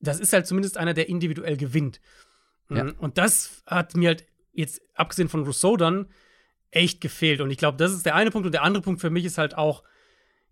[0.00, 2.00] das ist halt zumindest einer, der individuell gewinnt.
[2.70, 2.84] Ja.
[2.84, 2.94] Mhm.
[2.98, 6.08] Und das hat mir halt jetzt, abgesehen von Rousseau dann,
[6.70, 7.40] echt gefehlt.
[7.40, 8.46] Und ich glaube, das ist der eine Punkt.
[8.46, 9.84] Und der andere Punkt für mich ist halt auch,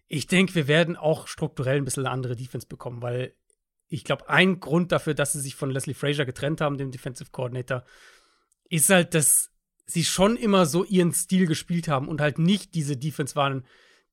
[0.08, 3.34] ich denke, wir werden auch strukturell ein bisschen eine andere Defense bekommen, weil
[3.92, 7.30] ich glaube, ein Grund dafür, dass sie sich von Leslie Frazier getrennt haben, dem Defensive
[7.30, 7.84] Coordinator,
[8.70, 9.50] ist halt, dass
[9.84, 13.66] sie schon immer so ihren Stil gespielt haben und halt nicht diese Defense waren,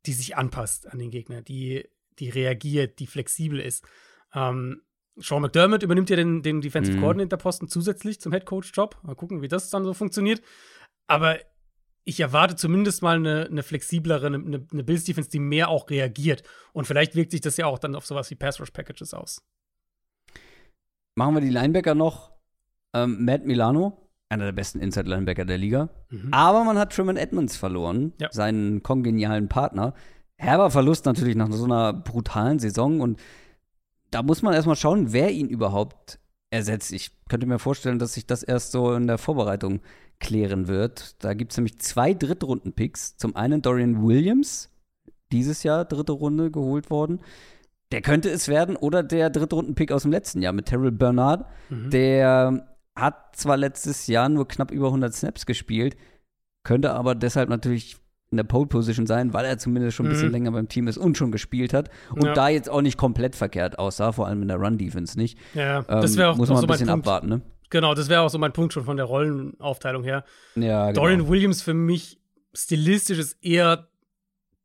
[0.05, 1.87] die sich anpasst an den Gegner, die,
[2.19, 3.85] die reagiert, die flexibel ist.
[4.33, 4.81] Ähm,
[5.15, 7.01] Sean McDermott übernimmt ja den, den Defensive mhm.
[7.01, 8.97] Coordinator-Posten zusätzlich zum Head Coach-Job.
[9.03, 10.41] Mal gucken, wie das dann so funktioniert.
[11.07, 11.39] Aber
[12.03, 16.43] ich erwarte zumindest mal eine, eine flexiblere, eine, eine Bills-Defense, die mehr auch reagiert.
[16.73, 19.41] Und vielleicht wirkt sich das ja auch dann auf sowas wie Pass-Rush-Packages aus.
[21.19, 22.31] Machen wir die Linebacker noch.
[22.93, 23.97] Ähm, Matt Milano,
[24.29, 25.89] einer der besten Inside-Linebacker der Liga.
[26.09, 26.33] Mhm.
[26.33, 28.29] Aber man hat Truman Edmonds verloren, ja.
[28.31, 29.95] seinen kongenialen Partner.
[30.37, 33.19] Herber Verlust natürlich nach so einer brutalen Saison und
[34.11, 36.19] da muss man erstmal schauen, wer ihn überhaupt
[36.51, 36.93] ersetzt.
[36.93, 39.81] Ich könnte mir vorstellen, dass sich das erst so in der Vorbereitung
[40.21, 41.21] klären wird.
[41.21, 43.17] Da gibt es nämlich zwei Drittrunden-Picks.
[43.17, 44.69] Zum einen Dorian Williams,
[45.33, 47.19] dieses Jahr dritte Runde geholt worden.
[47.91, 48.75] Der könnte es werden.
[48.75, 51.45] Oder der Drittrunden-Pick aus dem letzten Jahr mit Terrell Bernard.
[51.69, 51.89] Mhm.
[51.89, 55.95] Der hat zwar letztes Jahr nur knapp über 100 Snaps gespielt,
[56.63, 57.97] könnte aber deshalb natürlich
[58.31, 60.33] in der Pole Position sein, weil er zumindest schon ein bisschen mhm.
[60.33, 62.33] länger beim Team ist und schon gespielt hat und ja.
[62.33, 65.37] da jetzt auch nicht komplett verkehrt aussah, vor allem in der Run Defense nicht.
[65.55, 67.07] Ja, das wäre auch muss man so ein bisschen Punkt.
[67.07, 67.41] abwarten, ne?
[67.71, 70.23] Genau, das wäre auch so mein Punkt schon von der Rollenaufteilung her.
[70.55, 71.01] Ja, genau.
[71.01, 72.19] Dorian Williams für mich
[72.53, 73.87] stilistisch ist eher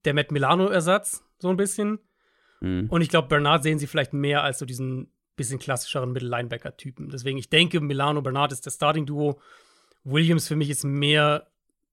[0.04, 1.98] der Matt Milano-Ersatz, so ein bisschen.
[2.64, 2.86] Mhm.
[2.88, 7.10] Und ich glaube, Bernard sehen sie vielleicht mehr als so diesen bisschen klassischeren Mittellinebacker-Typen.
[7.10, 9.40] Deswegen, ich denke, Milano Bernard ist das Starting-Duo.
[10.04, 11.48] Williams für mich ist mehr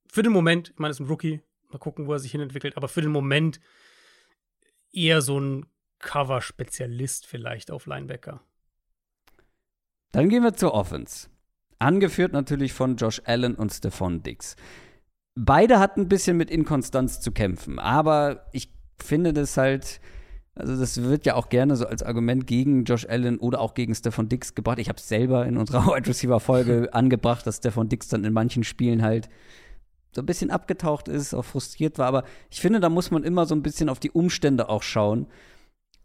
[0.08, 1.42] für den Moment, ich meine, ist ein Rookie,
[1.72, 2.78] Mal gucken, wo er sich hinentwickelt.
[2.78, 3.60] Aber für den Moment
[4.92, 5.66] eher so ein
[6.00, 8.42] Cover-Spezialist vielleicht auf Linebacker.
[10.12, 11.30] Dann gehen wir zur Offense.
[11.80, 14.56] Angeführt natürlich von Josh Allen und Stephon Diggs.
[15.36, 20.02] Beide hatten ein bisschen mit Inkonstanz zu kämpfen, aber ich finde das halt,
[20.56, 23.96] also das wird ja auch gerne so als Argument gegen Josh Allen oder auch gegen
[23.96, 24.80] Stephon Diggs gebracht.
[24.80, 28.34] Ich habe es selber in unserer Wide Receiver Folge angebracht, dass Stephon Diggs dann in
[28.34, 29.30] manchen Spielen halt
[30.14, 32.08] so ein bisschen abgetaucht ist, auch frustriert war.
[32.08, 35.28] Aber ich finde, da muss man immer so ein bisschen auf die Umstände auch schauen.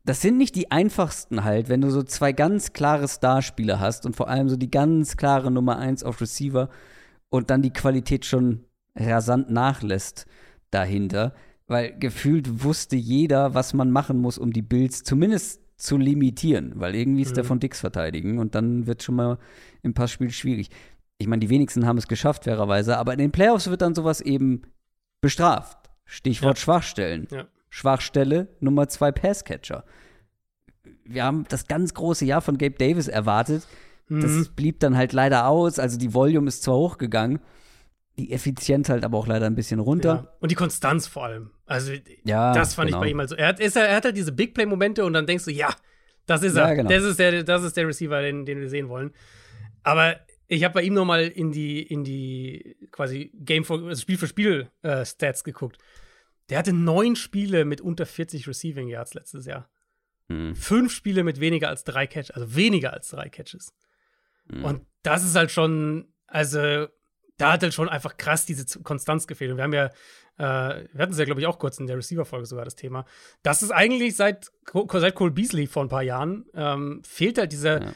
[0.05, 4.15] Das sind nicht die einfachsten halt, wenn du so zwei ganz klare Starspieler hast und
[4.15, 6.69] vor allem so die ganz klare Nummer eins auf Receiver
[7.31, 8.65] und dann die Qualität schon
[8.95, 10.27] rasant nachlässt
[10.71, 11.35] dahinter.
[11.67, 16.95] Weil gefühlt wusste jeder, was man machen muss, um die Bills zumindest zu limitieren, weil
[16.95, 17.35] irgendwie ist mhm.
[17.35, 19.39] der von Dix verteidigen und dann wird schon mal
[19.83, 20.71] im Passspiel schwierig
[21.19, 24.21] ich meine, die wenigsten haben es geschafft, fairerweise, aber in den Playoffs wird dann sowas
[24.21, 24.63] eben
[25.21, 25.79] bestraft.
[26.05, 26.63] Stichwort ja.
[26.63, 27.27] Schwachstellen.
[27.31, 27.47] Ja.
[27.71, 29.85] Schwachstelle Nummer zwei Passcatcher.
[31.05, 33.67] Wir haben das ganz große Jahr von Gabe Davis erwartet.
[34.09, 34.49] Das Mhm.
[34.55, 35.79] blieb dann halt leider aus.
[35.79, 37.41] Also die Volume ist zwar hochgegangen,
[38.19, 40.09] die Effizienz halt aber auch leider ein bisschen runter.
[40.25, 40.37] Ja.
[40.41, 41.51] Und die Konstanz vor allem.
[41.67, 41.93] Also,
[42.25, 42.99] Ja, das fand genau.
[42.99, 43.37] ich bei ihm halt so.
[43.37, 45.75] Er hat, ist, er hat halt diese Big Play-Momente und dann denkst du, ja,
[46.27, 46.77] das ist Ja, er.
[46.77, 46.89] genau.
[46.91, 49.13] Das, ist der, das ist der Receiver, den, den wir sehen wollen.
[49.83, 50.17] Aber
[50.49, 54.27] ich habe bei ihm nochmal in die, in die quasi Game for, also Spiel für
[54.27, 55.79] Spiel äh, Stats geguckt.
[56.49, 59.69] Der hatte neun Spiele mit unter 40 Receiving Yards letztes Jahr.
[60.29, 60.55] Hm.
[60.55, 63.75] Fünf Spiele mit weniger als drei Catches, also weniger als drei Catches.
[64.51, 64.65] Hm.
[64.65, 66.87] Und das ist halt schon, also
[67.39, 69.51] da hat halt schon einfach krass diese Konstanz gefehlt.
[69.51, 69.87] Und wir haben ja,
[70.39, 73.05] äh, wir hatten es ja, glaube ich, auch kurz in der Receiver-Folge sogar das Thema.
[73.43, 74.51] Das ist eigentlich seit,
[74.93, 77.93] seit Cole Beasley vor ein paar Jahren, ähm, fehlt halt dieser, Ja.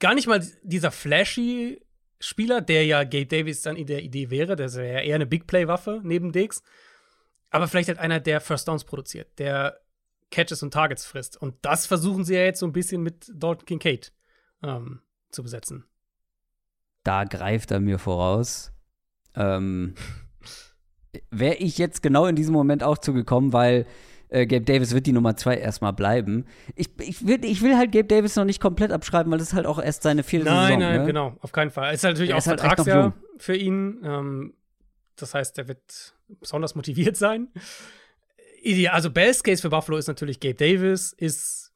[0.00, 1.80] gar nicht mal dieser flashy
[2.20, 4.56] Spieler, der ja Gabe Davis dann in der Idee wäre.
[4.56, 6.62] Der ist ja eher eine Big Play-Waffe neben Diggs.
[7.50, 9.80] Aber vielleicht halt einer, der First Downs produziert, der
[10.30, 11.36] Catches und Targets frisst.
[11.40, 14.12] Und das versuchen sie ja jetzt so ein bisschen mit Dalton Kincaid
[14.62, 15.00] ähm,
[15.30, 15.84] zu besetzen.
[17.04, 18.72] da greift er mir voraus.
[19.34, 19.94] Ähm,
[21.30, 23.86] Wäre ich jetzt genau in diesem Moment auch zugekommen, weil
[24.28, 26.46] äh, Gabe Davis wird die Nummer zwei erstmal bleiben.
[26.74, 29.54] Ich, ich, will, ich will halt Gabe Davis noch nicht komplett abschreiben, weil das ist
[29.54, 30.80] halt auch erst seine vierte Nein, Saison.
[30.80, 31.06] nein, ne?
[31.06, 31.90] genau, auf keinen Fall.
[31.90, 34.00] Es ist halt natürlich Er auch ist halt Vertragsjahr für ihn.
[34.02, 34.54] Ähm,
[35.16, 37.48] das heißt, er wird besonders motiviert sein.
[38.62, 41.72] Ideal, also Best Case für Buffalo ist natürlich Gabe Davis, ist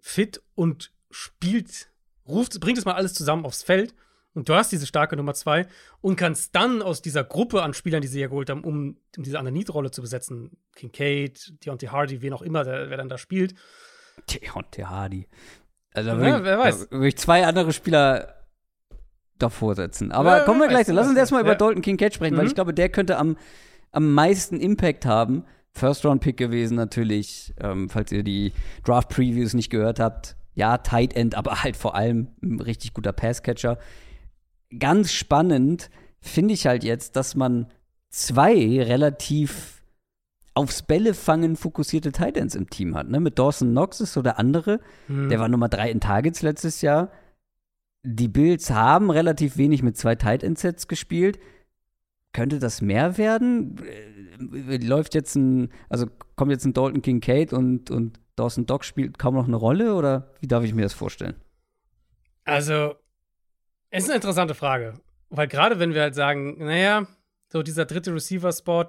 [0.00, 1.88] fit und spielt,
[2.26, 3.94] ruft, bringt es mal alles zusammen aufs Feld.
[4.34, 5.66] Und du hast diese starke Nummer zwei
[6.00, 9.22] und kannst dann aus dieser Gruppe an Spielern, die sie ja geholt haben, um, um
[9.22, 13.54] diese Underneath-Rolle zu besetzen, Kincaid, Deontay Hardy, wen auch immer, der, wer dann da spielt,
[14.30, 15.26] Deontay Hardy.
[15.94, 16.88] Also Ja, ich, wer weiß.
[16.88, 18.34] da würde ich zwei andere Spieler
[19.38, 20.12] davor setzen.
[20.12, 20.92] Aber Ja, kommen wir gleich zu.
[20.92, 21.56] Lass uns erstmal über Ja.
[21.58, 22.48] Dalton Kincaid sprechen, weil Mhm.
[22.48, 23.36] ich glaube, der könnte am,
[23.90, 25.44] am meisten Impact haben.
[25.74, 28.52] First-Round-Pick gewesen natürlich, ähm, falls ihr die
[28.84, 30.36] Draft-Previews nicht gehört habt.
[30.54, 33.78] Ja, Tight End, aber halt vor allem ein richtig guter Passcatcher.
[34.78, 35.90] Ganz spannend
[36.20, 37.66] finde ich halt jetzt, dass man
[38.10, 39.82] zwei relativ
[40.54, 43.08] aufs Bälle fangen fokussierte Tight Ends im Team hat.
[43.08, 43.20] Ne?
[43.20, 44.80] Mit Dawson Knox ist so der andere.
[45.08, 45.28] Mhm.
[45.28, 47.10] Der war Nummer drei in Targets letztes Jahr.
[48.04, 51.38] Die Bills haben relativ wenig mit zwei Tight End Sets gespielt.
[52.32, 53.76] Könnte das mehr werden?
[53.84, 59.18] Äh, Läuft jetzt ein, also kommt jetzt ein Dalton Kincaid und, und Dawson Dock spielt
[59.18, 61.36] kaum noch eine Rolle oder wie darf ich mir das vorstellen?
[62.44, 62.94] Also,
[63.92, 64.94] es ist eine interessante Frage.
[65.28, 67.06] Weil gerade wenn wir halt sagen, naja,
[67.48, 68.88] so dieser dritte Receiver-Spot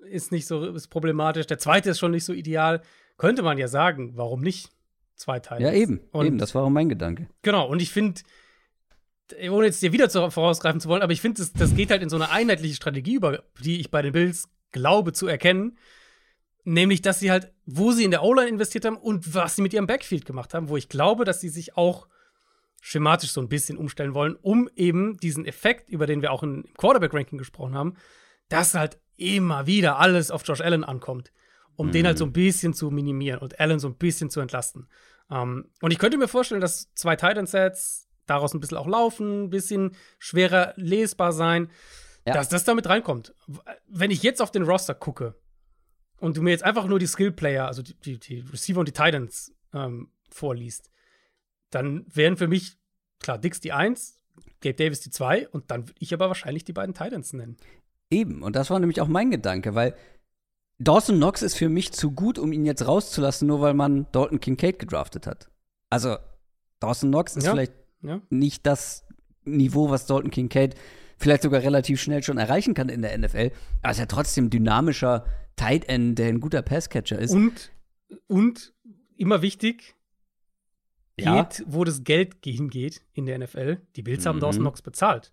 [0.00, 2.82] ist nicht so ist problematisch, der zweite ist schon nicht so ideal,
[3.16, 4.70] könnte man ja sagen, warum nicht
[5.14, 5.64] zwei Teile?
[5.64, 7.28] Ja, eben, Und eben, das war auch mein Gedanke.
[7.42, 8.22] Genau, und ich finde,
[9.48, 12.02] ohne jetzt dir wieder zu, vorausgreifen zu wollen, aber ich finde, das, das geht halt
[12.02, 15.78] in so eine einheitliche Strategie über, die ich bei den Bills glaube zu erkennen.
[16.64, 19.74] Nämlich, dass sie halt, wo sie in der O-Line investiert haben und was sie mit
[19.74, 22.08] ihrem Backfield gemacht haben, wo ich glaube, dass sie sich auch
[22.86, 26.66] schematisch so ein bisschen umstellen wollen, um eben diesen Effekt, über den wir auch im
[26.76, 27.94] Quarterback-Ranking gesprochen haben,
[28.50, 31.32] dass halt immer wieder alles auf Josh Allen ankommt,
[31.76, 34.86] um den halt so ein bisschen zu minimieren und Allen so ein bisschen zu entlasten.
[35.30, 39.50] Ähm, und ich könnte mir vorstellen, dass zwei Titan-Sets daraus ein bisschen auch laufen, ein
[39.50, 41.70] bisschen schwerer lesbar sein,
[42.26, 42.34] Ja.
[42.34, 43.34] dass das damit reinkommt.
[43.88, 45.34] Wenn ich jetzt auf den Roster gucke
[46.18, 48.92] und du mir jetzt einfach nur die Skill-Player, also die, die, die Receiver und die
[48.92, 50.90] Titans ähm, vorliest,
[51.74, 52.78] dann wären für mich,
[53.20, 54.20] klar, Dix die 1,
[54.60, 57.56] Gabe Davis die 2 und dann würde ich aber wahrscheinlich die beiden Titans nennen.
[58.10, 59.94] Eben, und das war nämlich auch mein Gedanke, weil
[60.78, 64.40] Dawson Knox ist für mich zu gut, um ihn jetzt rauszulassen, nur weil man Dalton
[64.40, 65.50] Kincaid gedraftet hat.
[65.90, 66.16] Also,
[66.80, 67.52] Dawson Knox ist Ja.
[67.52, 67.72] vielleicht
[68.02, 68.20] Ja?
[68.30, 69.04] nicht das
[69.44, 70.74] Niveau, was Dalton Kincaid
[71.16, 73.50] vielleicht sogar relativ schnell schon erreichen kann in der NFL.
[73.82, 75.24] Aber ist ja trotzdem dynamischer
[75.56, 77.30] Tight End, der ein guter Passcatcher ist.
[77.32, 77.70] Und,
[78.26, 78.74] und
[79.16, 79.94] immer wichtig,
[81.18, 81.42] Ja.
[81.42, 83.78] geht, wo das Geld hingeht in der NFL.
[83.96, 84.40] Die Bills haben Mhm.
[84.40, 85.32] Dawson Knox bezahlt.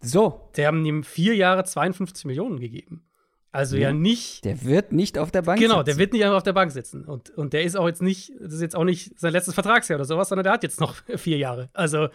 [0.00, 3.04] so, Die haben ihm vier Jahre 52 Millionen gegeben.
[3.50, 3.92] Also ja, Ja.
[3.94, 4.44] nicht.
[4.44, 5.86] der wird nicht auf der Bank Genau, sitzen.
[5.86, 7.04] der wird nicht einfach auf der Bank sitzen.
[7.04, 9.96] Und, und der ist auch jetzt nicht, das ist jetzt auch nicht sein letztes Vertragsjahr
[9.98, 11.68] oder sowas, sondern der hat jetzt noch vier Jahre.
[11.72, 12.08] Also,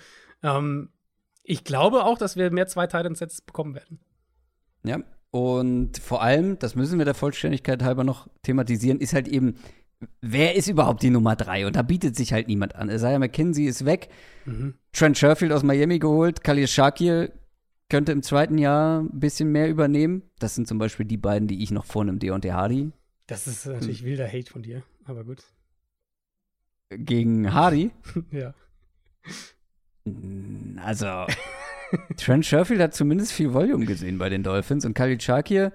[0.43, 0.89] ähm,
[1.43, 3.99] ich glaube auch, dass wir mehr zwei Titan-Sets bekommen werden.
[4.85, 4.99] Ja,
[5.31, 9.55] und vor allem, das müssen wir der Vollständigkeit halber noch thematisieren, ist halt eben,
[10.21, 11.65] wer ist überhaupt die Nummer drei?
[11.67, 12.89] Und da bietet sich halt niemand an.
[12.89, 14.09] Isaiah McKenzie ist weg,
[14.45, 14.73] Mhm.
[14.91, 17.31] Trent Sherfield aus Miami geholt, Khalil Shakir
[17.89, 20.23] könnte im zweiten Jahr ein bisschen mehr übernehmen.
[20.39, 22.91] Das sind zum Beispiel die beiden, die ich noch vornehme, Deontay Hardy
[23.27, 24.05] Das ist natürlich Hm.
[24.07, 25.43] wilder Hate von dir, aber gut.
[26.89, 27.91] gegen Hardy.
[28.31, 28.53] ja.
[30.77, 31.25] Also,
[32.17, 35.71] Trent Sherfield hat zumindest viel Volume gesehen bei den Dolphins und Khalil Shakir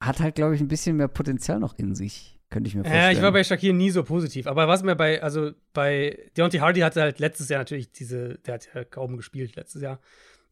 [0.00, 2.35] hat halt, glaube ich, ein bisschen mehr Potenzial noch in sich.
[2.56, 3.04] Könnte ich mir vorstellen.
[3.04, 4.46] Ja, ich war bei Shakir nie so positiv.
[4.46, 8.54] Aber was mir bei, also bei Deontay Hardy hatte halt letztes Jahr natürlich diese, der
[8.54, 10.00] hat ja kaum gespielt letztes Jahr.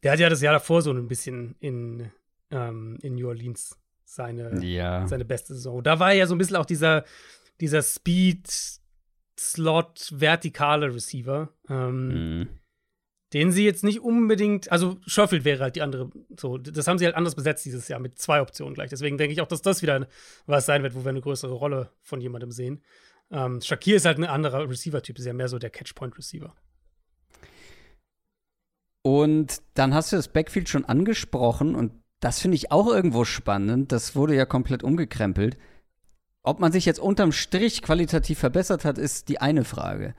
[0.03, 2.11] Der hat ja das Jahr davor so ein bisschen in,
[2.51, 5.09] ähm, in New Orleans seine, ja.
[5.09, 5.83] seine beste Saison.
[5.83, 7.05] Da war ja so ein bisschen auch dieser,
[7.63, 8.91] dieser Speed-Slot,
[10.13, 11.49] vertikale Receiver.
[11.71, 12.49] Ähm, Mhm.
[13.35, 17.05] Den sie jetzt nicht unbedingt, also Sherfield wäre halt die andere, so, das haben sie
[17.05, 18.91] halt anders besetzt dieses Jahr mit zwei Optionen gleich.
[18.91, 20.07] Deswegen denke ich auch, dass das wieder
[20.47, 22.83] was sein wird, wo wir eine größere Rolle von jemandem sehen.
[23.31, 26.55] Ähm, Shakir ist halt ein anderer Receiver-Typ, ist ja mehr so der Catchpoint-Receiver.
[29.03, 33.93] Und dann hast du das Backfield schon angesprochen und das finde ich auch irgendwo spannend.
[33.93, 35.59] Das wurde ja komplett umgekrempelt.
[36.43, 40.15] Ob man sich jetzt unterm Strich qualitativ verbessert hat, ist die eine Frage.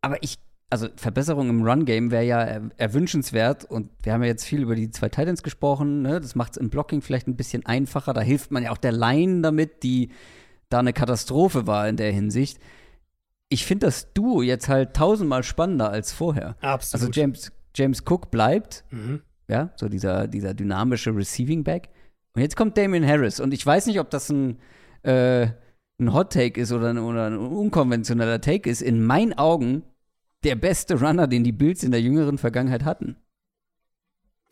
[0.00, 0.38] Aber ich,
[0.70, 4.74] also Verbesserung im Run-Game wäre ja er erwünschenswert und wir haben ja jetzt viel über
[4.74, 6.02] die zwei Titans gesprochen.
[6.02, 6.20] Ne?
[6.20, 8.12] Das macht es im Blocking vielleicht ein bisschen einfacher.
[8.12, 10.10] Da hilft man ja auch der Line damit, die
[10.70, 12.58] da eine Katastrophe war in der Hinsicht.
[13.48, 16.56] Ich finde das Duo jetzt halt tausendmal spannender als vorher.
[16.60, 17.08] Absolut.
[17.08, 19.20] Also James, James Cook bleibt, Mhm.
[19.48, 21.90] ja, so dieser, dieser dynamische Receiving Back.
[22.34, 23.38] Und jetzt kommt Damien Harris.
[23.38, 24.58] Und ich weiß nicht, ob das ein,
[25.02, 25.46] äh,
[26.00, 28.82] ein Hot Take ist oder ein, oder ein unkonventioneller Take ist.
[28.82, 29.84] In meinen Augen
[30.44, 33.16] der beste Runner, den die Bills in der jüngeren Vergangenheit hatten.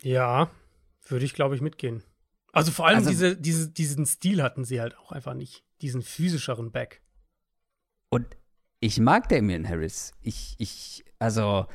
[0.01, 0.49] Ja,
[1.07, 2.03] würde ich, glaube ich, mitgehen.
[2.51, 5.63] Also vor allem Also- diese, diese, diesen Stil hatten sie halt auch einfach nicht.
[5.81, 7.01] Diesen physischeren Back.
[8.09, 8.27] Und
[8.79, 10.11] ich mag Damien Harris.
[10.21, 11.65] Ich, ich, also,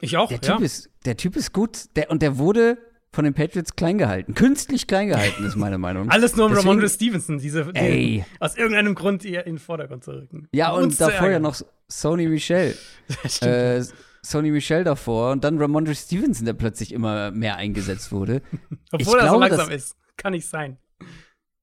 [0.00, 0.54] Ich auch, der ja.
[0.56, 1.94] Typ ist, der Typ ist gut.
[1.96, 2.78] Der, und der wurde
[3.12, 4.34] von den Patriots klein gehalten.
[4.34, 6.08] Künstlich klein gehalten, ist meine Meinung.
[6.10, 8.24] Alles nur um Deswegen- Ramondre Stevenson, diese, den, Ey.
[8.38, 10.48] aus irgendeinem Grund eher in den Vordergrund zu rücken.
[10.52, 11.56] Ja, und zu davor ja noch
[11.88, 12.74] Sony Michel.
[13.42, 13.82] Äh,
[14.22, 18.42] Sony Michel davor und dann Ramondre Stevenson, der plötzlich immer mehr eingesetzt wurde.
[18.92, 19.96] Obwohl er so glaube, langsam das- ist.
[20.16, 20.76] Kann nicht sein.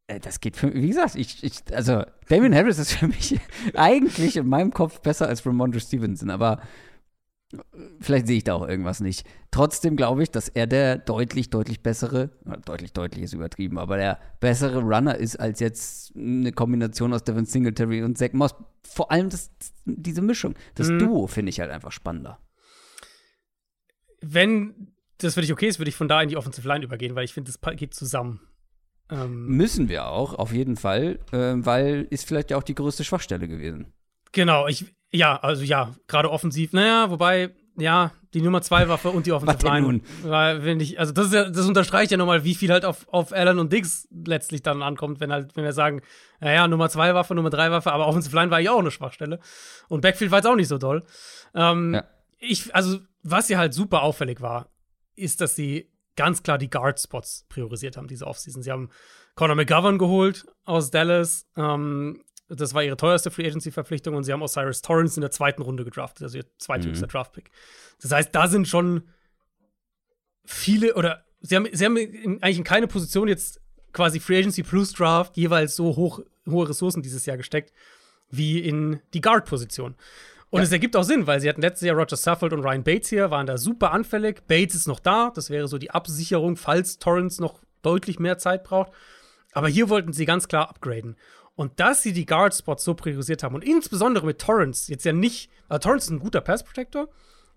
[0.07, 3.39] Äh, Das geht für wie gesagt, ich, ich, also Damien Harris ist für mich
[3.75, 6.59] eigentlich in meinem Kopf besser als Ramondre Stevenson, aber
[7.99, 9.25] vielleicht sehe ich da auch irgendwas nicht.
[9.51, 12.29] Trotzdem glaube ich, dass er der deutlich, deutlich bessere,
[12.65, 17.45] deutlich, deutlich ist übertrieben, aber der bessere Runner ist als jetzt eine Kombination aus Devin
[17.45, 18.55] Singletary und Zach Moss.
[18.83, 19.51] Vor allem das,
[19.85, 20.99] diese Mischung, das Mhm.
[20.99, 22.39] Duo finde ich halt einfach spannender.
[24.21, 27.15] Wenn das für dich okay ist, würde ich von da in die Offensive Line übergehen,
[27.15, 28.41] weil ich finde, das geht zusammen.
[29.09, 33.03] Ähm, Müssen wir auch, auf jeden Fall, äh, weil ist vielleicht ja auch die größte
[33.03, 33.93] Schwachstelle gewesen.
[34.33, 36.73] genau, ich, ja, also ja, gerade offensiv.
[36.73, 39.81] Naja, wobei, ja, die Nummer zwei Waffe und die Offensive Line.
[39.81, 40.03] nun?
[40.23, 43.07] Weil, wenn ich, also das, ist ja, das unterstreicht ja nochmal, wie viel halt auf,
[43.09, 46.01] auf Allen und Diggs letztlich dann ankommt, wenn halt, wenn wir sagen,
[46.39, 49.39] naja, Nummer zwei Waffe, Nummer drei Waffe, aber Offensive Line war ja auch eine Schwachstelle.
[49.87, 51.03] Und Backfield war jetzt auch nicht so doll.
[51.55, 52.03] Ähm, Ja.
[52.39, 54.69] Ich, also, was ja halt super auffällig war,
[55.15, 58.61] ist, dass sie ganz klar die Guard-Spots priorisiert haben, diese Offseason.
[58.61, 58.89] Sie haben
[59.35, 61.47] Conor McGovern geholt aus Dallas.
[61.55, 65.61] Ähm, das war ihre teuerste Free Agency-Verpflichtung und sie haben Osiris Torrance in der zweiten
[65.61, 67.51] Runde gedraftet, also ihr zweithöchster Draftpick.
[68.01, 69.03] Das heißt, da sind schon
[70.45, 73.59] viele oder sie haben, sie haben eigentlich in keine Position jetzt
[73.91, 77.73] quasi Free Agency plus Draft jeweils so hoch, hohe Ressourcen dieses Jahr gesteckt
[78.29, 79.95] wie in die Guard-Position.
[80.49, 83.09] Und es ergibt auch Sinn, weil sie hatten letztes Jahr Roger Suffolk und Ryan Bates
[83.09, 84.47] hier, waren da super anfällig.
[84.47, 88.63] Bates ist noch da, das wäre so die Absicherung, falls Torrance noch deutlich mehr Zeit
[88.63, 88.91] braucht.
[89.51, 91.17] Aber hier wollten sie ganz klar upgraden.
[91.57, 95.49] Und dass sie die Guard-Spots so priorisiert haben und insbesondere mit Torrance, jetzt ja nicht,
[95.67, 97.09] also Torrance ist ein guter Pass-Protector,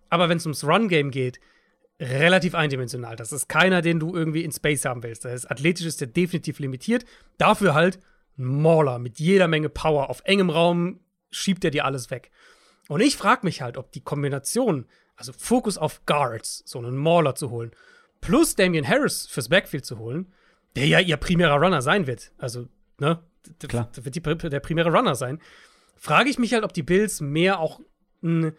[0.09, 1.39] aber wenn es ums Run-Game geht,
[2.01, 3.15] relativ eindimensional.
[3.15, 5.27] Das ist keiner, den du irgendwie in Space haben willst.
[5.27, 7.05] Das ist, athletisch ist der definitiv limitiert.
[7.37, 8.01] Dafür halt
[8.39, 10.09] ein Mauler mit jeder Menge Power.
[10.09, 11.01] Auf engem Raum
[11.31, 12.31] schiebt er dir alles weg.
[12.89, 17.35] Und ich frage mich halt, ob die Kombination, also Fokus auf Guards, so einen Mauler
[17.35, 17.71] zu holen,
[18.23, 20.33] plus Damian Harris fürs Backfield zu holen,
[20.77, 22.33] der ja ihr primärer Runner sein wird.
[22.39, 22.67] Also,
[22.99, 23.23] ne?
[23.69, 23.91] Klar.
[23.97, 25.41] d- wird die, der primäre Runner sein.
[25.97, 27.81] Frage ich mich halt, ob die Bills mehr auch
[28.23, 28.53] ein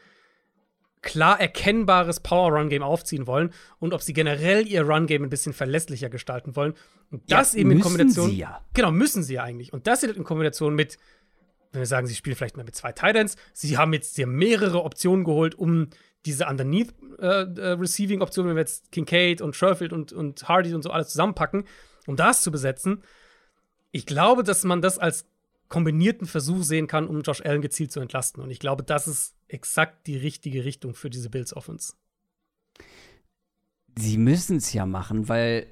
[1.02, 6.56] klar erkennbares Power-Run-Game aufziehen wollen und ob sie generell ihr Run-Game ein bisschen verlässlicher gestalten
[6.56, 6.76] wollen.
[7.10, 8.30] Und das Ja, eben in müssen Kombination.
[8.30, 8.64] sie ja.
[8.76, 9.74] Genau, müssen sie ja eigentlich.
[9.74, 10.98] Und das in Kombination mit,
[11.72, 14.84] wenn wir sagen, sie spielen vielleicht mal mit zwei Titans, sie haben jetzt haben mehrere
[14.84, 15.88] Optionen geholt, um
[16.28, 21.66] diese Underneath-Receiving-Optionen, wenn wir jetzt Kincaid und Sherfield und, und Hardy und so alles zusammenpacken,
[22.08, 23.04] um das zu besetzen.
[23.92, 25.26] Ich glaube, dass man das als
[25.68, 28.44] kombinierten Versuch sehen kann, um Josh Allen gezielt zu entlasten.
[28.44, 31.94] Und ich glaube, das ist exakt die richtige Richtung für diese Bills Offense.
[33.98, 35.68] Sie müssen es ja machen, weil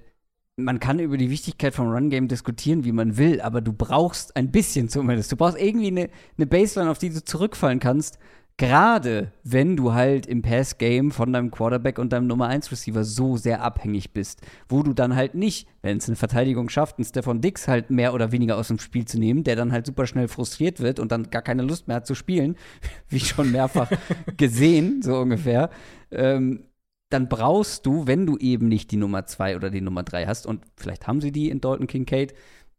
[0.56, 4.52] man kann über die Wichtigkeit vom Run-Game diskutieren, wie man will, aber du brauchst ein
[4.52, 5.32] bisschen zumindest.
[5.32, 8.20] Du brauchst irgendwie eine, eine Baseline, auf die du zurückfallen kannst,
[8.60, 13.38] Gerade wenn du halt im Pass-Game von deinem Quarterback und deinem Nummer 1 Receiver so
[13.38, 17.40] sehr abhängig bist, wo du dann halt nicht, wenn es eine Verteidigung schafft, einen Stefan
[17.40, 20.28] Dix halt mehr oder weniger aus dem Spiel zu nehmen, der dann halt super schnell
[20.28, 22.58] frustriert wird und dann gar keine Lust mehr hat zu spielen,
[23.08, 23.90] wie schon mehrfach
[24.36, 25.70] gesehen, so ungefähr,
[26.12, 26.66] ähm,
[27.10, 30.46] dann brauchst du, wenn du eben nicht die Nummer 2 oder die Nummer 3 hast,
[30.46, 32.34] und vielleicht haben sie die in Dalton Kincaid,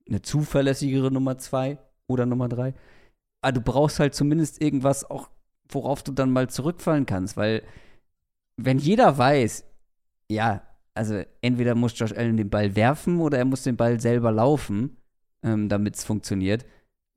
[0.07, 2.75] eine zuverlässigere Nummer 2 oder Nummer 3,
[3.41, 5.31] aber du brauchst halt zumindest irgendwas auch
[5.75, 7.63] worauf du dann mal zurückfallen kannst, weil
[8.57, 9.65] wenn jeder weiß,
[10.29, 10.63] ja,
[10.95, 14.97] also entweder muss Josh Allen den Ball werfen oder er muss den Ball selber laufen,
[15.43, 16.67] ähm, damit es funktioniert,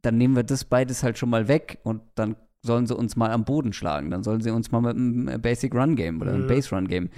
[0.02, 3.32] dann nehmen wir das beides halt schon mal weg und dann sollen sie uns mal
[3.32, 4.10] am Boden schlagen.
[4.10, 6.48] Dann sollen sie uns mal mit einem Basic Run Game oder einem mhm.
[6.48, 7.10] Base Run Game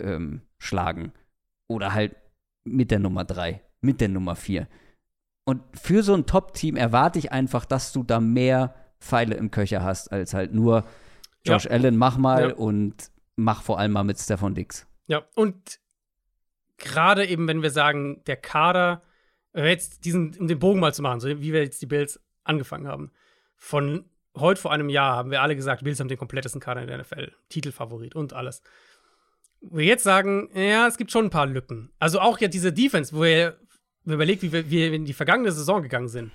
[0.00, 1.12] ähm, schlagen.
[1.68, 2.14] Oder halt
[2.64, 4.68] mit der Nummer 3, mit der Nummer 4.
[5.44, 9.82] Und für so ein Top-Team erwarte ich einfach, dass du da mehr Pfeile im Köcher
[9.82, 10.84] hast, als halt nur
[11.44, 11.72] Josh ja.
[11.72, 12.54] Allen, mach mal ja.
[12.54, 14.86] und mach vor allem mal mit Stefan Dix.
[15.06, 15.80] Ja, und
[16.78, 19.02] gerade eben, wenn wir sagen, der Kader,
[19.54, 22.86] jetzt diesen, um den Bogen mal zu machen, so wie wir jetzt die Bills angefangen
[22.86, 23.12] haben,
[23.56, 24.04] von
[24.36, 26.98] heute vor einem Jahr haben wir alle gesagt, Bills haben den komplettesten Kader in der
[26.98, 28.62] NFL, Titelfavorit und alles.
[29.60, 31.92] Wo wir jetzt sagen, ja, es gibt schon ein paar Lücken.
[31.98, 33.58] Also auch ja diese Defense, wo ihr
[34.04, 36.32] überlegt, wie wir, wie wir in die vergangene Saison gegangen sind.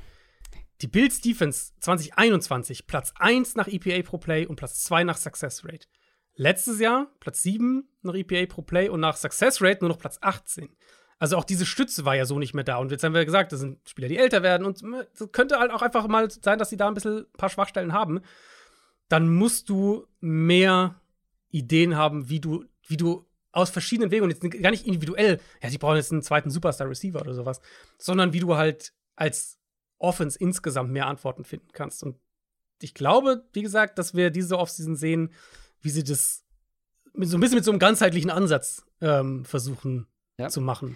[0.81, 5.65] Die Bills Defense 2021 Platz 1 nach EPA pro Play und Platz 2 nach Success
[5.65, 5.87] Rate.
[6.35, 10.19] Letztes Jahr Platz 7 nach EPA pro Play und nach Success Rate nur noch Platz
[10.21, 10.69] 18.
[11.17, 12.77] Also auch diese Stütze war ja so nicht mehr da.
[12.77, 14.67] Und jetzt haben wir gesagt, das sind Spieler, die älter werden.
[14.67, 14.83] Und
[15.13, 17.91] es könnte halt auch einfach mal sein, dass sie da ein bisschen ein paar Schwachstellen
[17.91, 18.21] haben.
[19.09, 21.01] Dann musst du mehr
[21.49, 25.69] Ideen haben, wie du, wie du aus verschiedenen Wegen und jetzt gar nicht individuell, ja,
[25.71, 27.59] sie brauchen jetzt einen zweiten Superstar-Receiver oder sowas,
[27.97, 29.56] sondern wie du halt als
[29.99, 32.03] Offense insgesamt mehr Antworten finden kannst.
[32.03, 32.17] Und
[32.81, 35.31] ich glaube, wie gesagt, dass wir diese Offseason sehen,
[35.81, 36.43] wie sie das
[37.13, 40.07] mit so ein bisschen mit so einem ganzheitlichen Ansatz ähm, versuchen
[40.39, 40.49] ja.
[40.49, 40.95] zu machen.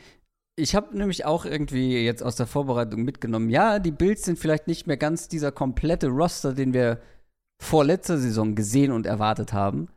[0.55, 4.67] Ich habe nämlich auch irgendwie jetzt aus der Vorbereitung mitgenommen, ja, die Bills sind vielleicht
[4.67, 7.01] nicht mehr ganz dieser komplette Roster, den wir
[7.61, 9.87] vor letzter Saison gesehen und erwartet haben.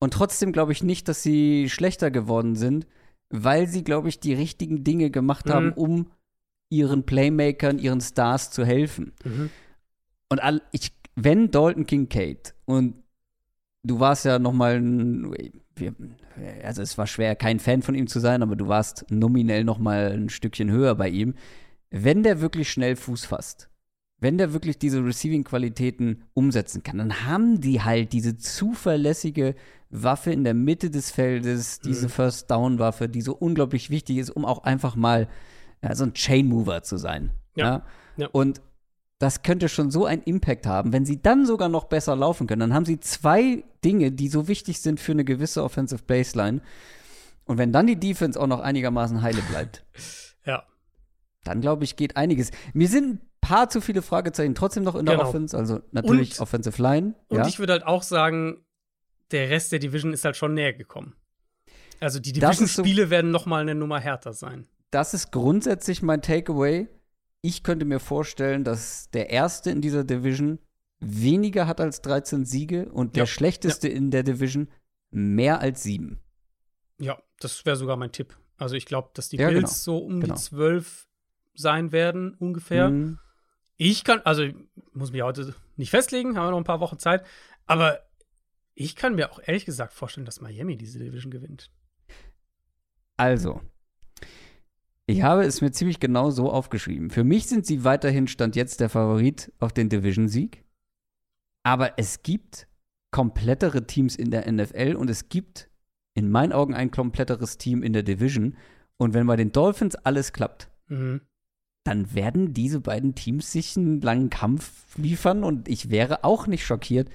[0.00, 2.86] Und trotzdem glaube ich nicht, dass sie schlechter geworden sind,
[3.30, 5.52] weil sie, glaube ich, die richtigen Dinge gemacht mhm.
[5.52, 6.10] haben, um
[6.70, 9.12] ihren Playmakern, ihren Stars zu helfen.
[9.24, 9.50] Mhm.
[10.28, 12.94] Und all, ich, wenn Dalton Kincaid und
[13.82, 15.32] du warst ja noch mal ein,
[16.62, 19.78] also es war schwer, kein Fan von ihm zu sein, aber du warst nominell noch
[19.78, 21.34] mal ein Stückchen höher bei ihm.
[21.90, 23.70] Wenn der wirklich schnell Fuß fasst,
[24.20, 29.54] wenn der wirklich diese Receiving-Qualitäten umsetzen kann, dann haben die halt diese zuverlässige
[29.90, 32.10] Waffe in der Mitte des Feldes, diese mhm.
[32.10, 35.28] First-Down-Waffe, die so unglaublich wichtig ist, um auch einfach mal
[35.82, 37.30] ja, so ein Chain-Mover zu sein.
[37.54, 37.66] Ja.
[37.66, 37.86] ja.
[38.16, 38.28] ja.
[38.32, 38.60] Und
[39.18, 40.92] das könnte schon so einen Impact haben.
[40.92, 44.46] Wenn sie dann sogar noch besser laufen können, dann haben sie zwei Dinge, die so
[44.48, 46.60] wichtig sind für eine gewisse Offensive Baseline.
[47.44, 49.84] Und wenn dann die Defense auch noch einigermaßen heile bleibt,
[50.44, 50.62] ja.
[51.44, 52.52] dann glaube ich, geht einiges.
[52.74, 55.28] Mir sind ein paar zu viele Fragezeichen trotzdem noch in der genau.
[55.28, 57.14] Offense, also natürlich und, Offensive Line.
[57.28, 57.46] Und ja.
[57.46, 58.64] ich würde halt auch sagen,
[59.32, 61.14] der Rest der Division ist halt schon näher gekommen.
[62.00, 66.22] Also die Division-Spiele so, werden noch mal eine Nummer härter sein das ist grundsätzlich mein
[66.22, 66.88] Takeaway.
[67.40, 70.58] Ich könnte mir vorstellen, dass der Erste in dieser Division
[71.00, 73.94] weniger hat als 13 Siege und der ja, Schlechteste ja.
[73.94, 74.68] in der Division
[75.10, 76.20] mehr als sieben.
[76.98, 78.36] Ja, das wäre sogar mein Tipp.
[78.56, 79.72] Also ich glaube, dass die ja, Bills genau.
[79.72, 80.34] so um genau.
[80.34, 81.06] die 12
[81.54, 82.90] sein werden, ungefähr.
[82.90, 83.18] Mhm.
[83.76, 84.56] Ich kann, also ich
[84.92, 87.24] muss mich heute nicht festlegen, haben wir noch ein paar Wochen Zeit,
[87.66, 88.00] aber
[88.74, 91.70] ich kann mir auch ehrlich gesagt vorstellen, dass Miami diese Division gewinnt.
[93.16, 93.60] Also,
[95.08, 97.08] ich habe es mir ziemlich genau so aufgeschrieben.
[97.08, 100.64] Für mich sind sie weiterhin Stand jetzt der Favorit auf den Division-Sieg.
[101.62, 102.68] Aber es gibt
[103.10, 105.70] komplettere Teams in der NFL und es gibt
[106.12, 108.54] in meinen Augen ein kompletteres Team in der Division.
[108.98, 111.22] Und wenn bei den Dolphins alles klappt, mhm.
[111.84, 116.66] dann werden diese beiden Teams sich einen langen Kampf liefern und ich wäre auch nicht
[116.66, 117.08] schockiert,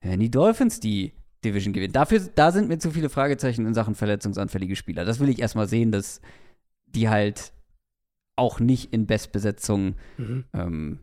[0.00, 1.12] wenn die Dolphins die
[1.44, 1.92] Division gewinnen.
[1.92, 5.04] Dafür, da sind mir zu viele Fragezeichen in Sachen verletzungsanfällige Spieler.
[5.04, 6.20] Das will ich erstmal sehen, dass
[6.96, 7.52] die halt
[8.36, 10.44] auch nicht in Bestbesetzung mhm.
[10.52, 10.98] ähm,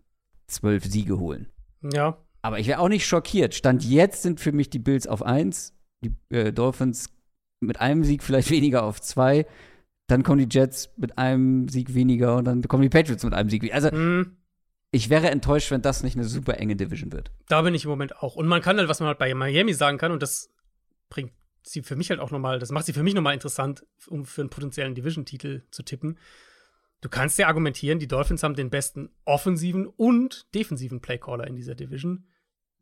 [0.47, 1.47] zwölf Siege holen.
[1.93, 2.17] Ja.
[2.41, 3.55] Aber ich wäre auch nicht schockiert.
[3.55, 7.09] Stand jetzt sind für mich die Bills auf eins, die äh, Dolphins
[7.61, 9.45] mit einem Sieg vielleicht weniger auf zwei.
[10.07, 13.49] Dann kommen die Jets mit einem Sieg weniger und dann kommen die Patriots mit einem
[13.49, 13.75] Sieg weniger.
[13.75, 14.35] Also, mhm.
[14.91, 17.31] ich wäre enttäuscht, wenn das nicht eine super enge Division wird.
[17.47, 18.35] Da bin ich im Moment auch.
[18.35, 20.49] Und man kann halt, was man halt bei Miami sagen kann, und das
[21.09, 21.31] bringt
[21.63, 24.41] sie für mich halt auch nochmal, das macht sie für mich nochmal interessant, um für
[24.41, 26.17] einen potenziellen Division-Titel zu tippen.
[27.01, 31.75] Du kannst ja argumentieren, die Dolphins haben den besten offensiven und defensiven Playcaller in dieser
[31.75, 32.25] Division.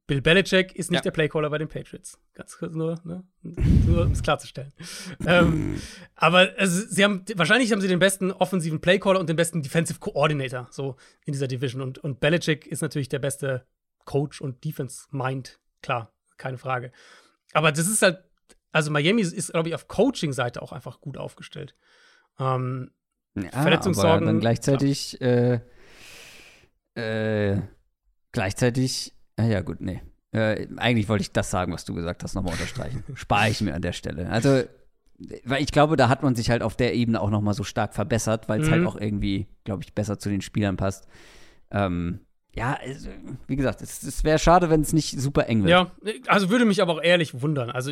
[0.08, 1.04] Bill Belichick ist nicht Ja.
[1.04, 2.20] der Playcaller bei den Patriots.
[2.34, 3.24] Ganz kurz nur, ne?
[3.42, 4.74] nur um es klarzustellen.
[5.26, 5.82] ähm,
[6.16, 10.00] aber also, sie haben, wahrscheinlich haben sie den besten offensiven Playcaller und den besten Defensive
[10.00, 11.82] Coordinator so in dieser Division.
[11.82, 13.66] Und, und Belichick ist natürlich der beste
[14.06, 15.60] Coach und Defense Mind.
[15.82, 16.92] Klar, keine Frage.
[17.54, 18.24] Aber das ist halt,
[18.72, 21.76] also Miami ist, glaube ich, auf Coaching-Seite auch einfach gut aufgestellt.
[22.40, 22.92] Ähm,
[23.36, 25.60] Ja, Verletzungssorgen, aber dann gleichzeitig, äh,
[26.96, 27.62] äh,
[28.32, 30.02] gleichzeitig, ah ja gut, nee.
[30.32, 33.04] Äh, eigentlich wollte ich das sagen, was du gesagt hast, nochmal unterstreichen.
[33.16, 34.30] Spare ich mir an der Stelle.
[34.30, 34.64] Also,
[35.44, 37.94] weil ich glaube, da hat man sich halt auf der Ebene auch nochmal so stark
[37.94, 38.72] verbessert, weil es Mhm.
[38.72, 41.08] halt auch irgendwie, glaube ich, besser zu den Spielern passt.
[41.70, 42.22] Ähm,
[42.54, 43.08] ja, es,
[43.48, 45.72] wie gesagt, es, es wäre schade, wenn es nicht super eng wird.
[45.72, 45.92] Ja,
[46.28, 47.70] also würde mich aber auch ehrlich wundern.
[47.70, 47.92] Also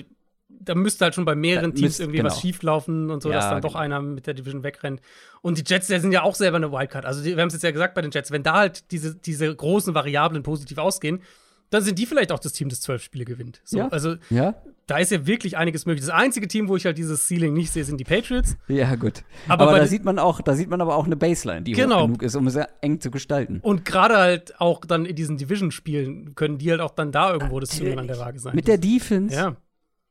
[0.50, 2.42] da müsste halt schon bei mehreren Teams müsst- irgendwie was genau.
[2.42, 3.80] schieflaufen und so, dass Ja, dann doch genau.
[3.84, 5.02] einer mit der Division wegrennt.
[5.42, 7.06] Und die Jets, die sind ja auch selber eine Wildcard.
[7.06, 9.16] Also die, wir haben es jetzt ja gesagt bei den Jets, wenn da halt diese,
[9.16, 11.22] diese großen Variablen positiv ausgehen,
[11.70, 13.62] dann sind die vielleicht auch das Team, das zwölf Spiele gewinnt.
[13.64, 13.88] So, Ja.
[13.90, 14.56] Also Ja?
[14.88, 16.04] da ist ja wirklich einiges möglich.
[16.04, 18.58] Das einzige Team, wo ich halt dieses Ceiling nicht sehe, sind die Patriots.
[18.68, 19.24] Ja, gut.
[19.48, 21.98] Aber Aber, da sieht man auch, da sieht man aber auch eine Baseline, die Genau.
[22.00, 23.60] hoch genug ist, um es sehr eng zu gestalten.
[23.62, 27.60] Und gerade halt auch dann in diesen Division-Spielen können die halt auch dann da irgendwo
[27.60, 28.56] das Zünglein an der Waage sein.
[28.56, 29.56] Mit der Defense, ja.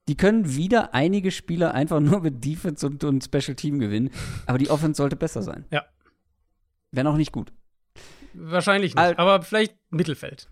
[0.08, 4.10] Die können wieder einige Spieler einfach nur mit Defense und, und Special Team gewinnen,
[4.46, 5.64] aber die Offense sollte besser sein.
[5.70, 5.84] Ja.
[6.90, 7.52] Wäre noch nicht gut.
[8.34, 10.50] Wahrscheinlich nicht, Al- aber vielleicht Mittelfeld.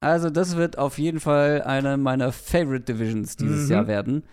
[0.00, 3.72] Also, das wird auf jeden Fall eine meiner Favorite Divisions dieses Mhm.
[3.72, 4.24] Jahr werden.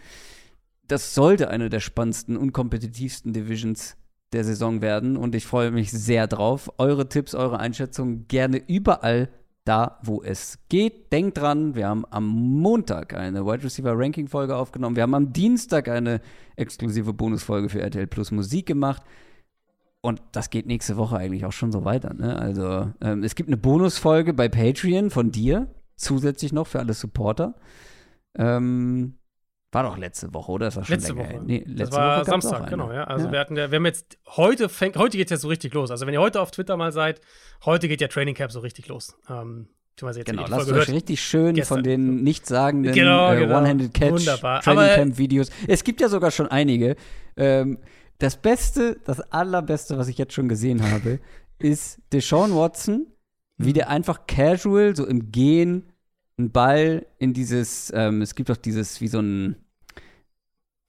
[0.87, 3.95] Das sollte eine der spannendsten und kompetitivsten Divisions
[4.33, 6.69] der Saison werden und ich freue mich sehr drauf.
[6.77, 9.29] Eure Tipps, eure Einschätzungen gerne überall
[9.63, 11.11] da, wo es geht.
[11.11, 14.95] Denkt dran, wir haben am Montag eine Wide Receiver Ranking Folge aufgenommen.
[14.95, 16.21] Wir haben am Dienstag eine
[16.55, 19.03] exklusive Bonusfolge für RTL Plus Musik gemacht.
[20.01, 22.13] Und das geht nächste Woche eigentlich auch schon so weiter.
[22.13, 22.35] Ne?
[22.37, 27.53] Also ähm, es gibt eine Bonusfolge bei Patreon von dir, zusätzlich noch für alle Supporter.
[28.35, 29.13] Ähm,
[29.71, 30.65] war doch letzte Woche, oder?
[30.65, 31.41] Das war schon Letzte länger Woche.
[31.45, 33.03] Nee, letzte das war Woche Samstag, genau, ja.
[33.05, 33.31] Also Ja.
[33.31, 35.91] wir hatten ja, wir haben jetzt heute fängt, heute geht ja so richtig los.
[35.91, 37.21] Also wenn ihr heute auf Twitter mal seid,
[37.65, 39.15] heute geht ja Training Camp so richtig los.
[39.29, 39.67] Ähm,
[40.01, 41.77] jetzt, Genau, lasst euch richtig schön Gestern.
[41.77, 43.57] von den nichtssagenden Genau, äh, genau.
[43.59, 44.61] One-Handed Catch Wunderbar.
[44.61, 45.49] Training Aber- Camp Videos.
[45.67, 46.95] Es gibt ja sogar schon einige.
[47.37, 47.77] Ähm,
[48.17, 51.19] das Beste, das allerbeste, was ich jetzt schon gesehen habe,
[51.59, 53.07] ist Deshaun Watson,
[53.57, 53.73] wie Mhm.
[53.75, 55.90] der einfach casual, so im Gehen,
[56.37, 59.55] einen Ball in dieses, ähm, es gibt doch dieses, wie so ein,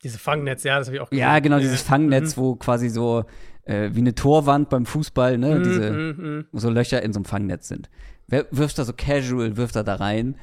[0.02, 1.20] Diese Fangnetz, ja, das habe ich auch gesehen.
[1.23, 1.82] ja, genau, dieses.
[1.82, 2.40] Fangnetz, Mhm.
[2.40, 3.24] wo quasi so
[3.64, 7.19] äh, wie eine Torwand beim Fußball, ne, Mhm, diese, mhm, wo so Löcher in so
[7.19, 7.89] einem Fangnetz sind.
[8.27, 10.36] Wer wirft da so casual, wirft er da rein.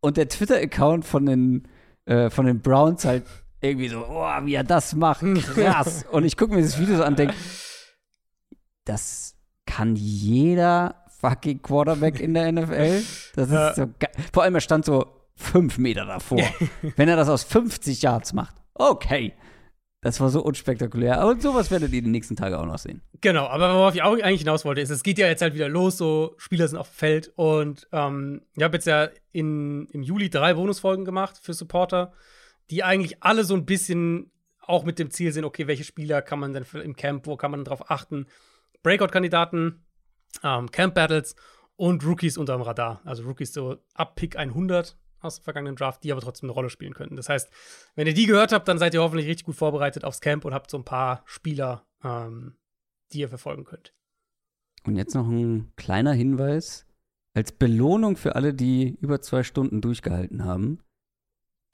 [0.00, 1.68] Und der Twitter-Account von den,
[2.06, 3.24] äh, von den Browns halt
[3.60, 5.22] irgendwie so, oh, wie er das macht,
[5.54, 6.06] krass.
[6.10, 7.34] und ich gucke mir das Video so an und denke,
[8.84, 13.02] das kann jeder fucking Quarterback in der NFL.
[13.34, 13.68] Das Ja.
[13.70, 14.10] ist so geil.
[14.32, 15.06] Vor allem, er stand so
[15.36, 16.38] fünf Meter davor.
[16.96, 19.32] Wenn er das aus 50 Yards macht, okay.
[20.02, 21.26] Das war so unspektakulär.
[21.26, 23.00] Und sowas werdet ihr die nächsten Tage auch noch sehen.
[23.22, 25.70] Genau, aber worauf ich auch eigentlich hinaus wollte, ist, es geht ja jetzt halt wieder
[25.70, 30.02] los, so Spieler sind auf dem Feld und ähm, ich habe jetzt ja in, im
[30.02, 32.12] Juli drei Bonusfolgen gemacht für Supporter,
[32.70, 34.30] die eigentlich alle so ein bisschen
[34.60, 37.50] auch mit dem Ziel sind, okay, welche Spieler kann man denn im Camp, wo kann
[37.50, 38.26] man drauf achten?
[38.82, 39.84] Breakout-Kandidaten,
[40.42, 41.36] ähm, Camp-Battles
[41.76, 43.00] und Rookies unterm Radar.
[43.04, 46.70] Also Rookies so ab Pick 100 aus dem vergangenen Draft, die aber trotzdem eine Rolle
[46.70, 47.16] spielen könnten.
[47.16, 47.50] Das heißt,
[47.94, 50.54] wenn ihr die gehört habt, dann seid ihr hoffentlich richtig gut vorbereitet aufs Camp und
[50.54, 52.56] habt so ein paar Spieler, ähm,
[53.12, 53.94] die ihr verfolgen könnt.
[54.84, 56.86] Und jetzt noch ein kleiner Hinweis.
[57.32, 60.78] Als Belohnung für alle, die über zwei Stunden durchgehalten haben.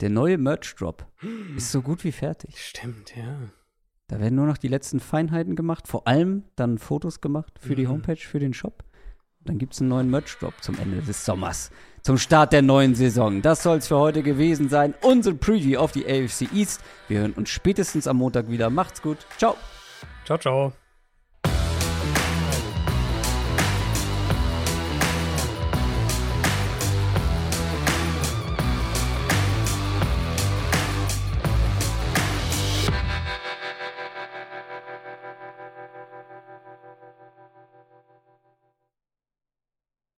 [0.00, 1.06] Der neue Merch-Drop
[1.56, 2.56] ist so gut wie fertig.
[2.56, 3.50] Stimmt, ja.
[4.10, 5.86] Da werden nur noch die letzten Feinheiten gemacht.
[5.86, 7.90] Vor allem dann Fotos gemacht für die Mhm.
[7.90, 8.82] Homepage, für den Shop.
[9.44, 11.70] Dann gibt es einen neuen Merch-Drop zum Ende des Sommers.
[12.02, 13.40] Zum Start der neuen Saison.
[13.40, 14.94] Das soll es für heute gewesen sein.
[15.00, 16.82] Unsere Preview auf die AFC East.
[17.06, 18.68] Wir hören uns spätestens am Montag wieder.
[18.68, 19.18] Macht's gut.
[19.38, 19.56] Ciao.
[20.24, 20.72] Ciao, ciao.